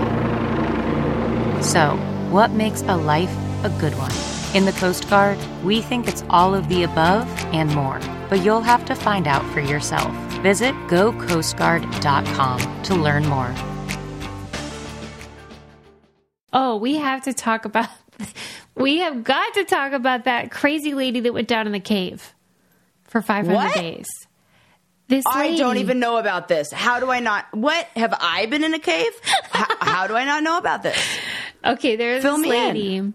So, 1.60 1.96
what 2.30 2.52
makes 2.52 2.82
a 2.82 2.96
life 2.96 3.34
a 3.64 3.70
good 3.80 3.92
one? 3.98 4.12
In 4.54 4.66
the 4.66 4.72
Coast 4.78 5.10
Guard, 5.10 5.36
we 5.64 5.82
think 5.82 6.06
it's 6.06 6.22
all 6.30 6.54
of 6.54 6.68
the 6.68 6.84
above 6.84 7.28
and 7.52 7.74
more, 7.74 7.98
but 8.28 8.44
you'll 8.44 8.60
have 8.60 8.84
to 8.84 8.94
find 8.94 9.26
out 9.26 9.44
for 9.52 9.60
yourself. 9.60 10.14
Visit 10.40 10.72
gocoastguard.com 10.86 12.82
to 12.84 12.94
learn 12.94 13.26
more. 13.26 13.52
Oh, 16.52 16.76
we 16.76 16.96
have 16.96 17.22
to 17.22 17.32
talk 17.32 17.64
about 17.64 17.88
we 18.76 18.98
have 18.98 19.24
got 19.24 19.54
to 19.54 19.64
talk 19.64 19.92
about 19.92 20.24
that 20.24 20.52
crazy 20.52 20.94
lady 20.94 21.18
that 21.18 21.34
went 21.34 21.48
down 21.48 21.66
in 21.66 21.72
the 21.72 21.80
cave 21.80 22.32
for 23.11 23.20
500 23.22 23.54
What? 23.54 23.74
days. 23.74 24.06
This 25.08 25.24
I 25.28 25.56
don't 25.56 25.78
even 25.78 25.98
know 25.98 26.18
about 26.18 26.46
this. 26.46 26.70
How 26.72 27.00
do 27.00 27.11
I 27.11 27.18
not? 27.18 27.46
What 27.52 27.84
have 27.96 28.14
I 28.20 28.46
been 28.46 28.62
in 28.62 28.74
a 28.74 28.78
cave? 28.78 29.11
how, 29.50 29.66
how 29.80 30.06
do 30.06 30.14
I 30.14 30.24
not 30.24 30.42
know 30.44 30.56
about 30.56 30.82
this? 30.84 30.96
Okay, 31.64 31.96
there's 31.96 32.22
Fill 32.22 32.38
this 32.38 32.46
me 32.72 32.96
in. 32.96 33.14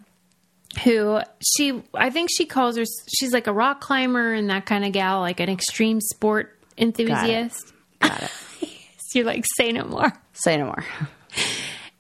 who 0.84 1.22
she 1.42 1.82
I 1.94 2.10
think 2.10 2.30
she 2.36 2.46
calls 2.46 2.76
her 2.76 2.84
she's 3.08 3.32
like 3.32 3.48
a 3.48 3.54
rock 3.54 3.80
climber 3.80 4.34
and 4.34 4.50
that 4.50 4.66
kind 4.66 4.84
of 4.84 4.92
gal, 4.92 5.22
like 5.22 5.40
an 5.40 5.50
extreme 5.50 6.02
sport 6.02 6.54
enthusiast. 6.78 7.74
Got 8.02 8.24
it. 8.24 8.32
So 9.08 9.20
you're 9.20 9.26
like, 9.28 9.46
say 9.56 9.72
no 9.72 9.86
more. 9.86 10.12
Say 10.34 10.58
no 10.58 10.66
more. 10.66 10.84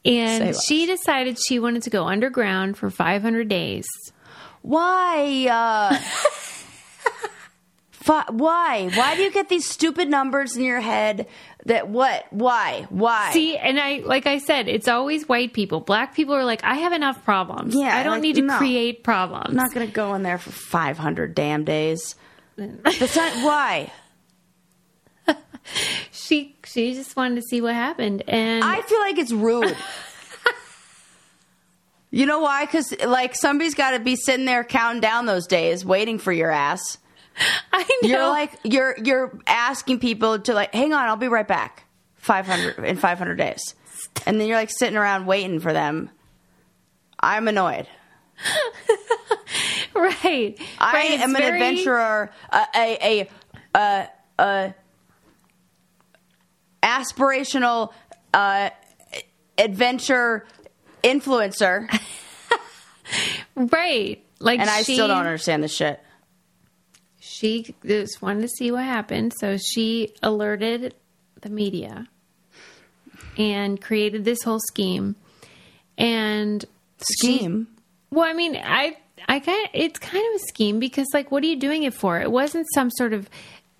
And 0.04 0.54
she 0.68 0.86
decided 0.88 1.38
she 1.48 1.60
wanted 1.60 1.84
to 1.84 1.90
go 1.90 2.06
underground 2.06 2.78
for 2.78 2.90
500 2.90 3.48
days. 3.48 3.86
Why? 4.64 5.48
Uh, 5.50 5.98
why? 8.06 8.90
Why 8.94 9.16
do 9.16 9.24
you 9.24 9.32
get 9.32 9.50
these 9.50 9.68
stupid 9.68 10.10
numbers 10.10 10.56
in 10.56 10.64
your 10.64 10.82
head? 10.82 11.28
That 11.66 11.90
what? 11.90 12.26
Why? 12.32 12.86
Why? 12.90 13.32
See, 13.32 13.58
and 13.58 13.80
I, 13.80 14.04
like 14.06 14.28
I 14.28 14.38
said, 14.38 14.68
it's 14.68 14.88
always 14.88 15.28
white 15.28 15.54
people. 15.54 15.80
Black 15.80 16.16
people 16.16 16.36
are 16.36 16.46
like, 16.46 16.64
I 16.64 16.76
have 16.76 16.94
enough 16.94 17.24
problems. 17.24 17.76
Yeah, 17.76 17.96
I 17.96 18.04
don't 18.04 18.14
like, 18.14 18.22
need 18.22 18.36
to 18.36 18.42
no. 18.42 18.58
create 18.58 19.04
problems. 19.04 19.50
I'm 19.50 19.56
not 19.56 19.74
going 19.74 19.88
to 19.88 19.94
go 19.94 20.14
in 20.14 20.24
there 20.24 20.38
for 20.38 20.52
500 20.52 21.34
damn 21.34 21.64
days. 21.64 22.16
That's 22.58 23.16
not 23.16 23.32
why. 23.44 23.92
she, 26.12 26.56
she 26.64 26.94
just 26.94 27.16
wanted 27.16 27.36
to 27.36 27.42
see 27.42 27.62
what 27.62 27.74
happened. 27.74 28.24
And 28.28 28.64
I 28.64 28.82
feel 28.82 29.00
like 29.00 29.18
it's 29.18 29.32
rude. 29.32 29.76
you 32.12 32.26
know 32.26 32.40
why? 32.40 32.66
Because 32.66 32.94
like 33.06 33.36
somebody's 33.36 33.74
got 33.74 33.92
to 33.92 34.00
be 34.00 34.16
sitting 34.16 34.46
there 34.46 34.64
counting 34.64 35.02
down 35.02 35.26
those 35.26 35.48
days, 35.48 35.84
waiting 35.84 36.20
for 36.20 36.32
your 36.32 36.52
ass. 36.52 37.00
I 37.74 37.84
know. 38.04 38.10
You're 38.10 38.28
like 38.28 38.52
you're 38.64 38.96
you're 39.04 39.40
asking 39.48 40.00
people 40.00 40.40
to 40.40 40.54
like, 40.54 40.74
hang 40.74 40.94
on, 40.94 41.06
I'll 41.08 41.16
be 41.18 41.28
right 41.28 41.48
back. 41.48 41.84
500 42.18 42.80
in 42.86 42.98
500 42.98 43.36
days, 43.36 43.76
and 44.26 44.40
then 44.42 44.48
you're 44.48 44.58
like 44.58 44.72
sitting 44.72 44.98
around 44.98 45.26
waiting 45.28 45.60
for 45.60 45.74
them. 45.74 46.10
I'm 47.20 47.48
annoyed. 47.48 47.88
right. 49.96 50.58
I 50.80 50.94
Right, 50.94 51.20
am 51.20 51.36
an 51.36 51.42
very- 51.42 51.62
adventurer, 51.62 52.32
a 52.52 52.66
a 52.76 52.98
a, 53.04 53.30
a, 53.80 54.08
a 54.40 54.76
aspirational 56.84 57.94
uh, 58.34 58.70
adventure 59.58 60.46
influencer, 61.04 61.88
Right. 63.56 64.22
Like, 64.40 64.60
and 64.60 64.70
I 64.70 64.82
she, 64.84 64.96
still 64.96 65.08
don't 65.08 65.20
understand 65.20 65.64
this 65.64 65.74
shit. 65.74 66.02
She 67.38 67.76
just 67.86 68.22
wanted 68.22 68.42
to 68.42 68.48
see 68.48 68.72
what 68.72 68.84
happened. 68.84 69.34
So 69.40 69.58
she 69.58 70.14
alerted 70.24 70.94
the 71.42 71.50
media 71.50 72.08
and 73.38 73.82
created 73.82 74.26
this 74.26 74.42
whole 74.44 74.60
scheme. 74.60 75.16
And 75.98 76.64
she- 77.22 77.38
Scheme. 77.38 77.68
Well, 78.12 78.26
I 78.26 78.34
mean, 78.34 78.56
I 78.56 78.98
I 79.28 79.40
kind 79.40 79.70
it's 79.74 80.00
kind 80.00 80.24
of 80.36 80.42
a 80.42 80.46
scheme 80.48 80.80
because 80.80 81.08
like 81.14 81.32
what 81.32 81.44
are 81.44 81.48
you 81.48 81.58
doing 81.60 81.84
it 81.84 81.94
for? 81.94 82.20
It 82.22 82.32
wasn't 82.32 82.68
some 82.74 82.90
sort 82.92 83.12
of 83.14 83.30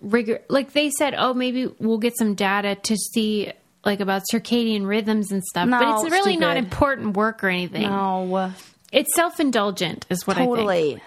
rigor 0.00 0.40
like 0.48 0.72
they 0.72 0.90
said, 0.90 1.14
"Oh, 1.16 1.32
maybe 1.32 1.66
we'll 1.78 1.98
get 1.98 2.16
some 2.18 2.34
data 2.34 2.74
to 2.74 2.96
see 2.96 3.52
like 3.84 4.00
about 4.00 4.22
circadian 4.30 4.86
rhythms 4.86 5.32
and 5.32 5.42
stuff." 5.42 5.70
but 5.70 5.80
No, 5.80 6.02
it's 6.02 6.10
really 6.10 6.36
not 6.36 6.56
important 6.58 7.16
work 7.16 7.42
or 7.44 7.48
anything. 7.48 7.82
No, 7.82 8.52
It's 8.92 9.14
self-indulgent 9.14 10.04
is 10.10 10.26
what 10.26 10.36
I 10.36 10.40
think. 10.40 10.50
totally. 10.56 11.02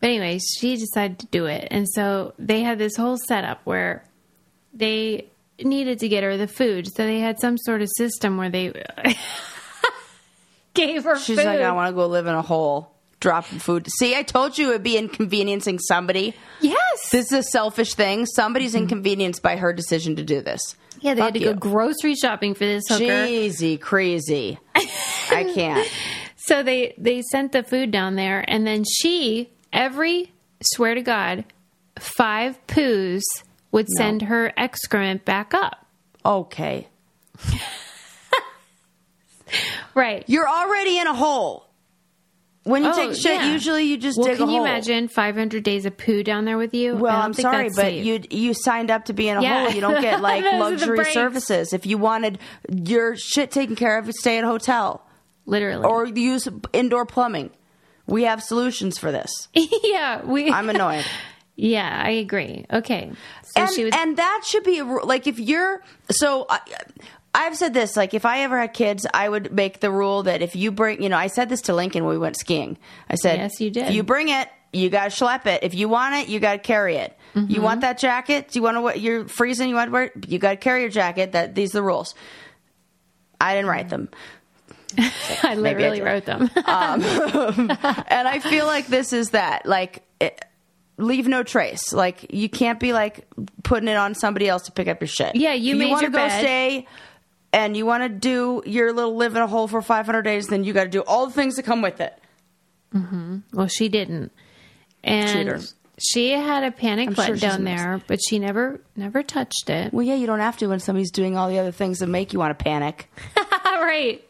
But 0.00 0.10
anyway, 0.10 0.38
she 0.38 0.76
decided 0.76 1.18
to 1.20 1.26
do 1.26 1.46
it. 1.46 1.68
And 1.70 1.88
so 1.88 2.34
they 2.38 2.62
had 2.62 2.78
this 2.78 2.96
whole 2.96 3.16
setup 3.16 3.60
where 3.64 4.04
they 4.72 5.26
needed 5.60 5.98
to 6.00 6.08
get 6.08 6.22
her 6.22 6.36
the 6.36 6.46
food. 6.46 6.86
So 6.86 7.04
they 7.04 7.20
had 7.20 7.40
some 7.40 7.58
sort 7.58 7.82
of 7.82 7.88
system 7.96 8.36
where 8.36 8.50
they 8.50 8.72
gave 10.74 11.04
her 11.04 11.18
She's 11.18 11.36
food. 11.38 11.46
like, 11.46 11.60
I 11.60 11.72
want 11.72 11.88
to 11.88 11.94
go 11.94 12.06
live 12.06 12.26
in 12.26 12.34
a 12.34 12.42
hole, 12.42 12.94
dropping 13.18 13.58
food. 13.58 13.88
See, 13.98 14.14
I 14.14 14.22
told 14.22 14.56
you 14.56 14.70
it'd 14.70 14.84
be 14.84 14.96
inconveniencing 14.96 15.80
somebody. 15.80 16.34
yes. 16.60 17.10
This 17.10 17.32
is 17.32 17.38
a 17.38 17.42
selfish 17.42 17.94
thing. 17.94 18.26
Somebody's 18.26 18.74
mm-hmm. 18.74 18.84
inconvenienced 18.84 19.42
by 19.42 19.56
her 19.56 19.72
decision 19.72 20.16
to 20.16 20.22
do 20.22 20.40
this. 20.40 20.76
yeah, 21.00 21.14
they 21.14 21.22
had 21.22 21.34
to 21.34 21.40
you. 21.40 21.46
go 21.46 21.54
grocery 21.54 22.14
shopping 22.14 22.54
for 22.54 22.64
this 22.64 22.84
hooker. 22.88 23.04
Jeezy, 23.04 23.80
crazy. 23.80 24.58
I 24.74 25.50
can't. 25.54 25.88
So 26.40 26.62
they 26.62 26.94
they 26.96 27.20
sent 27.20 27.52
the 27.52 27.62
food 27.62 27.90
down 27.90 28.14
there 28.14 28.42
and 28.48 28.66
then 28.66 28.82
she 28.82 29.50
every 29.72 30.32
swear 30.62 30.94
to 30.94 31.02
god 31.02 31.44
5 31.98 32.66
poos 32.66 33.22
would 33.72 33.86
send 33.96 34.22
her 34.22 34.52
excrement 34.56 35.24
back 35.24 35.52
up. 35.54 35.84
Okay. 36.24 36.88
Right. 39.94 40.24
You're 40.26 40.48
already 40.48 40.98
in 40.98 41.06
a 41.06 41.14
hole. 41.14 41.66
When 42.64 42.84
you 42.84 42.90
Oh, 42.90 42.94
take 42.94 43.14
shit, 43.14 43.32
yeah. 43.40 43.50
usually 43.52 43.84
you 43.84 43.96
just 43.96 44.18
Well, 44.18 44.28
dig 44.28 44.36
can 44.36 44.50
you 44.50 44.60
imagine 44.60 45.08
500 45.08 45.62
days 45.64 45.86
of 45.86 45.96
poo 45.96 46.22
down 46.22 46.44
there 46.44 46.58
with 46.58 46.74
you? 46.74 46.96
Well, 46.96 47.16
I'm 47.18 47.32
sorry, 47.32 47.68
but 47.70 47.76
safe. 47.76 48.04
you 48.04 48.20
you 48.30 48.52
signed 48.52 48.90
up 48.90 49.06
to 49.06 49.14
be 49.14 49.26
in 49.28 49.38
a 49.38 49.42
Yeah. 49.42 49.64
hole. 49.64 49.72
You 49.74 49.80
don't 49.80 50.02
get 50.02 50.20
like 50.20 50.44
Those 50.44 50.52
are 50.52 50.58
the 50.58 50.92
luxury 50.92 51.12
services. 51.12 51.72
If 51.72 51.86
you 51.86 51.96
wanted 51.96 52.38
your 52.70 53.16
shit 53.16 53.50
taken 53.50 53.74
care 53.74 53.96
of, 53.98 54.12
stay 54.12 54.36
at 54.36 54.44
a 54.44 54.46
hotel 54.48 55.02
literally. 55.46 55.86
or 55.86 56.04
use 56.06 56.46
indoor 56.74 57.06
plumbing. 57.06 57.50
We 58.08 58.24
have 58.24 58.42
solutions 58.42 58.98
for 58.98 59.12
this. 59.12 59.48
yeah, 59.54 60.24
we. 60.24 60.50
I'm 60.50 60.68
annoyed. 60.70 61.04
yeah, 61.56 62.02
I 62.04 62.10
agree. 62.10 62.64
Okay, 62.72 63.12
so 63.44 63.60
and, 63.62 63.70
she 63.70 63.84
was. 63.84 63.94
and 63.94 64.16
that 64.16 64.42
should 64.46 64.64
be 64.64 64.82
like 64.82 65.26
if 65.28 65.38
you're 65.38 65.82
so 66.10 66.46
I, 66.48 66.60
I've 67.34 67.56
said 67.56 67.74
this 67.74 67.96
like 67.96 68.14
if 68.14 68.24
I 68.24 68.40
ever 68.40 68.58
had 68.58 68.72
kids 68.72 69.06
I 69.12 69.28
would 69.28 69.52
make 69.52 69.80
the 69.80 69.90
rule 69.90 70.22
that 70.24 70.40
if 70.42 70.56
you 70.56 70.72
bring 70.72 71.02
you 71.02 71.08
know 71.08 71.16
I 71.18 71.26
said 71.28 71.48
this 71.48 71.60
to 71.62 71.74
Lincoln 71.74 72.04
when 72.04 72.14
we 72.14 72.18
went 72.18 72.36
skiing 72.36 72.78
I 73.10 73.14
said 73.16 73.38
Yes, 73.38 73.60
you 73.60 73.70
did. 73.70 73.88
if 73.88 73.94
you 73.94 74.02
bring 74.02 74.28
it 74.28 74.48
you 74.72 74.88
got 74.90 75.10
to 75.10 75.24
schlep 75.24 75.46
it 75.46 75.62
if 75.62 75.74
you 75.74 75.88
want 75.88 76.14
it 76.16 76.28
you 76.28 76.40
got 76.40 76.52
to 76.54 76.58
carry 76.58 76.96
it 76.96 77.14
Mm-hmm. 77.34 77.52
you 77.52 77.60
want 77.60 77.82
that 77.82 77.98
jacket 77.98 78.48
do 78.48 78.58
you 78.58 78.62
want 78.62 78.94
to 78.94 78.98
you're 78.98 79.28
freezing 79.28 79.68
you 79.68 79.74
want 79.74 79.88
to 79.88 79.92
wear 79.92 80.02
it 80.04 80.12
you 80.28 80.38
got 80.38 80.50
to 80.52 80.56
carry 80.56 80.80
your 80.80 80.88
jacket 80.90 81.32
that 81.32 81.54
these 81.54 81.74
are 81.74 81.78
the 81.78 81.82
rules 81.82 82.14
I 83.40 83.54
didn't 83.54 83.68
write 83.68 83.90
them 83.90 84.08
I 85.42 85.54
literally 85.54 85.98
did. 85.98 86.04
wrote 86.04 86.24
them. 86.24 86.50
and 86.56 86.62
I 88.28 88.38
feel 88.40 88.66
like 88.66 88.86
this 88.86 89.12
is 89.12 89.30
that 89.30 89.66
like 89.66 90.02
it, 90.20 90.42
leave 90.96 91.28
no 91.28 91.42
trace. 91.42 91.92
Like 91.92 92.32
you 92.32 92.48
can't 92.48 92.80
be 92.80 92.92
like 92.92 93.26
putting 93.64 93.88
it 93.88 93.96
on 93.96 94.14
somebody 94.14 94.48
else 94.48 94.62
to 94.64 94.72
pick 94.72 94.88
up 94.88 95.00
your 95.00 95.08
shit. 95.08 95.36
Yeah, 95.36 95.52
you 95.54 95.74
If 95.74 95.78
made 95.78 96.00
your 96.00 96.10
go 96.10 96.18
bed. 96.18 96.40
stay 96.40 96.86
and 97.52 97.76
you 97.76 97.86
want 97.86 98.02
to 98.02 98.08
do 98.08 98.62
your 98.66 98.92
little 98.92 99.16
live 99.16 99.36
in 99.36 99.42
a 99.42 99.46
hole 99.46 99.68
for 99.68 99.80
500 99.82 100.22
days, 100.22 100.48
then 100.48 100.64
you 100.64 100.72
got 100.72 100.84
to 100.84 100.90
do 100.90 101.02
all 101.02 101.26
the 101.26 101.32
things 101.32 101.56
that 101.56 101.64
come 101.64 101.82
with 101.82 102.00
it. 102.00 102.18
Mm-hmm. 102.94 103.38
well, 103.52 103.66
she 103.66 103.90
didn't, 103.90 104.32
and 105.04 105.28
Cheater. 105.30 105.60
she 105.98 106.30
had 106.30 106.64
a 106.64 106.70
panic 106.70 107.08
I'm 107.08 107.14
sure 107.14 107.22
button 107.24 107.34
she's 107.34 107.42
down 107.42 107.64
there, 107.64 108.00
but 108.06 108.18
she 108.26 108.38
never 108.38 108.80
never 108.96 109.22
touched 109.22 109.68
it. 109.68 109.92
Well, 109.92 110.06
yeah, 110.06 110.14
you 110.14 110.26
don't 110.26 110.38
have 110.40 110.56
to 110.58 110.66
when 110.68 110.80
somebody's 110.80 111.10
doing 111.10 111.36
all 111.36 111.50
the 111.50 111.58
other 111.58 111.70
things 111.70 111.98
that 111.98 112.06
make 112.06 112.32
you 112.32 112.38
want 112.38 112.58
to 112.58 112.62
panic. 112.64 113.10
right. 113.64 114.24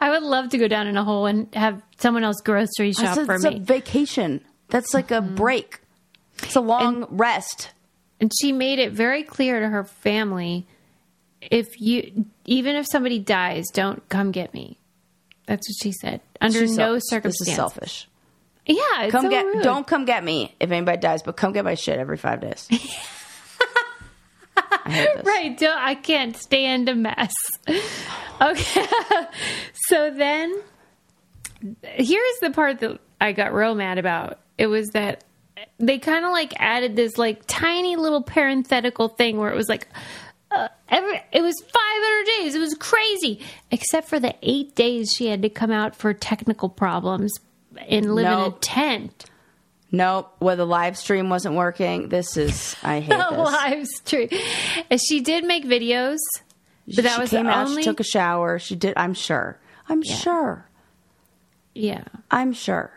I 0.00 0.10
would 0.10 0.22
love 0.22 0.50
to 0.50 0.58
go 0.58 0.68
down 0.68 0.86
in 0.86 0.96
a 0.96 1.04
hole 1.04 1.26
and 1.26 1.52
have 1.54 1.82
someone 1.98 2.24
else 2.24 2.40
grocery 2.44 2.92
shop 2.92 3.16
a, 3.18 3.24
for 3.24 3.34
it's 3.34 3.44
me. 3.44 3.56
a 3.56 3.60
vacation. 3.60 4.40
That's 4.68 4.92
like 4.94 5.10
a 5.10 5.14
mm-hmm. 5.20 5.34
break. 5.36 5.80
It's 6.42 6.56
a 6.56 6.60
long 6.60 7.06
rest. 7.10 7.70
and 8.20 8.32
she 8.40 8.52
made 8.52 8.78
it 8.78 8.92
very 8.92 9.22
clear 9.22 9.60
to 9.60 9.68
her 9.68 9.84
family 9.84 10.66
if 11.40 11.80
you 11.80 12.26
even 12.44 12.76
if 12.76 12.86
somebody 12.90 13.18
dies 13.18 13.66
don't 13.72 14.06
come 14.10 14.30
get 14.30 14.52
me 14.52 14.78
that's 15.46 15.66
what 15.68 15.76
she 15.82 15.90
said 15.92 16.20
under 16.40 16.60
She's 16.60 16.76
no 16.76 16.98
selfish. 16.98 17.02
circumstance 17.08 17.38
This 17.38 17.48
is 17.48 17.54
selfish. 17.56 18.08
yeah 18.66 19.02
it's 19.02 19.12
Come 19.12 19.24
so 19.24 19.30
get 19.30 19.46
rude. 19.46 19.62
don't 19.62 19.86
come 19.86 20.04
get 20.04 20.22
me 20.22 20.54
if 20.60 20.70
anybody 20.70 20.98
dies, 20.98 21.22
but 21.22 21.36
come 21.36 21.52
get 21.52 21.64
my 21.64 21.74
shit 21.74 21.98
every 21.98 22.16
five 22.18 22.40
days. 22.40 22.68
I 24.62 25.22
right 25.24 25.58
don't, 25.58 25.78
i 25.78 25.94
can't 25.94 26.36
stand 26.36 26.88
a 26.88 26.94
mess 26.94 27.32
okay 28.40 28.86
so 29.72 30.10
then 30.10 30.60
here's 31.82 32.38
the 32.40 32.50
part 32.50 32.80
that 32.80 33.00
i 33.20 33.32
got 33.32 33.52
real 33.52 33.74
mad 33.74 33.98
about 33.98 34.38
it 34.58 34.66
was 34.66 34.88
that 34.90 35.24
they 35.78 35.98
kind 35.98 36.24
of 36.24 36.32
like 36.32 36.54
added 36.58 36.96
this 36.96 37.18
like 37.18 37.42
tiny 37.46 37.96
little 37.96 38.22
parenthetical 38.22 39.08
thing 39.08 39.38
where 39.38 39.50
it 39.50 39.56
was 39.56 39.68
like 39.68 39.88
uh, 40.50 40.68
every, 40.88 41.22
it 41.32 41.42
was 41.42 41.54
500 41.60 42.26
days. 42.38 42.54
It 42.54 42.58
was 42.58 42.74
crazy, 42.74 43.40
except 43.70 44.08
for 44.08 44.18
the 44.18 44.34
eight 44.42 44.74
days 44.74 45.12
she 45.12 45.26
had 45.26 45.42
to 45.42 45.48
come 45.48 45.70
out 45.70 45.94
for 45.94 46.12
technical 46.12 46.68
problems 46.68 47.32
and 47.88 48.14
live 48.14 48.26
in 48.26 48.52
a 48.52 48.58
tent. 48.58 49.29
Nope. 49.92 50.34
Well, 50.40 50.56
the 50.56 50.66
live 50.66 50.96
stream 50.96 51.30
wasn't 51.30 51.56
working. 51.56 52.08
This 52.08 52.36
is 52.36 52.76
I 52.82 53.00
hate 53.00 53.10
this. 53.10 53.32
live 53.38 53.86
stream. 53.86 54.28
She 54.98 55.20
did 55.20 55.44
make 55.44 55.64
videos, 55.64 56.18
but 56.86 57.02
that 57.04 57.14
she 57.14 57.20
was 57.20 57.30
came 57.30 57.46
the 57.46 57.50
out. 57.50 57.66
only. 57.68 57.82
She 57.82 57.88
took 57.88 58.00
a 58.00 58.04
shower. 58.04 58.58
She 58.58 58.76
did. 58.76 58.94
I'm 58.96 59.14
sure. 59.14 59.58
I'm 59.88 60.02
sure. 60.02 60.68
yeah, 61.74 62.04
I'm 62.30 62.52
sure. 62.52 62.92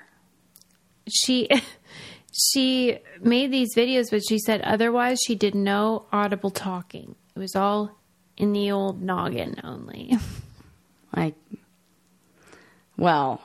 she 1.12 1.50
she 2.52 3.00
made 3.22 3.52
these 3.52 3.76
videos, 3.76 4.12
but 4.12 4.22
she 4.28 4.38
said 4.38 4.62
otherwise 4.62 5.20
she 5.26 5.34
did 5.36 5.56
no 5.56 6.06
audible 6.12 6.52
talking. 6.52 7.16
It 7.36 7.40
was 7.40 7.56
all 7.56 7.98
in 8.38 8.54
the 8.54 8.72
old 8.72 9.02
noggin 9.02 9.60
only. 9.64 10.18
Like, 11.16 11.36
well, 12.98 13.40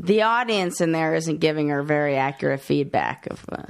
the 0.00 0.22
audience 0.22 0.80
in 0.80 0.92
there 0.92 1.14
isn't 1.14 1.38
giving 1.38 1.68
her 1.68 1.82
very 1.82 2.16
accurate 2.16 2.60
feedback 2.60 3.26
of. 3.30 3.44
Uh, 3.50 3.64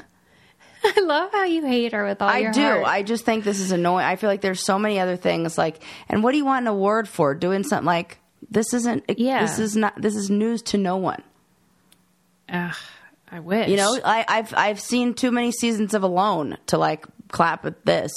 I 0.85 1.01
love 1.01 1.33
how 1.33 1.45
you 1.45 1.67
hate 1.67 1.93
her 1.93 2.07
with 2.07 2.23
all 2.23 2.29
I 2.29 2.39
your 2.39 2.53
do. 2.53 2.63
heart. 2.63 2.85
I 2.87 3.03
just 3.03 3.25
think 3.25 3.45
this 3.45 3.61
is 3.61 3.73
annoying. 3.73 4.07
I 4.07 4.17
feel 4.17 4.31
like 4.31 4.41
there's 4.41 4.65
so 4.65 4.79
many 4.79 4.99
other 4.99 5.17
things 5.17 5.59
like, 5.59 5.83
and 6.09 6.23
what 6.23 6.33
do 6.33 6.39
you 6.39 6.45
want 6.45 6.65
an 6.65 6.69
award 6.69 7.09
for? 7.09 7.35
Doing 7.35 7.65
something 7.65 7.87
like 7.87 8.19
this 8.51 8.73
isn't. 8.73 9.05
Yeah. 9.17 9.43
This 9.43 9.59
is 9.59 9.77
not. 9.77 10.01
This 10.01 10.17
is 10.17 10.31
news 10.31 10.63
to 10.63 10.79
no 10.79 10.97
one. 10.97 11.23
Ugh, 12.49 12.75
I 13.31 13.41
wish. 13.41 13.69
You 13.69 13.77
know, 13.77 13.99
I, 14.05 14.25
I've 14.27 14.55
I've 14.55 14.81
seen 14.81 15.15
too 15.15 15.31
many 15.31 15.53
seasons 15.53 15.95
of 15.95 16.03
Alone 16.03 16.57
to 16.69 16.79
like 16.79 17.05
clap 17.29 17.67
at 17.67 17.85
this. 17.85 18.13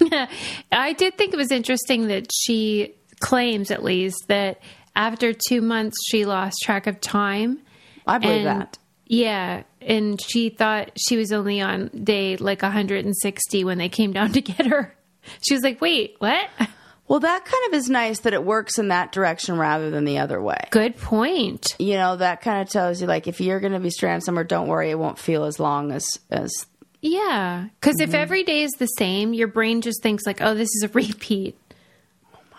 I 0.72 0.94
did 0.94 1.18
think 1.18 1.34
it 1.34 1.36
was 1.36 1.50
interesting 1.50 2.08
that 2.08 2.30
she 2.32 2.94
claims, 3.20 3.70
at 3.70 3.84
least, 3.84 4.24
that 4.28 4.60
after 5.00 5.32
two 5.32 5.60
months 5.62 5.96
she 6.10 6.24
lost 6.26 6.56
track 6.62 6.86
of 6.86 7.00
time. 7.00 7.58
I 8.06 8.18
believe 8.18 8.46
And- 8.46 8.60
that. 8.62 8.78
Yeah, 9.12 9.64
and 9.80 10.20
she 10.22 10.50
thought 10.50 10.92
she 10.96 11.16
was 11.16 11.32
only 11.32 11.60
on 11.60 11.88
day 11.88 12.36
like 12.36 12.62
160 12.62 13.64
when 13.64 13.78
they 13.78 13.88
came 13.88 14.12
down 14.12 14.32
to 14.34 14.40
get 14.40 14.66
her. 14.66 14.94
She 15.42 15.54
was 15.54 15.62
like, 15.64 15.80
"Wait, 15.80 16.14
what?" 16.18 16.48
Well, 17.08 17.18
that 17.18 17.44
kind 17.44 17.64
of 17.66 17.74
is 17.76 17.90
nice 17.90 18.20
that 18.20 18.34
it 18.34 18.44
works 18.44 18.78
in 18.78 18.86
that 18.88 19.10
direction 19.10 19.58
rather 19.58 19.90
than 19.90 20.04
the 20.04 20.18
other 20.18 20.40
way. 20.40 20.60
Good 20.70 20.96
point. 20.96 21.66
You 21.80 21.94
know, 21.94 22.14
that 22.16 22.40
kind 22.40 22.62
of 22.62 22.68
tells 22.68 23.00
you 23.00 23.08
like 23.08 23.26
if 23.26 23.40
you're 23.40 23.58
going 23.58 23.72
to 23.72 23.80
be 23.80 23.90
stranded 23.90 24.22
somewhere, 24.24 24.44
don't 24.44 24.68
worry, 24.68 24.90
it 24.90 24.98
won't 24.98 25.18
feel 25.18 25.42
as 25.44 25.58
long 25.58 25.90
as 25.90 26.06
as 26.30 26.52
Yeah, 27.00 27.66
because 27.80 27.96
Mm-hmm. 27.96 28.10
if 28.10 28.14
every 28.14 28.44
day 28.44 28.62
is 28.62 28.70
the 28.78 28.86
same, 28.86 29.34
your 29.34 29.48
brain 29.48 29.80
just 29.80 30.02
thinks 30.04 30.24
like, 30.24 30.40
"Oh, 30.40 30.54
this 30.54 30.68
is 30.68 30.84
a 30.84 30.88
repeat." 30.92 31.58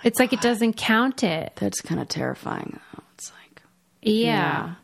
It's 0.03 0.19
like 0.19 0.33
it 0.33 0.41
doesn't 0.41 0.73
count 0.77 1.23
it. 1.23 1.53
that's 1.55 1.81
kind 1.81 1.99
of 2.01 2.07
terrifying. 2.07 2.79
though. 2.95 3.03
It's 3.15 3.31
like 3.31 3.61
Yeah. 4.01 4.75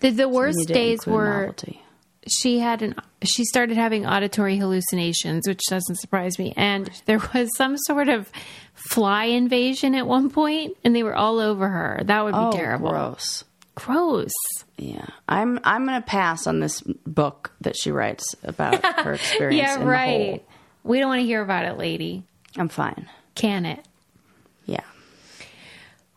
The 0.00 0.10
the 0.10 0.22
you 0.22 0.28
worst 0.28 0.68
days 0.68 1.06
were 1.06 1.40
novelty. 1.40 1.82
she 2.26 2.58
had 2.58 2.82
an 2.82 2.94
she 3.24 3.44
started 3.44 3.76
having 3.76 4.06
auditory 4.06 4.56
hallucinations, 4.56 5.48
which 5.48 5.60
doesn't 5.68 5.96
surprise 5.96 6.38
me. 6.38 6.54
And 6.56 6.88
there 7.06 7.20
was 7.34 7.48
some 7.56 7.76
sort 7.76 8.08
of 8.08 8.30
fly 8.74 9.24
invasion 9.24 9.94
at 9.96 10.06
one 10.06 10.30
point, 10.30 10.76
and 10.84 10.94
they 10.94 11.02
were 11.02 11.16
all 11.16 11.40
over 11.40 11.68
her. 11.68 12.00
That 12.04 12.24
would 12.24 12.32
be 12.34 12.38
oh, 12.38 12.52
terrible. 12.52 12.90
gross. 12.90 13.44
Gross. 13.74 14.30
Yeah, 14.76 15.06
I'm 15.28 15.58
I'm 15.64 15.84
going 15.86 16.00
to 16.00 16.06
pass 16.06 16.46
on 16.46 16.60
this 16.60 16.80
book 17.06 17.52
that 17.60 17.74
she 17.76 17.90
writes 17.90 18.36
about 18.44 18.84
her 19.04 19.14
experience. 19.14 19.60
Yeah, 19.60 19.78
the 19.78 19.84
right. 19.86 20.46
We 20.84 21.00
don't 21.00 21.08
want 21.08 21.20
to 21.20 21.26
hear 21.26 21.42
about 21.42 21.64
it, 21.64 21.76
lady. 21.78 22.22
I'm 22.56 22.68
fine. 22.68 23.08
Can 23.34 23.66
it? 23.66 23.84
Yeah. 24.68 24.84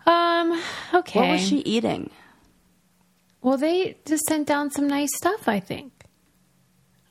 Um. 0.05 0.61
Okay. 0.93 1.19
What 1.19 1.29
was 1.31 1.47
she 1.47 1.57
eating? 1.59 2.09
Well, 3.41 3.57
they 3.57 3.97
just 4.05 4.23
sent 4.27 4.47
down 4.47 4.69
some 4.71 4.87
nice 4.87 5.09
stuff. 5.15 5.47
I 5.47 5.59
think. 5.59 5.93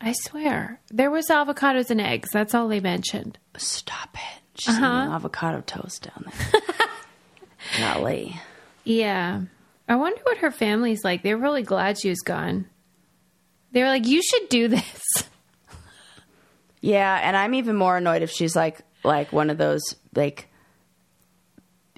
I 0.01 0.13
swear 0.13 0.81
there 0.91 1.11
was 1.11 1.29
avocados 1.29 1.91
and 1.91 2.01
eggs. 2.01 2.29
That's 2.33 2.55
all 2.55 2.69
they 2.69 2.81
mentioned. 2.81 3.39
Stop 3.57 4.15
it. 4.15 4.43
She's 4.61 4.75
Uh-huh. 4.77 4.85
eating 5.03 5.13
avocado 5.15 5.61
toast 5.63 6.03
down 6.09 6.27
there. 6.53 6.61
Golly. 7.79 8.41
Yeah. 8.85 9.43
I 9.89 9.97
wonder 9.97 10.21
what 10.25 10.39
her 10.39 10.51
family's 10.51 11.05
like. 11.05 11.23
They're 11.23 11.37
really 11.37 11.63
glad 11.63 11.99
she 11.99 12.09
was 12.11 12.21
gone. 12.21 12.67
They 13.73 13.83
were 13.83 13.89
like, 13.89 14.07
"You 14.07 14.21
should 14.23 14.49
do 14.51 14.69
this." 14.69 15.03
Yeah, 16.83 17.21
and 17.23 17.37
I'm 17.37 17.53
even 17.55 17.77
more 17.77 17.99
annoyed 17.99 18.23
if 18.23 18.31
she's 18.31 18.57
like 18.57 18.81
like 19.05 19.33
one 19.35 19.51
of 19.51 19.59
those 19.59 19.83
like 20.15 20.49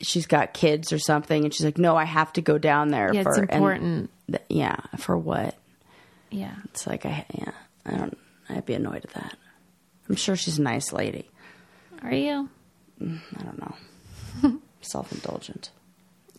she's 0.03 0.27
got 0.27 0.53
kids 0.53 0.93
or 0.93 0.99
something, 0.99 1.45
and 1.45 1.55
she's 1.55 1.65
like, 1.65 1.79
"No, 1.79 1.97
I 1.97 2.05
have 2.05 2.33
to 2.35 2.41
go 2.43 2.59
down 2.59 2.89
there." 2.89 3.13
Yeah, 3.13 3.23
for, 3.23 3.31
it's 3.31 3.39
important. 3.39 4.11
th- 4.29 4.43
yeah, 4.49 4.77
for 4.99 5.17
what? 5.17 5.57
Yeah. 6.31 6.55
It's 6.67 6.87
like 6.87 7.07
I 7.07 7.25
yeah, 7.35 7.53
I 7.87 7.97
don't. 7.97 8.19
I'd 8.49 8.67
be 8.67 8.75
annoyed 8.75 9.05
at 9.05 9.15
that. 9.15 9.37
I'm 10.09 10.17
sure 10.17 10.37
she's 10.37 10.59
a 10.59 10.63
nice 10.63 10.93
lady. 10.93 11.31
Are 12.03 12.13
you? 12.13 12.49
Mm, 13.01 13.21
I 13.39 13.43
don't 13.43 13.61
know. 13.61 14.61
Self 14.81 15.13
indulgent. 15.13 15.71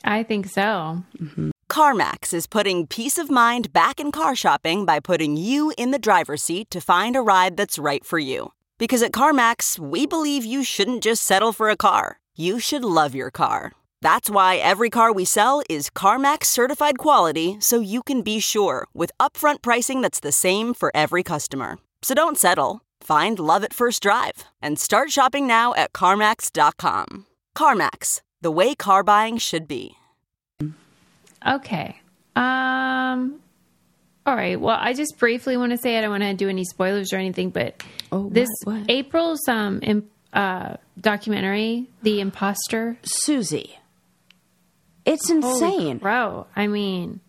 I 0.04 0.24
think 0.24 0.48
so. 0.48 1.04
Mm-hmm. 1.18 1.52
CarMax 1.70 2.34
is 2.34 2.46
putting 2.46 2.86
peace 2.86 3.18
of 3.18 3.32
mind 3.32 3.74
back 3.74 4.00
in 4.00 4.12
car 4.12 4.36
shopping 4.36 4.86
by 4.86 5.00
putting 5.00 5.38
you 5.38 5.74
in 5.78 5.92
the 5.92 5.98
driver's 5.98 6.44
seat 6.44 6.70
to 6.70 6.82
find 6.82 7.16
a 7.16 7.22
ride 7.22 7.58
that's 7.58 7.80
right 7.80 8.06
for 8.06 8.20
you. 8.20 8.52
Because 8.78 9.02
at 9.02 9.12
CarMax, 9.12 9.80
we 9.80 10.06
believe 10.06 10.46
you 10.46 10.64
shouldn't 10.64 11.04
just 11.04 11.24
settle 11.24 11.54
for 11.54 11.70
a 11.70 11.78
car, 11.78 12.20
you 12.36 12.60
should 12.60 12.84
love 12.84 13.14
your 13.16 13.32
car. 13.32 13.72
That's 14.02 14.30
why 14.30 14.56
every 14.58 14.90
car 14.90 15.12
we 15.14 15.26
sell 15.26 15.62
is 15.70 15.90
CarMax 15.90 16.46
certified 16.46 16.98
quality 16.98 17.58
so 17.60 17.80
you 17.80 18.04
can 18.04 18.22
be 18.22 18.40
sure 18.40 18.88
with 18.94 19.12
upfront 19.20 19.62
pricing 19.62 20.02
that's 20.02 20.20
the 20.20 20.32
same 20.32 20.74
for 20.74 20.92
every 20.94 21.24
customer. 21.24 21.78
So 22.02 22.14
don't 22.14 22.38
settle. 22.38 22.82
Find 23.02 23.40
love 23.40 23.64
at 23.64 23.74
first 23.74 24.04
drive 24.04 24.44
and 24.62 24.78
start 24.80 25.10
shopping 25.12 25.48
now 25.48 25.74
at 25.76 25.94
CarMax.com. 25.94 27.26
CarMax, 27.58 28.22
the 28.42 28.52
way 28.52 28.76
car 28.76 29.04
buying 29.04 29.38
should 29.38 29.68
be. 29.68 29.96
Okay. 31.46 32.00
Um. 32.36 33.40
All 34.26 34.36
right. 34.36 34.60
Well, 34.60 34.78
I 34.80 34.94
just 34.94 35.18
briefly 35.20 35.58
want 35.58 35.72
to 35.74 35.78
say 35.78 35.98
I 35.98 36.02
don't 36.02 36.10
want 36.10 36.24
to 36.24 36.34
do 36.34 36.48
any 36.48 36.64
spoilers 36.64 37.12
or 37.12 37.18
anything, 37.18 37.50
but 37.50 37.84
Oh, 38.12 38.30
this 38.30 38.48
what? 38.64 38.80
What? 38.82 38.90
April's 38.90 39.42
um 39.50 39.80
im- 39.84 40.10
uh 40.34 40.76
documentary, 41.00 41.88
The 42.02 42.20
Imposter. 42.22 42.98
Susie. 43.04 43.78
It's 45.06 45.30
insane. 45.30 45.98
Bro, 45.98 46.48
I 46.56 46.68
mean, 46.68 47.20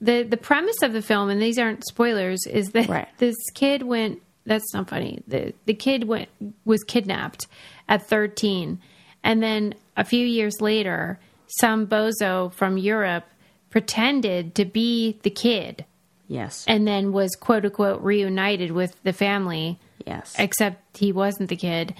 the 0.00 0.22
the 0.22 0.36
premise 0.36 0.82
of 0.82 0.92
the 0.92 1.02
film, 1.02 1.28
and 1.28 1.40
these 1.40 1.58
aren't 1.58 1.86
spoilers, 1.86 2.40
is 2.46 2.70
that 2.70 2.88
Right. 2.88 3.08
this 3.18 3.36
kid 3.54 3.82
went. 3.82 4.20
That's 4.46 4.72
not 4.72 4.88
funny. 4.88 5.22
the 5.26 5.52
The 5.66 5.74
kid 5.74 6.04
went 6.04 6.28
was 6.64 6.82
kidnapped 6.84 7.46
at 7.88 8.06
thirteen, 8.06 8.80
and 9.22 9.42
then 9.42 9.74
a 9.96 10.04
few 10.04 10.26
years 10.26 10.60
later, 10.60 11.20
some 11.60 11.86
bozo 11.86 12.52
from 12.52 12.78
Europe 12.78 13.24
pretended 13.68 14.54
to 14.56 14.64
be 14.64 15.18
the 15.22 15.30
kid, 15.30 15.84
Yes. 16.26 16.64
and 16.66 16.86
then 16.88 17.12
was 17.12 17.36
quote 17.36 17.64
unquote 17.66 18.00
reunited 18.02 18.72
with 18.72 19.00
the 19.02 19.12
family 19.12 19.78
yes. 20.06 20.34
except 20.38 20.96
he 20.98 21.12
wasn't 21.12 21.48
the 21.48 21.56
kid, 21.56 21.94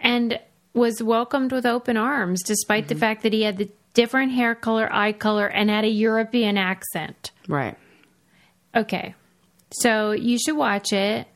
and 0.00 0.38
was 0.74 1.02
welcomed 1.02 1.52
with 1.52 1.64
open 1.66 1.96
arms, 1.96 2.42
despite 2.42 2.84
Mm-hmm. 2.84 2.94
the 2.94 3.00
fact 3.00 3.22
that 3.22 3.32
he 3.32 3.42
had 3.42 3.56
the 3.58 3.70
different 3.94 4.32
hair 4.32 4.54
color, 4.54 4.88
eye 4.92 5.12
color, 5.12 5.46
and 5.46 5.70
had 5.70 5.84
a 5.84 5.88
European 5.88 6.56
accent. 6.58 7.30
right. 7.48 7.76
Okay, 8.74 9.14
so 9.72 10.12
you 10.12 10.38
should 10.38 10.56
watch 10.56 10.92
it. 10.92 11.26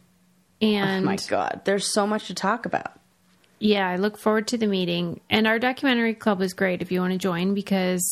And 0.61 1.05
Oh 1.05 1.07
my 1.07 1.17
God. 1.29 1.63
There's 1.65 1.91
so 1.91 2.07
much 2.07 2.27
to 2.27 2.35
talk 2.35 2.67
about. 2.67 2.93
yeah, 3.61 3.89
I 3.89 3.97
look 3.97 4.19
forward 4.19 4.47
to 4.49 4.59
the 4.59 4.67
meeting. 4.67 5.21
And 5.31 5.47
our 5.47 5.59
documentary 5.59 6.13
club 6.13 6.43
is 6.43 6.53
great 6.53 6.83
if 6.83 6.93
you 6.93 7.01
want 7.01 7.13
to 7.15 7.19
join 7.19 7.55
because 7.55 8.03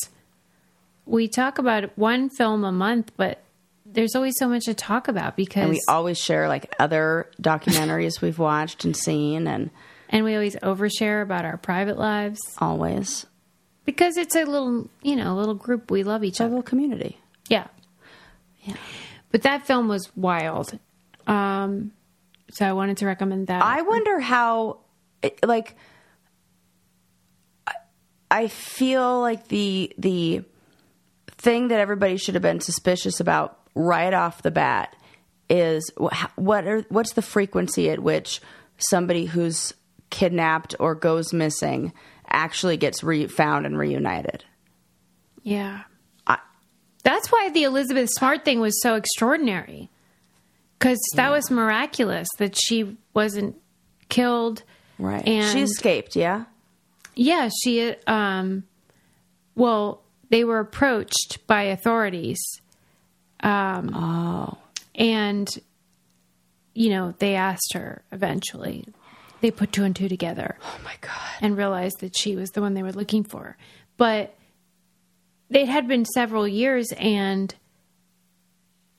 we 1.05 1.27
talk 1.27 1.59
about 1.59 1.95
one 1.95 2.29
film 2.29 2.63
a 2.63 2.71
month, 2.71 3.11
but 3.17 3.43
there's 3.91 4.15
always 4.15 4.35
so 4.37 4.47
much 4.47 4.65
to 4.65 4.73
talk 4.73 5.07
about 5.07 5.35
because 5.35 5.63
And 5.63 5.69
we 5.71 5.81
always 5.87 6.17
share 6.17 6.47
like 6.47 6.73
other 6.79 7.29
documentaries 7.41 8.21
we've 8.21 8.39
watched 8.39 8.85
and 8.85 8.95
seen, 8.95 9.47
and 9.47 9.69
and 10.09 10.23
we 10.25 10.33
always 10.35 10.55
overshare 10.57 11.21
about 11.21 11.45
our 11.45 11.57
private 11.57 11.97
lives. 11.97 12.39
always 12.59 13.25
because 13.85 14.17
it's 14.17 14.35
a 14.35 14.43
little 14.43 14.89
you 15.01 15.15
know 15.15 15.33
a 15.33 15.35
little 15.35 15.55
group 15.55 15.89
we 15.89 16.03
love 16.03 16.23
each 16.23 16.39
a 16.39 16.43
other 16.43 16.49
little 16.51 16.63
community. 16.63 17.17
Yeah. 17.49 17.67
Yeah 18.63 18.75
but 19.31 19.43
that 19.43 19.65
film 19.67 19.87
was 19.87 20.09
wild 20.15 20.77
um 21.27 21.91
so 22.51 22.65
i 22.65 22.73
wanted 22.73 22.97
to 22.97 23.05
recommend 23.05 23.47
that 23.47 23.63
I 23.63 23.81
wonder 23.83 24.19
how, 24.19 24.79
it- 25.21 25.39
like, 25.45 25.75
I- 27.67 27.73
I 28.31 28.47
feel 28.47 29.21
like 29.21 29.47
the 29.47 29.93
the 29.97 30.43
thing 31.29 31.69
that 31.69 31.79
everybody 31.79 32.17
should 32.17 32.33
have 32.35 32.41
been 32.41 32.59
suspicious 32.59 33.19
about 33.19 33.58
right 33.79 34.13
off 34.13 34.41
the 34.43 34.51
bat 34.51 34.95
is 35.49 35.89
what 36.35 36.67
are 36.67 36.81
what's 36.89 37.13
the 37.13 37.21
frequency 37.21 37.89
at 37.89 37.99
which 37.99 38.41
somebody 38.77 39.25
who's 39.25 39.73
kidnapped 40.09 40.75
or 40.79 40.93
goes 40.95 41.31
missing 41.33 41.93
actually 42.27 42.77
gets 42.77 43.03
re- 43.03 43.25
found 43.27 43.65
and 43.65 43.77
reunited. 43.77 44.43
yeah 45.43 45.83
I- 46.27 46.37
that's 47.03 47.31
why 47.31 47.49
the 47.53 47.63
elizabeth 47.63 48.09
smart 48.11 48.43
thing 48.45 48.59
was 48.59 48.79
so 48.81 48.95
extraordinary 48.95 49.89
because 50.77 50.99
that 51.15 51.31
was 51.31 51.49
miraculous 51.49 52.27
that 52.37 52.55
she 52.57 52.97
wasn't 53.13 53.55
killed 54.09 54.63
Right. 54.99 55.25
And- 55.25 55.51
she 55.51 55.61
escaped, 55.61 56.15
yeah? 56.17 56.43
yeah 57.15 57.49
she 57.63 57.95
um 58.05 58.63
well 59.55 60.03
they 60.29 60.43
were 60.43 60.59
approached 60.59 61.39
by 61.47 61.63
authorities 61.63 62.39
um 63.41 63.91
Oh. 63.95 64.57
and 64.95 65.47
you 66.73 66.89
know 66.89 67.13
they 67.19 67.35
asked 67.35 67.71
her 67.73 68.03
eventually 68.11 68.85
they 69.41 69.51
put 69.51 69.71
two 69.71 69.83
and 69.83 69.95
two 69.95 70.09
together 70.09 70.57
Oh 70.63 70.79
my 70.83 70.93
god. 71.01 71.11
and 71.41 71.57
realized 71.57 71.99
that 72.01 72.17
she 72.17 72.35
was 72.35 72.49
the 72.51 72.61
one 72.61 72.73
they 72.73 72.83
were 72.83 72.91
looking 72.91 73.23
for 73.23 73.57
but 73.97 74.35
it 75.49 75.67
had 75.67 75.87
been 75.87 76.05
several 76.05 76.47
years 76.47 76.91
and 76.97 77.53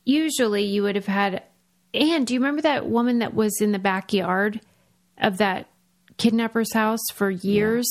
usually 0.05 0.65
you 0.65 0.83
would 0.83 0.97
have 0.97 1.07
had 1.07 1.43
And 1.95 2.27
do 2.27 2.35
you 2.35 2.41
remember 2.41 2.63
that 2.63 2.87
woman 2.87 3.19
that 3.21 3.35
was 3.35 3.61
in 3.61 3.73
the 3.73 3.79
backyard 3.79 4.61
of 5.19 5.39
that 5.39 5.67
kidnapper's 6.17 6.73
house 6.73 7.01
for 7.15 7.31
years 7.31 7.87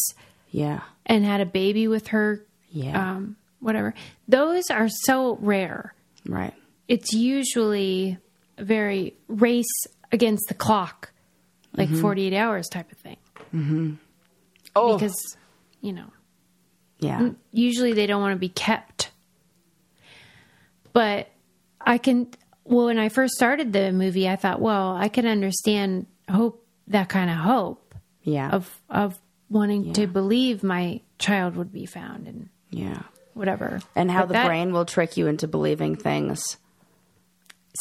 Yeah. 0.52 0.82
and 1.06 1.24
had 1.26 1.41
a 1.41 1.45
baby 1.45 1.88
with 1.88 2.08
her? 2.08 2.43
Yeah. 2.72 3.12
Um, 3.16 3.36
whatever. 3.60 3.93
Those 4.28 4.70
are 4.70 4.88
so 4.89 5.38
rare. 5.41 5.93
Right. 6.28 6.53
It's 6.88 7.13
usually 7.13 8.17
very 8.57 9.15
race 9.28 9.86
against 10.11 10.47
the 10.47 10.53
clock, 10.55 11.11
like 11.76 11.89
48 11.89 12.34
hours 12.34 12.67
type 12.67 12.91
of 12.91 12.97
thing. 12.97 13.17
Mm-hmm. 13.53 13.93
Oh. 14.76 14.97
Because, 14.97 15.38
you 15.82 15.93
know, 15.93 16.07
Yeah. 16.99 17.30
usually 17.51 17.93
they 17.93 18.07
don't 18.07 18.22
want 18.22 18.34
to 18.36 18.39
be 18.39 18.49
kept. 18.49 19.11
But 20.93 21.30
I 21.80 21.97
can, 21.97 22.28
well, 22.63 22.86
when 22.86 22.97
I 22.99 23.09
first 23.09 23.34
started 23.36 23.72
the 23.74 23.91
movie, 23.91 24.28
I 24.28 24.36
thought, 24.36 24.59
well, 24.59 24.95
I 24.95 25.07
can 25.09 25.26
understand 25.26 26.07
hope, 26.30 26.65
that 26.88 27.07
kind 27.09 27.30
of 27.30 27.38
hope 27.38 27.93
Yeah. 28.24 28.49
of, 28.49 28.82
of 28.89 29.20
wanting 29.49 29.93
to 29.93 30.07
believe 30.07 30.63
my 30.63 31.01
child 31.20 31.55
would 31.55 31.72
be 31.72 31.86
found 31.86 32.28
and 32.28 32.49
yeah. 32.72 33.03
Whatever. 33.34 33.80
And 33.95 34.09
how 34.11 34.21
But 34.21 34.27
the 34.27 34.34
that- 34.34 34.47
brain 34.47 34.73
will 34.73 34.86
trick 34.86 35.17
you 35.17 35.27
into 35.27 35.47
believing 35.47 35.95
things. 35.95 36.57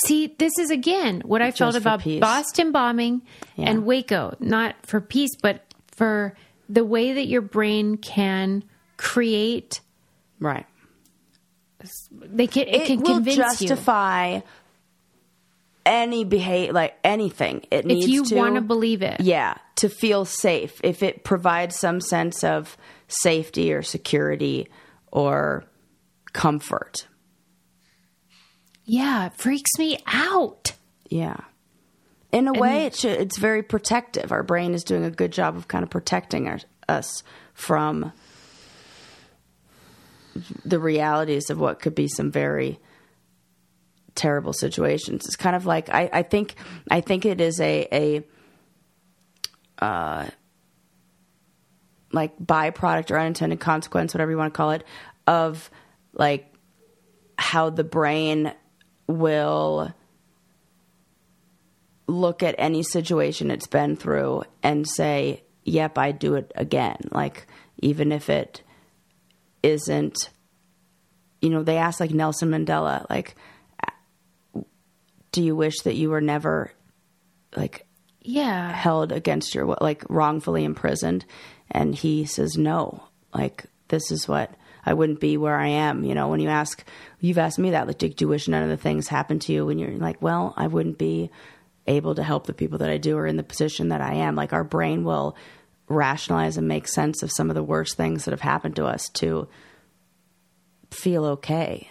See, 0.05 0.35
this 0.39 0.53
is 0.59 0.71
again 0.71 1.23
what 1.25 1.43
I 1.43 1.51
felt 1.51 1.75
Just 1.75 1.79
about 1.79 2.01
peace. 2.01 2.21
Boston 2.21 2.71
bombing 2.73 3.23
Yeah. 3.57 3.71
and 3.71 3.85
Waco, 3.85 4.37
not 4.39 4.77
for 4.85 5.01
peace, 5.01 5.35
but 5.43 5.65
for 5.89 6.35
the 6.69 6.85
way 6.85 7.15
that 7.15 7.27
your 7.27 7.41
brain 7.41 7.97
can 7.97 8.63
create. 8.97 9.81
Right. 10.39 10.67
They 12.13 12.47
can 12.47 12.69
it, 12.69 12.75
It, 12.83 12.87
can 12.87 13.01
will 13.01 13.15
convince 13.15 13.37
you 13.61 13.69
justify 13.69 14.41
any 15.87 16.25
behavior, 16.25 16.73
like 16.73 16.95
anything. 17.03 17.65
It 17.71 17.87
needs 17.87 18.07
if 18.07 18.11
you 18.13 18.25
want 18.37 18.57
to 18.57 18.61
believe 18.61 19.01
it. 19.03 19.21
Yeah, 19.21 19.55
to 19.77 19.89
feel 19.89 20.25
safe. 20.25 20.81
If 20.85 21.03
it 21.03 21.25
provides 21.25 21.77
some 21.77 22.01
sense 22.01 22.45
of 22.45 22.77
safety 23.09 23.73
or 23.73 23.83
security 23.83 24.69
or 25.11 25.65
comfort. 26.33 27.07
Yeah, 28.85 29.27
it 29.27 29.35
freaks 29.35 29.79
me 29.79 29.99
out. 30.07 30.73
Yeah. 31.09 31.37
In 32.33 32.49
a 32.49 32.53
way, 32.53 32.85
it 32.85 32.95
should, 32.95 33.21
it's 33.21 33.39
very 33.39 33.63
protective. 33.63 34.33
Our 34.33 34.43
brain 34.43 34.75
is 34.75 34.85
doing 34.85 35.05
a 35.05 35.11
good 35.11 35.33
job 35.33 35.57
of 35.57 35.69
kind 35.69 35.83
of 35.83 35.91
protecting 35.91 36.49
our, 36.49 36.59
us 36.89 37.23
from 37.55 38.13
the 40.65 40.79
realities 40.79 41.51
of 41.51 41.59
what 41.59 41.81
could 41.81 41.95
be 41.95 42.09
some 42.09 42.31
very 42.31 42.79
terrible 44.15 44.53
situations. 44.53 45.27
It's 45.27 45.37
kind 45.37 45.57
of 45.57 45.65
like 45.65 45.89
I, 45.89 46.11
I 46.13 46.23
think 46.23 46.55
I 46.91 47.01
think 47.01 47.25
it 47.25 47.41
is 47.41 47.61
a 47.61 47.89
a 47.93 49.85
uh, 49.85 50.29
like 52.13 52.39
byproduct 52.39 53.11
or 53.11 53.19
unintended 53.19 53.61
consequence, 53.61 54.15
whatever 54.15 54.31
you 54.31 54.37
want 54.39 54.53
to 54.53 54.57
call 54.57 54.71
it, 54.71 54.85
of 55.27 55.71
like 56.13 56.53
how 57.39 57.71
the 57.71 57.85
brain 57.85 58.53
will 59.07 59.93
look 62.07 62.43
at 62.43 62.55
any 62.59 62.83
situation 62.83 63.51
it's 63.51 63.67
been 63.67 63.95
through 63.97 64.43
and 64.63 64.89
say, 64.89 65.43
"Yep, 65.65 65.99
I 65.99 66.13
do 66.13 66.35
it 66.35 66.51
again." 66.55 66.97
Like 67.13 67.47
even 67.79 68.13
if 68.13 68.31
it 68.31 68.63
isn't, 69.63 70.31
you 71.43 71.51
know, 71.51 71.63
they 71.63 71.77
asked 71.77 72.01
like 72.01 72.11
Nelson 72.13 72.51
Mandela, 72.51 73.09
like, 73.11 73.37
"Do 75.33 75.43
you 75.43 75.55
wish 75.55 75.81
that 75.83 75.95
you 75.97 76.11
were 76.11 76.21
never 76.23 76.73
like 77.57 77.87
Yeah. 78.23 78.73
held 78.73 79.13
against 79.13 79.55
your 79.55 79.77
like 79.81 80.05
wrongfully 80.09 80.65
imprisoned?" 80.65 81.25
And 81.71 81.95
he 81.95 82.25
says, 82.25 82.57
"No, 82.57 83.05
like 83.35 83.67
this 83.89 84.11
is 84.11 84.29
what." 84.29 84.51
I 84.87 84.95
wouldn't 84.95 85.21
be 85.21 85.37
where 85.37 85.57
I 85.59 85.67
am. 85.67 86.03
You 86.03 86.15
know, 86.15 86.29
when 86.29 86.41
you 86.41 86.49
ask, 86.49 86.83
you've 87.21 87.37
asked 87.37 87.59
me 87.59 87.73
that, 87.73 87.87
like, 87.87 87.99
do 87.99 88.11
you 88.19 88.29
wish 88.29 88.49
none 88.49 88.63
of 88.63 88.71
the 88.71 88.77
things 88.79 89.07
happened 89.07 89.43
to 89.43 89.53
you? 89.53 89.67
When 89.67 89.79
you're 89.79 89.91
like, 89.91 90.23
well, 90.23 90.55
I 90.57 90.67
wouldn't 90.67 90.97
be 90.97 91.31
able 91.89 92.15
to 92.15 92.23
help 92.23 92.47
the 92.47 92.55
people 92.55 92.79
that 92.79 92.91
I 92.91 92.99
do 92.99 93.17
or 93.17 93.27
in 93.27 93.37
the 93.37 93.43
position 93.43 93.89
that 93.89 94.01
I 94.01 94.15
am. 94.15 94.37
Like 94.37 94.53
our 94.53 94.65
brain 94.65 95.05
will 95.05 95.37
rationalize 95.89 96.57
and 96.57 96.69
make 96.69 96.87
sense 96.87 97.23
of 97.23 97.33
some 97.33 97.51
of 97.51 97.55
the 97.55 97.63
worst 97.63 97.97
things 97.97 98.25
that 98.25 98.33
have 98.33 98.43
happened 98.43 98.77
to 98.77 98.85
us 98.85 99.09
to 99.15 99.49
feel 100.91 101.25
okay 101.25 101.89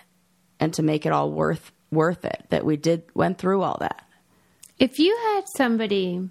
and 0.59 0.73
to 0.73 0.84
make 0.84 1.05
it 1.05 1.11
all 1.11 1.32
worth 1.32 1.71
worth 1.91 2.25
it 2.25 2.45
that 2.49 2.65
we 2.65 2.78
did 2.78 3.03
went 3.13 3.38
through 3.38 3.61
all 3.61 3.78
that. 3.80 4.05
If 4.78 4.99
you 4.99 5.17
had 5.17 5.45
somebody 5.55 6.30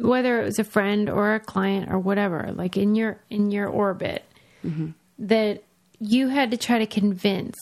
whether 0.00 0.40
it 0.40 0.44
was 0.44 0.58
a 0.58 0.64
friend 0.64 1.08
or 1.08 1.34
a 1.34 1.40
client 1.40 1.90
or 1.90 1.98
whatever, 1.98 2.50
like 2.54 2.76
in 2.76 2.94
your 2.94 3.20
in 3.30 3.50
your 3.50 3.68
orbit 3.68 4.24
mm-hmm. 4.64 4.88
that 5.18 5.62
you 6.00 6.28
had 6.28 6.50
to 6.50 6.56
try 6.56 6.78
to 6.78 6.86
convince 6.86 7.58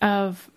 of 0.00 0.50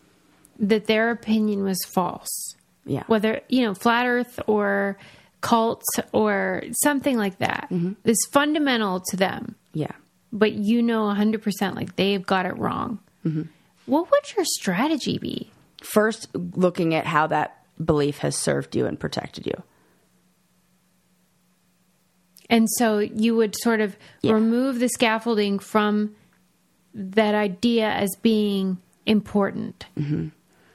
that 0.60 0.86
their 0.86 1.12
opinion 1.12 1.64
was 1.64 1.80
false. 1.86 2.56
Yeah. 2.86 3.04
Whether, 3.08 3.42
you 3.50 3.64
know, 3.64 3.74
flat 3.74 4.06
earth 4.06 4.40
or 4.48 4.98
cults 5.42 5.88
or 6.12 6.64
something 6.84 7.18
like 7.18 7.38
that 7.38 7.68
mm-hmm. 7.72 7.94
is 8.04 8.28
fundamental 8.32 9.02
to 9.10 9.18
them. 9.18 9.56
Yeah. 9.74 9.92
But 10.32 10.54
you 10.54 10.82
know 10.82 11.04
100% 11.04 11.76
like 11.76 11.96
they've 11.96 12.26
got 12.26 12.46
it 12.46 12.58
wrong. 12.58 13.00
Mm-hmm. 13.26 13.44
What 13.86 14.12
would 14.12 14.36
your 14.36 14.46
strategy 14.46 15.18
be? 15.18 15.50
First 15.82 16.28
looking 16.34 16.94
at 16.94 17.06
how 17.06 17.28
that 17.28 17.64
belief 17.84 18.20
has 18.20 18.36
served 18.36 18.76
you 18.76 18.86
and 18.86 19.00
protected 19.00 19.48
you. 19.48 19.64
And 22.50 22.68
so 22.78 23.00
you 23.00 23.36
would 23.36 23.56
sort 23.60 23.80
of 23.82 23.96
Yeah. 24.22 24.34
remove 24.34 24.80
the 24.80 24.90
scaffolding 24.90 25.60
from 25.60 26.16
that 26.94 27.36
idea 27.36 27.90
as 27.90 28.10
being 28.22 28.78
important. 29.06 29.86
Mm-hmm. 29.98 30.30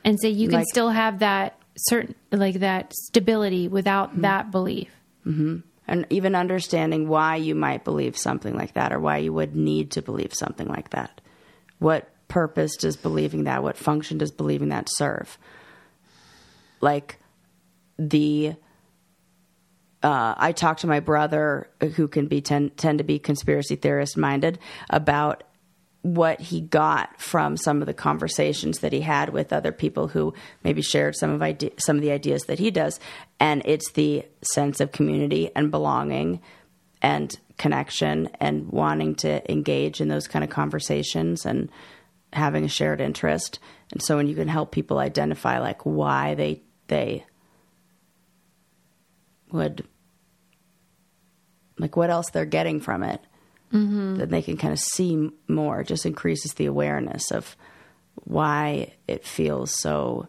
And 0.05 0.20
so 0.20 0.29
you 0.29 0.49
can 0.49 0.59
Like- 0.61 0.68
still 0.70 0.91
have 0.91 1.18
that 1.18 1.59
certain, 1.77 2.14
like 2.31 2.61
that 2.61 2.93
stability 2.95 3.66
without 3.68 4.12
mm-hmm. 4.12 4.20
that 4.22 4.51
belief. 4.51 4.89
Mm-hmm. 5.27 5.57
and 5.87 6.07
even 6.11 6.35
understanding 6.35 7.09
why 7.09 7.37
you 7.37 7.55
might 7.55 7.83
believe 7.85 8.16
something 8.16 8.55
like 8.57 8.72
that 8.75 8.93
or 8.93 8.99
why 9.01 9.18
you 9.18 9.33
would 9.33 9.55
need 9.57 9.91
to 9.91 10.01
believe 10.03 10.33
something 10.35 10.66
like 10.66 10.91
that. 10.91 11.20
What 11.79 12.09
purpose 12.29 12.77
does 12.77 12.97
believing 12.97 13.45
that, 13.45 13.62
what 13.62 13.77
function 13.77 14.16
does 14.18 14.31
believing 14.31 14.68
that 14.70 14.89
serve? 14.91 15.37
Like 16.81 17.18
the 17.99 18.55
uh, 20.05 20.34
I 20.36 20.52
talked 20.52 20.82
to 20.82 20.86
my 20.86 21.00
brother, 21.00 21.70
who 21.96 22.07
can 22.07 22.26
be 22.26 22.42
tend, 22.42 22.76
tend 22.76 22.98
to 22.98 23.05
be 23.05 23.18
conspiracy 23.18 23.74
theorist 23.74 24.16
minded, 24.16 24.59
about 24.90 25.42
what 26.02 26.38
he 26.38 26.61
got 26.61 27.18
from 27.18 27.57
some 27.57 27.80
of 27.80 27.86
the 27.86 27.94
conversations 27.94 28.80
that 28.80 28.92
he 28.92 29.00
had 29.00 29.30
with 29.30 29.50
other 29.50 29.72
people 29.72 30.09
who 30.09 30.34
maybe 30.62 30.82
shared 30.82 31.16
some 31.16 31.30
of 31.30 31.40
ide- 31.42 31.72
some 31.78 31.96
of 31.96 32.02
the 32.02 32.11
ideas 32.11 32.42
that 32.42 32.59
he 32.59 32.70
does, 32.70 33.00
and 33.40 33.62
it's 33.64 33.92
the 33.92 34.22
sense 34.42 34.80
of 34.80 34.92
community 34.92 35.50
and 35.57 35.70
belonging 35.70 36.42
and 37.00 37.38
connection 37.57 38.28
and 38.40 38.68
wanting 38.68 39.14
to 39.14 39.50
engage 39.50 40.02
in 40.02 40.09
those 40.09 40.28
kind 40.28 40.44
of 40.44 40.50
conversations 40.50 41.46
and 41.46 41.70
having 42.34 42.64
a 42.64 42.68
shared 42.68 43.00
interest. 43.00 43.59
And 43.92 44.02
so 44.02 44.16
when 44.16 44.26
you 44.26 44.34
can 44.34 44.48
help 44.48 44.70
people 44.70 44.98
identify 44.98 45.59
like 45.61 45.82
why 45.86 46.34
they 46.34 46.62
they 46.88 47.24
would 49.50 49.86
like 51.79 51.97
what 51.97 52.11
else 52.11 52.31
they're 52.31 52.45
getting 52.45 52.81
from 52.81 53.03
it 53.03 53.20
mm-hmm. 53.72 54.16
then 54.16 54.31
they 54.31 54.43
can 54.43 54.57
kind 54.57 54.72
of 54.72 54.79
see 54.79 55.31
more 55.49 55.81
It 55.81 55.89
just 55.89 56.07
increases 56.07 56.55
the 56.55 56.66
awareness 56.66 57.31
of 57.31 57.57
why 58.14 58.93
it 59.09 59.25
feels 59.25 59.79
so 59.81 60.29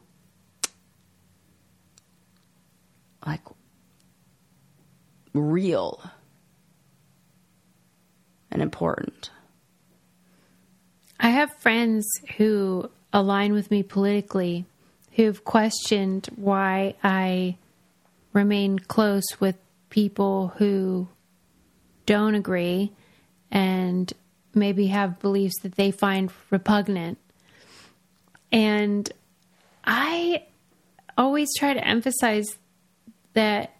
like 3.25 3.41
real 5.33 6.01
and 8.51 8.61
important. 8.61 9.31
I 11.19 11.29
have 11.29 11.53
friends 11.59 12.07
who 12.37 12.89
align 13.11 13.53
with 13.53 13.71
me 13.71 13.83
politically 13.83 14.65
who've 15.13 15.43
questioned 15.43 16.27
why 16.35 16.95
I 17.03 17.57
remain 18.33 18.79
close 18.79 19.25
with 19.39 19.55
people 19.89 20.53
who 20.57 21.07
don't 22.05 22.35
agree 22.35 22.91
and 23.51 24.11
maybe 24.53 24.87
have 24.87 25.19
beliefs 25.19 25.59
that 25.61 25.75
they 25.75 25.91
find 25.91 26.31
repugnant. 26.49 27.17
And 28.51 29.11
I 29.83 30.43
always 31.17 31.49
try 31.57 31.73
to 31.73 31.85
emphasize 31.85 32.57
that 33.33 33.75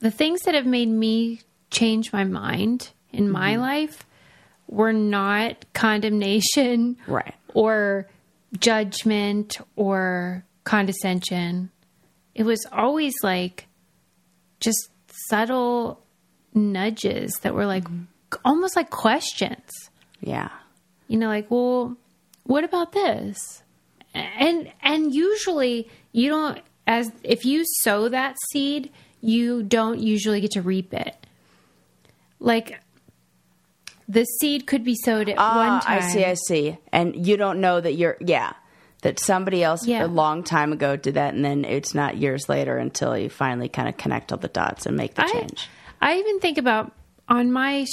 the 0.00 0.10
things 0.10 0.40
that 0.42 0.54
have 0.54 0.66
made 0.66 0.88
me 0.88 1.40
change 1.70 2.12
my 2.12 2.24
mind 2.24 2.90
in 3.12 3.30
my 3.30 3.52
mm-hmm. 3.52 3.60
life 3.60 4.06
were 4.66 4.92
not 4.92 5.64
condemnation 5.72 6.96
Right. 7.06 7.34
or 7.54 8.08
judgment 8.58 9.58
or 9.76 10.44
condescension. 10.64 11.70
It 12.34 12.44
was 12.44 12.64
always 12.72 13.14
like 13.22 13.66
just 14.60 14.90
subtle 15.28 16.02
nudges 16.54 17.32
that 17.42 17.54
were 17.54 17.66
like 17.66 17.84
almost 18.44 18.76
like 18.76 18.90
questions. 18.90 19.70
Yeah. 20.20 20.50
You 21.08 21.18
know, 21.18 21.28
like, 21.28 21.50
well, 21.50 21.96
what 22.44 22.64
about 22.64 22.92
this? 22.92 23.62
And 24.14 24.70
and 24.82 25.14
usually 25.14 25.88
you 26.12 26.30
don't 26.30 26.58
as 26.86 27.10
if 27.22 27.44
you 27.44 27.64
sow 27.82 28.08
that 28.08 28.36
seed, 28.52 28.90
you 29.20 29.62
don't 29.62 30.00
usually 30.00 30.40
get 30.40 30.50
to 30.52 30.62
reap 30.62 30.92
it. 30.92 31.14
Like 32.40 32.80
the 34.08 34.24
seed 34.24 34.66
could 34.66 34.82
be 34.82 34.96
sowed 35.04 35.28
at 35.28 35.36
Ah, 35.38 35.56
one 35.56 35.80
time. 35.82 35.98
I 36.02 36.08
see, 36.08 36.24
I 36.24 36.34
see. 36.34 36.78
And 36.92 37.26
you 37.26 37.36
don't 37.36 37.60
know 37.60 37.80
that 37.80 37.92
you're, 37.94 38.16
yeah, 38.20 38.54
that 39.02 39.20
somebody 39.20 39.62
else 39.62 39.86
Yeah. 39.86 40.04
a 40.04 40.08
long 40.08 40.42
time 40.42 40.72
ago 40.72 40.96
did 40.96 41.14
that, 41.14 41.32
and 41.34 41.44
then 41.44 41.64
it's 41.64 41.94
not 41.94 42.16
years 42.16 42.48
later 42.48 42.76
until 42.76 43.16
you 43.16 43.28
finally 43.30 43.68
kind 43.68 43.88
of 43.88 43.96
connect 43.96 44.32
all 44.32 44.38
the 44.38 44.48
dots 44.48 44.84
and 44.86 44.96
make 44.96 45.14
the 45.14 45.22
I, 45.24 45.28
change. 45.30 45.68
I 46.00 46.18
even 46.18 46.40
think 46.40 46.58
about 46.58 46.92
on 47.28 47.52
my 47.52 47.86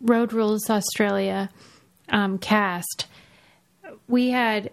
Road 0.00 0.32
Rules 0.32 0.70
Australia 0.70 1.50
um, 2.08 2.38
cast, 2.38 3.06
we 4.08 4.30
had 4.30 4.70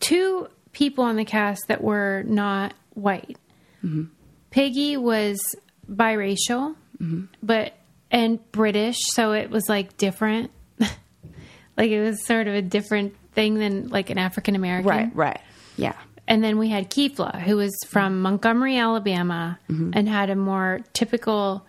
two 0.00 0.48
people 0.72 1.04
on 1.04 1.16
the 1.16 1.24
cast 1.24 1.62
that 1.68 1.82
were 1.82 2.22
not 2.26 2.74
white. 2.94 3.36
Mm-hmm. 3.84 4.04
Piggy 4.50 4.96
was 4.96 5.38
biracial, 5.90 6.76
mm-hmm. 7.00 7.24
but 7.42 7.74
and 8.10 8.40
British, 8.52 8.96
so 9.12 9.32
it 9.32 9.50
was 9.50 9.68
like 9.68 9.96
different. 9.96 10.50
like 10.80 11.90
it 11.90 12.00
was 12.00 12.24
sort 12.24 12.48
of 12.48 12.54
a 12.54 12.62
different 12.62 13.14
thing 13.32 13.54
than 13.58 13.88
like 13.88 14.10
an 14.10 14.18
African 14.18 14.54
American. 14.54 14.88
Right, 14.88 15.14
right. 15.14 15.40
Yeah. 15.76 15.94
And 16.26 16.44
then 16.44 16.58
we 16.58 16.68
had 16.68 16.90
Kefla, 16.90 17.40
who 17.40 17.56
was 17.56 17.74
from 17.86 18.20
Montgomery, 18.20 18.76
Alabama, 18.76 19.58
mm-hmm. 19.70 19.92
and 19.94 20.08
had 20.08 20.28
a 20.28 20.36
more 20.36 20.80
typical 20.92 21.66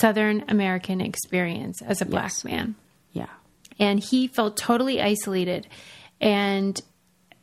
Southern 0.00 0.44
American 0.48 1.00
experience 1.00 1.82
as 1.82 2.00
a 2.00 2.04
black 2.06 2.24
Yes. 2.32 2.44
man. 2.44 2.74
Yeah. 3.12 3.26
And 3.78 3.98
he 4.00 4.26
felt 4.28 4.56
totally 4.56 5.00
isolated. 5.00 5.66
And 6.20 6.80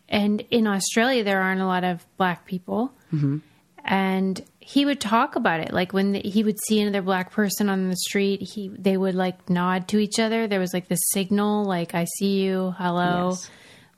and 0.10 0.42
in 0.52 0.68
Australia, 0.68 1.24
there 1.24 1.42
aren't 1.42 1.62
a 1.62 1.66
lot 1.66 1.84
of 1.84 2.06
black 2.18 2.46
people. 2.46 2.94
Mm-hmm. 3.14 3.38
And 3.84 4.42
he 4.60 4.86
would 4.86 5.00
talk 5.00 5.36
about 5.36 5.62
it, 5.62 5.72
like 5.74 5.94
when 5.94 6.14
he 6.14 6.44
would 6.44 6.58
see 6.68 6.82
another 6.82 7.02
black 7.02 7.32
person 7.32 7.70
on 7.70 7.90
the 7.90 7.96
street, 7.96 8.42
he 8.42 8.68
they 8.70 8.98
would 8.98 9.16
like 9.16 9.50
nod 9.50 9.88
to 9.90 9.98
each 9.98 10.20
other. 10.20 10.48
There 10.48 10.60
was 10.60 10.74
like 10.74 10.88
this 10.90 11.00
signal, 11.12 11.64
like 11.66 11.96
"I 11.96 12.06
see 12.18 12.42
you, 12.44 12.74
hello." 12.78 13.30
Yes. 13.32 13.50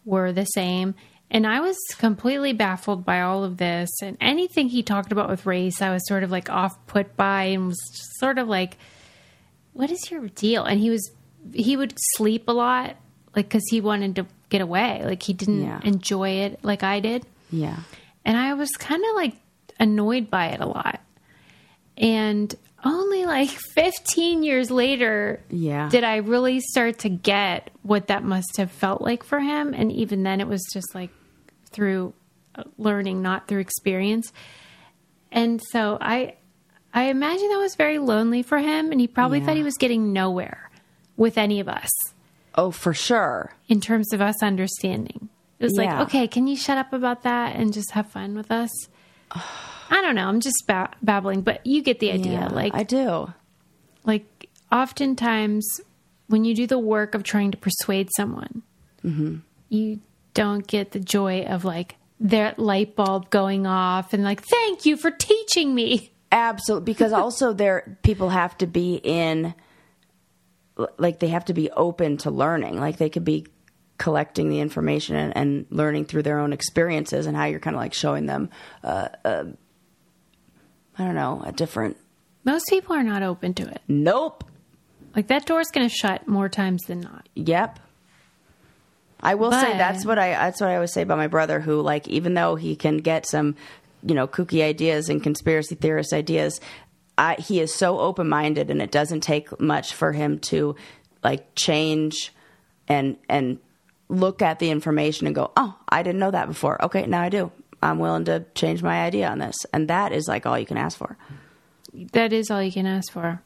were 0.06 0.32
the 0.32 0.45
same. 0.45 0.95
And 1.32 1.45
I 1.45 1.59
was 1.59 1.77
completely 1.99 2.53
baffled 2.53 3.05
by 3.05 3.21
all 3.21 3.43
of 3.43 3.57
this. 3.57 3.89
And 4.01 4.17
anything 4.19 4.67
he 4.69 4.82
talked 4.82 5.11
about 5.11 5.30
with 5.30 5.45
race, 5.45 5.82
I 5.82 5.91
was 5.91 6.01
sort 6.07 6.23
of 6.23 6.32
like 6.32 6.49
off 6.49 6.73
put 6.88 7.15
by 7.15 7.43
and 7.45 7.67
was 7.67 7.77
sort 8.19 8.39
of 8.39 8.47
like, 8.47 8.77
what 9.73 9.91
is 9.91 10.09
your 10.09 10.27
deal? 10.30 10.63
And 10.63 10.80
he 10.80 10.89
was, 10.89 11.11
he 11.53 11.77
would 11.77 11.93
sleep 12.15 12.47
a 12.47 12.51
lot, 12.51 12.95
like, 13.36 13.47
because 13.47 13.63
he 13.69 13.80
wanted 13.80 14.15
to 14.15 14.25
get 14.49 14.61
away. 14.61 15.03
Like, 15.05 15.21
he 15.21 15.34
didn't 15.34 15.61
Yeah. 15.63 15.80
enjoy 15.84 16.30
it 16.30 16.59
like 16.63 16.82
I 16.84 16.99
did. 16.99 17.25
Yeah. 17.51 17.77
And 18.25 18.36
I 18.36 18.55
was 18.55 18.69
kind 18.71 19.03
of 19.09 19.15
like 19.15 19.36
annoyed 19.80 20.32
by 20.32 20.47
it 20.47 20.61
a 20.61 20.65
lot. 20.65 20.99
And 21.97 22.53
only 22.84 23.25
like 23.25 23.49
15 23.75 24.41
years 24.43 24.71
later 24.71 25.41
Yeah. 25.49 25.89
did 25.89 26.03
I 26.03 26.17
really 26.17 26.59
start 26.59 26.99
to 26.99 27.09
get 27.09 27.69
what 27.84 28.07
that 28.07 28.23
must 28.23 28.57
have 28.57 28.71
felt 28.71 29.01
like 29.01 29.23
for 29.23 29.39
him. 29.39 29.73
And 29.75 29.91
even 29.91 30.23
then, 30.23 30.41
it 30.41 30.47
was 30.47 30.65
just 30.73 30.95
like 30.95 31.11
through 31.72 32.13
uh, 32.55 32.63
learning, 32.78 33.22
not 33.22 33.47
through 33.47 33.59
experience. 33.59 34.32
And 35.32 35.61
so 35.72 35.97
I, 36.01 36.36
I 36.93 37.03
imagine 37.09 37.49
that 37.49 37.59
was 37.59 37.76
very 37.76 37.99
lonely 37.99 38.41
for 38.43 38.57
him. 38.57 38.91
And 38.91 38.99
he 38.99 39.07
probably 39.07 39.39
Yeah. 39.39 39.45
thought 39.47 39.57
he 39.57 39.63
was 39.63 39.78
getting 39.78 40.11
nowhere 40.13 40.70
with 41.17 41.38
any 41.38 41.59
of 41.59 41.67
us 41.70 41.89
Oh, 42.55 42.72
for 42.72 42.93
sure. 42.93 43.53
in 43.67 43.80
terms 43.82 44.11
of 44.13 44.22
us 44.22 44.41
understanding. 44.41 45.30
It 45.59 45.65
was 45.65 45.78
Yeah. 45.78 45.99
like, 45.99 46.07
okay, 46.07 46.28
can 46.28 46.47
you 46.47 46.55
shut 46.55 46.78
up 46.78 46.93
about 46.93 47.24
that 47.24 47.55
and 47.55 47.74
just 47.74 47.91
have 47.91 48.07
fun 48.07 48.36
with 48.36 48.49
us? 48.51 48.70
I 49.32 50.01
don't 50.01 50.15
know. 50.15 50.28
I'm 50.28 50.39
just 50.39 50.63
ba- 50.67 50.91
babbling, 51.01 51.41
but 51.41 51.65
you 51.65 51.82
get 51.82 51.99
the 51.99 52.11
idea. 52.11 52.32
Yeah, 52.34 52.47
like, 52.47 52.74
I 52.76 52.84
do. 52.84 53.34
like 54.05 54.47
oftentimes 54.72 55.65
when 56.28 56.45
you 56.45 56.55
do 56.55 56.67
the 56.67 56.80
work 56.80 57.15
of 57.15 57.24
trying 57.24 57.51
to 57.51 57.57
persuade 57.57 58.09
someone, 58.15 58.61
Mm-hmm. 59.03 59.38
you 59.70 59.99
don't 60.40 60.66
get 60.66 60.92
the 60.92 61.02
joy 61.02 61.42
of 61.42 61.66
like 61.66 61.98
their 62.18 62.54
light 62.56 62.96
bulb 62.96 63.30
going 63.30 63.68
off 63.68 64.14
and 64.14 64.24
like, 64.24 64.42
thank 64.42 64.86
you 64.86 64.96
for 64.96 65.12
teaching 65.12 65.76
me. 65.76 66.14
Absolutely, 66.32 66.86
because 66.86 67.12
also 67.24 67.52
there 67.52 68.00
people 68.04 68.30
have 68.30 68.58
to 68.60 68.66
be 68.66 68.96
in, 69.04 69.54
like 70.98 71.20
they 71.20 71.28
have 71.28 71.44
to 71.46 71.54
be 71.54 71.70
open 71.72 72.16
to 72.20 72.32
learning. 72.32 72.80
Like 72.80 72.96
they 72.96 73.10
could 73.10 73.26
be 73.26 73.48
collecting 73.98 74.48
the 74.48 74.62
information 74.62 75.18
and, 75.18 75.36
and 75.36 75.66
learning 75.72 76.06
through 76.06 76.24
their 76.24 76.40
own 76.40 76.54
experiences, 76.54 77.26
and 77.26 77.36
how 77.36 77.44
you're 77.44 77.60
kind 77.60 77.76
of 77.76 77.82
like 77.82 77.94
showing 77.94 78.26
them, 78.26 78.50
uh, 78.82 79.10
uh, 79.26 79.44
I 80.98 81.04
don't 81.04 81.16
know, 81.16 81.44
a 81.46 81.52
different. 81.52 81.98
Most 82.46 82.70
people 82.70 82.96
are 82.96 83.04
not 83.04 83.24
open 83.24 83.56
to 83.56 83.68
it. 83.68 83.82
Nope. 83.90 84.46
Like 85.14 85.28
that 85.28 85.46
door's 85.46 85.68
going 85.68 85.90
to 85.90 85.94
shut 85.94 86.30
more 86.30 86.48
times 86.48 86.84
than 86.84 87.02
not. 87.02 87.28
Yep. 87.36 87.80
I 89.22 89.36
will 89.36 89.51
say 89.51 89.78
that's 89.78 90.05
what 90.05 90.17
I 90.17 90.32
that's 90.32 90.61
what 90.61 90.70
I 90.70 90.76
always 90.76 90.93
say 90.93 91.01
about 91.01 91.17
my 91.17 91.28
brother 91.28 91.59
who 91.59 91.82
like 91.82 92.07
even 92.07 92.34
though 92.34 92.55
he 92.55 92.76
can 92.76 92.97
get 92.97 93.26
some 93.26 93.55
you 94.03 94.15
know 94.15 94.28
kooky 94.28 94.63
ideas 94.63 95.09
and 95.09 95.22
conspiracy 95.22 95.76
theorist 95.76 96.13
ideas 96.13 96.61
I, 97.17 97.36
he 97.36 97.59
is 97.59 97.76
so 97.76 97.99
open-minded 97.99 98.72
and 98.72 98.82
it 98.82 98.91
doesn't 98.91 99.22
take 99.22 99.59
much 99.59 99.93
for 99.93 100.13
him 100.13 100.39
to 100.39 100.76
like 101.22 101.53
change 101.55 102.34
and 102.88 103.17
and 103.28 103.59
look 104.07 104.41
at 104.41 104.59
the 104.59 104.70
information 104.70 105.28
and 105.28 105.36
go 105.36 105.51
oh 105.57 105.76
I 105.89 106.01
didn't 106.03 106.20
know 106.20 106.32
that 106.32 106.47
before. 106.47 106.84
Okay 106.86 107.05
now 107.05 107.22
I 107.22 107.30
do. 107.30 107.51
I'm 107.82 107.99
willing 107.99 108.26
to 108.26 108.45
change 108.55 108.84
my 108.84 109.03
idea 109.03 109.30
on 109.30 109.39
this. 109.39 109.55
And 109.74 109.88
that 109.89 110.11
is 110.11 110.28
like 110.28 110.45
all 110.45 110.59
you 110.59 110.65
can 110.65 110.78
ask 110.78 110.97
for. 110.97 111.17
That 112.11 112.34
is 112.34 112.51
all 112.51 112.61
you 112.61 112.72
can 112.72 112.86
ask 112.86 113.11
for. 113.11 113.41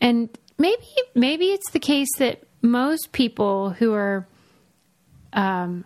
And 0.00 0.30
maybe 0.58 0.86
maybe 1.14 1.46
it's 1.46 1.70
the 1.70 1.78
case 1.78 2.08
that 2.18 2.42
most 2.62 3.12
people 3.12 3.70
who 3.70 3.92
are 3.94 4.26
um, 5.32 5.84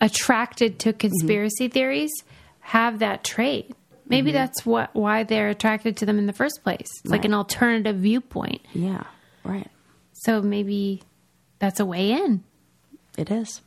attracted 0.00 0.78
to 0.80 0.92
conspiracy 0.92 1.68
theories 1.68 2.12
have 2.60 2.98
that 3.00 3.24
trait. 3.24 3.74
Maybe 4.08 4.30
that's 4.30 4.64
what 4.64 4.94
why 4.94 5.24
they're 5.24 5.48
attracted 5.48 5.96
to 5.98 6.06
them 6.06 6.18
in 6.18 6.26
the 6.26 6.32
first 6.32 6.62
place. 6.62 6.86
It's 7.02 7.10
like 7.10 7.24
an 7.24 7.34
alternative 7.34 7.96
viewpoint. 7.96 8.62
yeah 8.72 9.04
right 9.44 9.68
So 10.12 10.42
maybe 10.42 11.02
that's 11.58 11.80
a 11.80 11.84
way 11.86 12.12
in. 12.12 12.44
it 13.18 13.30
is 13.30 13.60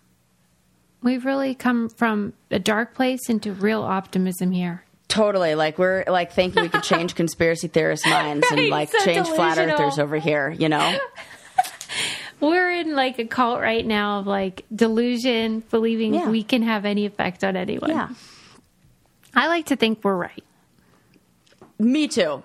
We've 1.01 1.24
really 1.26 1.55
come 1.55 1.88
from 1.89 2.34
a 2.51 2.59
dark 2.59 2.93
place 2.93 3.30
into 3.30 3.53
real 3.53 3.82
optimism 3.82 4.51
here. 4.51 4.84
Totally. 5.07 5.55
Like 5.55 5.78
we're 5.80 6.03
like 6.07 6.34
thinking 6.34 6.61
we 6.61 6.70
could 6.70 6.84
change 6.84 7.15
conspiracy 7.24 7.67
theorists' 7.70 8.05
minds 8.05 8.45
and 8.51 8.67
like 8.70 8.91
so 8.91 9.03
change 9.05 9.28
flat 9.28 9.57
earthers 9.57 9.97
over 9.97 10.17
here, 10.17 10.49
you 10.51 10.67
know? 10.70 10.97
We're 12.40 12.72
in 12.72 12.96
like 12.96 13.20
a 13.20 13.26
cult 13.26 13.60
right 13.60 13.86
now 13.86 14.20
of 14.20 14.28
like 14.28 14.66
delusion, 14.74 15.62
believing 15.70 16.14
Yeah. 16.14 16.30
we 16.30 16.44
can 16.44 16.62
have 16.64 16.86
any 16.86 17.06
effect 17.06 17.44
on 17.44 17.56
anyone. 17.56 17.90
Yeah. 17.90 18.10
I 19.36 19.48
like 19.48 19.68
to 19.68 19.76
think 19.76 20.00
we're 20.04 20.16
right. 20.16 20.44
Me 21.78 22.08
too. 22.08 22.44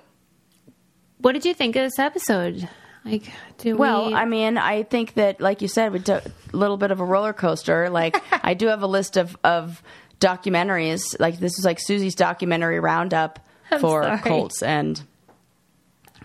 What 1.18 1.32
did 1.32 1.44
you 1.44 1.54
think 1.54 1.76
of 1.76 1.82
this 1.82 1.98
episode? 1.98 2.68
Like, 3.04 3.24
do 3.58 3.70
we 3.70 3.74
Well, 3.74 4.06
we? 4.08 4.14
I 4.14 4.24
mean, 4.24 4.58
I 4.58 4.82
think 4.82 5.14
that 5.14 5.40
like 5.40 5.62
you 5.62 5.68
said, 5.68 5.92
we 5.92 6.00
took 6.00 6.24
a 6.24 6.56
little 6.56 6.76
bit 6.76 6.90
of 6.90 7.00
a 7.00 7.04
roller 7.04 7.32
coaster. 7.32 7.88
Like 7.90 8.16
I 8.44 8.54
do 8.54 8.66
have 8.68 8.82
a 8.82 8.86
list 8.86 9.16
of 9.16 9.36
of 9.44 9.82
documentaries. 10.20 11.18
Like 11.20 11.38
this 11.38 11.58
is 11.58 11.64
like 11.64 11.78
Susie's 11.80 12.14
documentary 12.14 12.80
roundup 12.80 13.40
I'm 13.70 13.80
for 13.80 14.02
sorry. 14.02 14.18
cults 14.18 14.62
and 14.62 15.02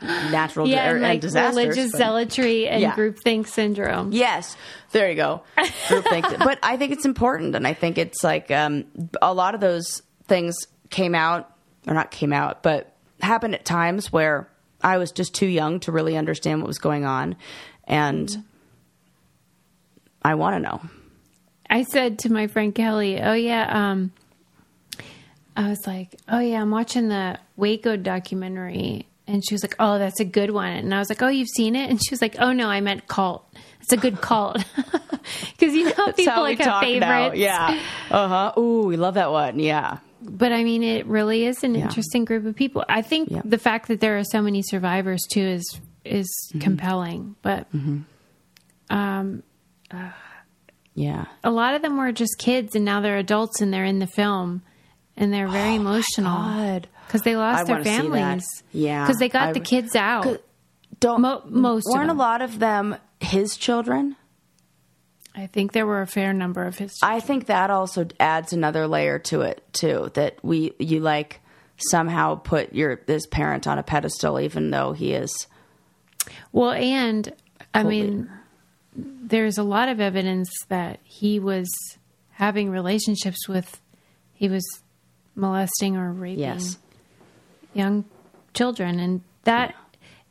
natural 0.01 0.67
yeah, 0.67 0.89
or, 0.91 0.95
and 0.95 1.03
like 1.03 1.21
disasters. 1.21 1.55
religious 1.55 1.91
but- 1.91 1.97
zealotry 1.97 2.67
and 2.67 2.81
Yeah. 2.81 2.95
groupthink 2.95 3.47
syndrome. 3.47 4.11
Yes, 4.11 4.55
there 4.91 5.09
you 5.09 5.15
go. 5.15 5.43
Groupthink. 5.57 6.39
but 6.39 6.57
I 6.63 6.77
think 6.77 6.91
it's 6.93 7.05
important, 7.05 7.55
and 7.55 7.67
I 7.67 7.73
think 7.73 7.97
it's 7.97 8.23
like 8.23 8.49
um, 8.51 8.85
a 9.21 9.33
lot 9.33 9.55
of 9.55 9.61
those 9.61 10.01
things 10.27 10.55
came 10.89 11.15
out, 11.15 11.51
or 11.87 11.93
not 11.93 12.11
came 12.11 12.31
out, 12.33 12.63
but 12.63 12.93
happened 13.21 13.53
at 13.55 13.65
times 13.65 14.11
where 14.11 14.47
I 14.81 14.97
was 14.97 15.11
just 15.11 15.35
too 15.35 15.45
young 15.47 15.79
to 15.81 15.91
really 15.91 16.15
understand 16.15 16.61
what 16.61 16.67
was 16.67 16.77
going 16.79 17.03
on, 17.05 17.35
and 17.85 18.29
I 20.21 20.35
want 20.35 20.55
to 20.55 20.59
know. 20.59 20.81
I 21.69 21.83
said 21.83 22.19
to 22.19 22.31
my 22.31 22.47
friend 22.47 22.73
Kelly, 22.73 23.21
"Oh 23.21 23.33
yeah, 23.33 23.67
um, 23.91 24.11
I 25.55 25.69
was 25.69 25.85
like, 25.85 26.15
oh 26.29 26.39
yeah, 26.39 26.61
I'm 26.61 26.71
watching 26.71 27.09
the 27.09 27.37
Waco 27.57 27.97
documentary." 27.97 29.07
And 29.29 29.43
she 29.47 29.53
was 29.53 29.63
like, 29.63 29.75
"Oh, 29.79 29.99
that's 29.99 30.19
a 30.19 30.25
good 30.25 30.51
one." 30.51 30.71
And 30.71 30.93
I 30.93 30.99
was 30.99 31.09
like, 31.09 31.21
"Oh, 31.21 31.27
you've 31.27 31.47
seen 31.55 31.75
it?" 31.75 31.89
And 31.89 31.99
she 32.03 32.11
was 32.11 32.21
like, 32.21 32.35
"Oh 32.39 32.51
no, 32.51 32.67
I 32.67 32.81
meant 32.81 33.07
cult. 33.07 33.45
It's 33.81 33.93
a 33.93 33.97
good 33.97 34.19
cult." 34.21 34.57
because 35.57 35.73
you 35.75 35.85
know 35.85 36.11
people 36.13 36.41
like 36.41 36.59
have 36.59 36.81
favorites. 36.81 37.01
now. 37.01 37.31
Yeah. 37.33 37.79
Uh 38.09 38.27
huh. 38.27 38.59
Ooh, 38.59 38.87
we 38.87 38.97
love 38.97 39.13
that 39.13 39.31
one. 39.31 39.59
Yeah. 39.59 39.99
but 40.21 40.51
I 40.51 40.63
mean, 40.63 40.83
it 40.83 41.05
really 41.05 41.45
is 41.45 41.63
an 41.63 41.75
interesting 41.75 42.25
group 42.25 42.45
of 42.45 42.55
people. 42.55 42.83
I 42.89 43.01
think 43.01 43.29
Yeah. 43.31 43.41
the 43.45 43.57
fact 43.57 43.87
that 43.87 43.99
there 44.01 44.17
are 44.17 44.23
so 44.25 44.41
many 44.41 44.61
survivors 44.63 45.21
too 45.31 45.41
is 45.57 45.79
is 46.03 46.27
Mm-hmm. 46.49 46.59
compelling. 46.61 47.35
But 47.41 47.67
um 48.89 49.43
Yeah. 50.95 51.25
a 51.43 51.51
lot 51.51 51.75
of 51.75 51.81
them 51.81 51.97
were 51.97 52.11
just 52.11 52.37
kids, 52.39 52.75
and 52.75 52.83
now 52.83 52.99
they're 53.01 53.17
adults, 53.17 53.61
and 53.61 53.73
they're 53.73 53.85
in 53.85 53.99
the 53.99 54.07
film, 54.07 54.61
and 55.15 55.31
they're 55.31 55.47
very 55.47 55.75
emotional 55.75 56.35
Oh 56.37 56.53
God. 56.57 56.87
Because 57.09 57.23
they 57.23 57.33
I 57.33 57.37
lost 57.37 57.65
their 57.65 57.83
see 57.83 57.89
that. 57.89 58.01
families. 58.01 58.45
Yeah. 58.71 59.03
because 59.03 59.17
they 59.17 59.29
got 59.29 59.49
I 59.49 59.53
the 59.53 59.59
kids 59.59 59.95
out. 59.95 60.41
Don't 60.99 61.21
Mo- 61.21 61.41
most 61.47 61.87
weren't 61.91 62.11
a 62.11 62.13
lot 62.13 62.41
of 62.43 62.59
them 62.59 62.95
his 63.19 63.57
children. 63.57 64.15
I 65.35 65.47
think 65.47 65.71
there 65.71 65.85
were 65.87 66.01
a 66.01 66.07
fair 66.07 66.33
number 66.33 66.63
of 66.65 66.77
his. 66.77 66.97
I 67.01 67.19
think 67.19 67.47
that 67.47 67.69
also 67.71 68.07
adds 68.19 68.53
another 68.53 68.87
layer 68.87 69.17
to 69.19 69.41
it 69.41 69.63
too. 69.73 70.11
That 70.13 70.37
we 70.43 70.73
you 70.77 70.99
like 70.99 71.39
somehow 71.77 72.35
put 72.35 72.73
your 72.73 72.97
this 73.07 73.25
parent 73.25 73.65
on 73.65 73.79
a 73.79 73.83
pedestal, 73.83 74.39
even 74.39 74.69
though 74.69 74.91
he 74.93 75.13
is. 75.13 75.31
Well, 76.51 76.71
and 76.71 77.33
I 77.73 77.83
mean, 77.83 78.29
there's 78.95 79.57
a 79.57 79.63
lot 79.63 79.87
of 79.89 79.99
evidence 79.99 80.49
that 80.67 80.99
he 81.03 81.39
was 81.39 81.67
having 82.31 82.69
relationships 82.69 83.47
with, 83.47 83.79
he 84.33 84.49
was 84.49 84.63
molesting 85.35 85.95
or 85.95 86.11
raping 86.11 86.39
Yes. 86.39 86.77
Young 87.73 88.05
children. 88.53 88.99
And 88.99 89.21
that 89.43 89.75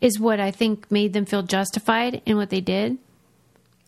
is 0.01 0.19
what 0.21 0.41
I 0.41 0.51
think 0.51 0.91
made 0.91 1.13
them 1.13 1.25
feel 1.25 1.43
justified 1.43 2.23
in 2.27 2.37
what 2.37 2.51
they 2.51 2.61
did 2.61 2.99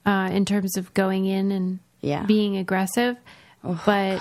uh, 0.07 0.29
in 0.33 0.45
terms 0.45 0.77
of 0.77 0.93
going 0.95 1.27
in 1.27 1.51
and 1.53 1.79
Yeah. 2.01 2.25
being 2.25 2.57
aggressive. 2.57 3.17
but 3.63 4.21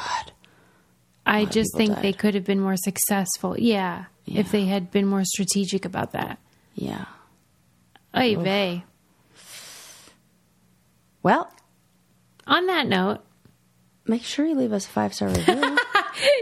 I 1.26 1.46
just 1.46 1.76
think 1.78 1.94
died. 1.94 2.02
they 2.04 2.14
could 2.14 2.34
have 2.36 2.44
been 2.44 2.60
more 2.60 2.76
successful. 2.78 3.58
Yeah, 3.58 4.06
If 4.26 4.52
they 4.52 4.66
had 4.66 4.92
been 4.92 5.06
more 5.06 5.24
strategic 5.24 5.86
about 5.86 6.12
that. 6.12 6.38
Yeah. 6.76 7.06
Oy 8.18 8.36
vey. 8.36 8.84
Well, 11.24 11.52
On 12.48 12.66
that 12.68 12.88
note, 12.88 13.20
make 14.08 14.24
sure 14.24 14.46
you 14.46 14.56
leave 14.56 14.74
us 14.74 14.86
a 14.86 14.90
five 14.90 15.14
star 15.14 15.30
review. 15.30 15.69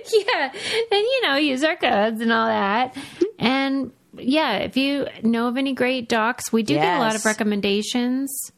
yeah, 0.13 0.51
and 0.51 0.91
you 0.91 1.21
know, 1.23 1.35
use 1.35 1.63
our 1.63 1.75
codes 1.75 2.21
and 2.21 2.31
all 2.31 2.47
that. 2.47 2.95
And 3.39 3.91
yeah, 4.17 4.57
if 4.57 4.77
you 4.77 5.07
know 5.23 5.47
of 5.47 5.57
any 5.57 5.73
great 5.73 6.09
docs, 6.09 6.51
we 6.51 6.63
do 6.63 6.73
get 6.75 6.97
a 6.97 6.99
lot 6.99 7.15
of 7.15 7.25
recommendations. 7.25 8.51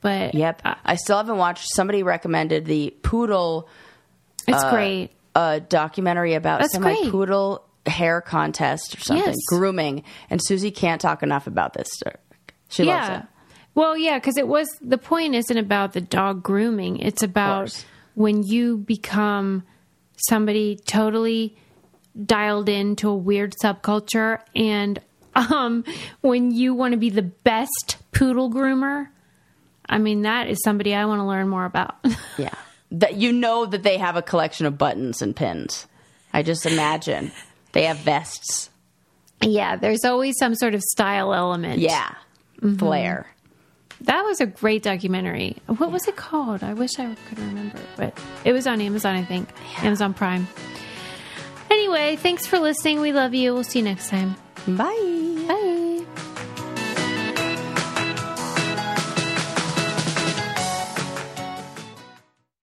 But 0.00 0.34
yep. 0.34 0.62
uh, 0.64 0.74
I 0.84 0.94
still 0.96 1.16
haven't 1.16 1.38
watched. 1.38 1.66
Somebody 1.74 2.02
recommended 2.02 2.66
the 2.66 2.94
poodle 3.02 3.68
it's 4.46 4.62
great. 4.64 5.10
uh, 5.34 5.58
documentary 5.68 6.34
about 6.34 6.60
That's 6.60 6.72
semi 6.72 6.94
great. 6.94 7.10
poodle 7.10 7.64
hair 7.86 8.20
contest 8.20 8.96
or 8.96 9.00
something, 9.00 9.26
Yes. 9.26 9.36
grooming. 9.48 10.04
And 10.30 10.40
Susie 10.42 10.70
can't 10.70 11.00
talk 11.00 11.22
enough 11.22 11.46
about 11.46 11.72
this. 11.74 11.88
She 12.68 12.84
loves 12.84 13.08
Yeah. 13.08 13.18
it. 13.20 13.26
Well, 13.74 13.96
yeah, 13.96 14.18
because 14.18 14.36
it 14.36 14.46
was 14.48 14.68
the 14.80 14.98
point 14.98 15.34
isn't 15.34 15.56
about 15.56 15.92
the 15.94 16.00
dog 16.00 16.42
grooming. 16.42 16.98
It's 16.98 17.22
about 17.22 17.84
when 18.14 18.42
you 18.42 18.78
become 18.78 19.62
somebody 20.28 20.76
totally 20.86 21.56
dialed 22.24 22.68
into 22.68 23.08
a 23.08 23.16
weird 23.16 23.54
subculture, 23.62 24.40
and 24.54 24.98
um, 25.34 25.84
when 26.20 26.50
you 26.50 26.74
want 26.74 26.92
to 26.92 26.98
be 26.98 27.10
the 27.10 27.22
best 27.22 27.96
poodle 28.12 28.50
groomer. 28.50 29.08
I 29.90 29.96
mean, 29.98 30.22
that 30.22 30.48
is 30.48 30.58
somebody 30.64 30.94
I 30.94 31.06
want 31.06 31.20
to 31.20 31.24
learn 31.24 31.48
more 31.48 31.64
about. 31.64 31.96
Yeah. 32.36 32.54
That 32.90 33.16
you 33.16 33.32
know 33.32 33.66
that 33.66 33.82
they 33.82 33.98
have 33.98 34.16
a 34.16 34.22
collection 34.22 34.64
of 34.64 34.78
buttons 34.78 35.20
and 35.20 35.34
pins. 35.36 35.86
I 36.32 36.42
just 36.42 36.64
imagine 36.66 37.32
they 37.72 37.84
have 37.84 37.98
vests. 37.98 38.70
yeah, 39.42 39.76
there's 39.76 40.04
always 40.04 40.36
some 40.38 40.54
sort 40.54 40.74
of 40.74 40.82
style 40.82 41.34
element. 41.34 41.80
Yeah. 41.80 42.14
Mm-hmm. 42.62 42.76
Flair. 42.76 43.26
That 44.02 44.24
was 44.24 44.40
a 44.40 44.46
great 44.46 44.82
documentary. 44.82 45.56
What 45.66 45.90
was 45.90 46.06
it 46.06 46.16
called? 46.16 46.62
I 46.62 46.74
wish 46.74 46.98
I 46.98 47.14
could 47.28 47.38
remember, 47.38 47.80
but 47.96 48.18
it 48.44 48.52
was 48.52 48.66
on 48.66 48.80
Amazon, 48.80 49.16
I 49.16 49.24
think. 49.24 49.48
Amazon 49.82 50.14
Prime. 50.14 50.46
Anyway, 51.70 52.16
thanks 52.16 52.46
for 52.46 52.58
listening. 52.58 53.00
We 53.00 53.12
love 53.12 53.34
you. 53.34 53.54
We'll 53.54 53.64
see 53.64 53.80
you 53.80 53.84
next 53.84 54.08
time. 54.08 54.36
Bye. 54.66 55.44
Bye. 55.48 56.24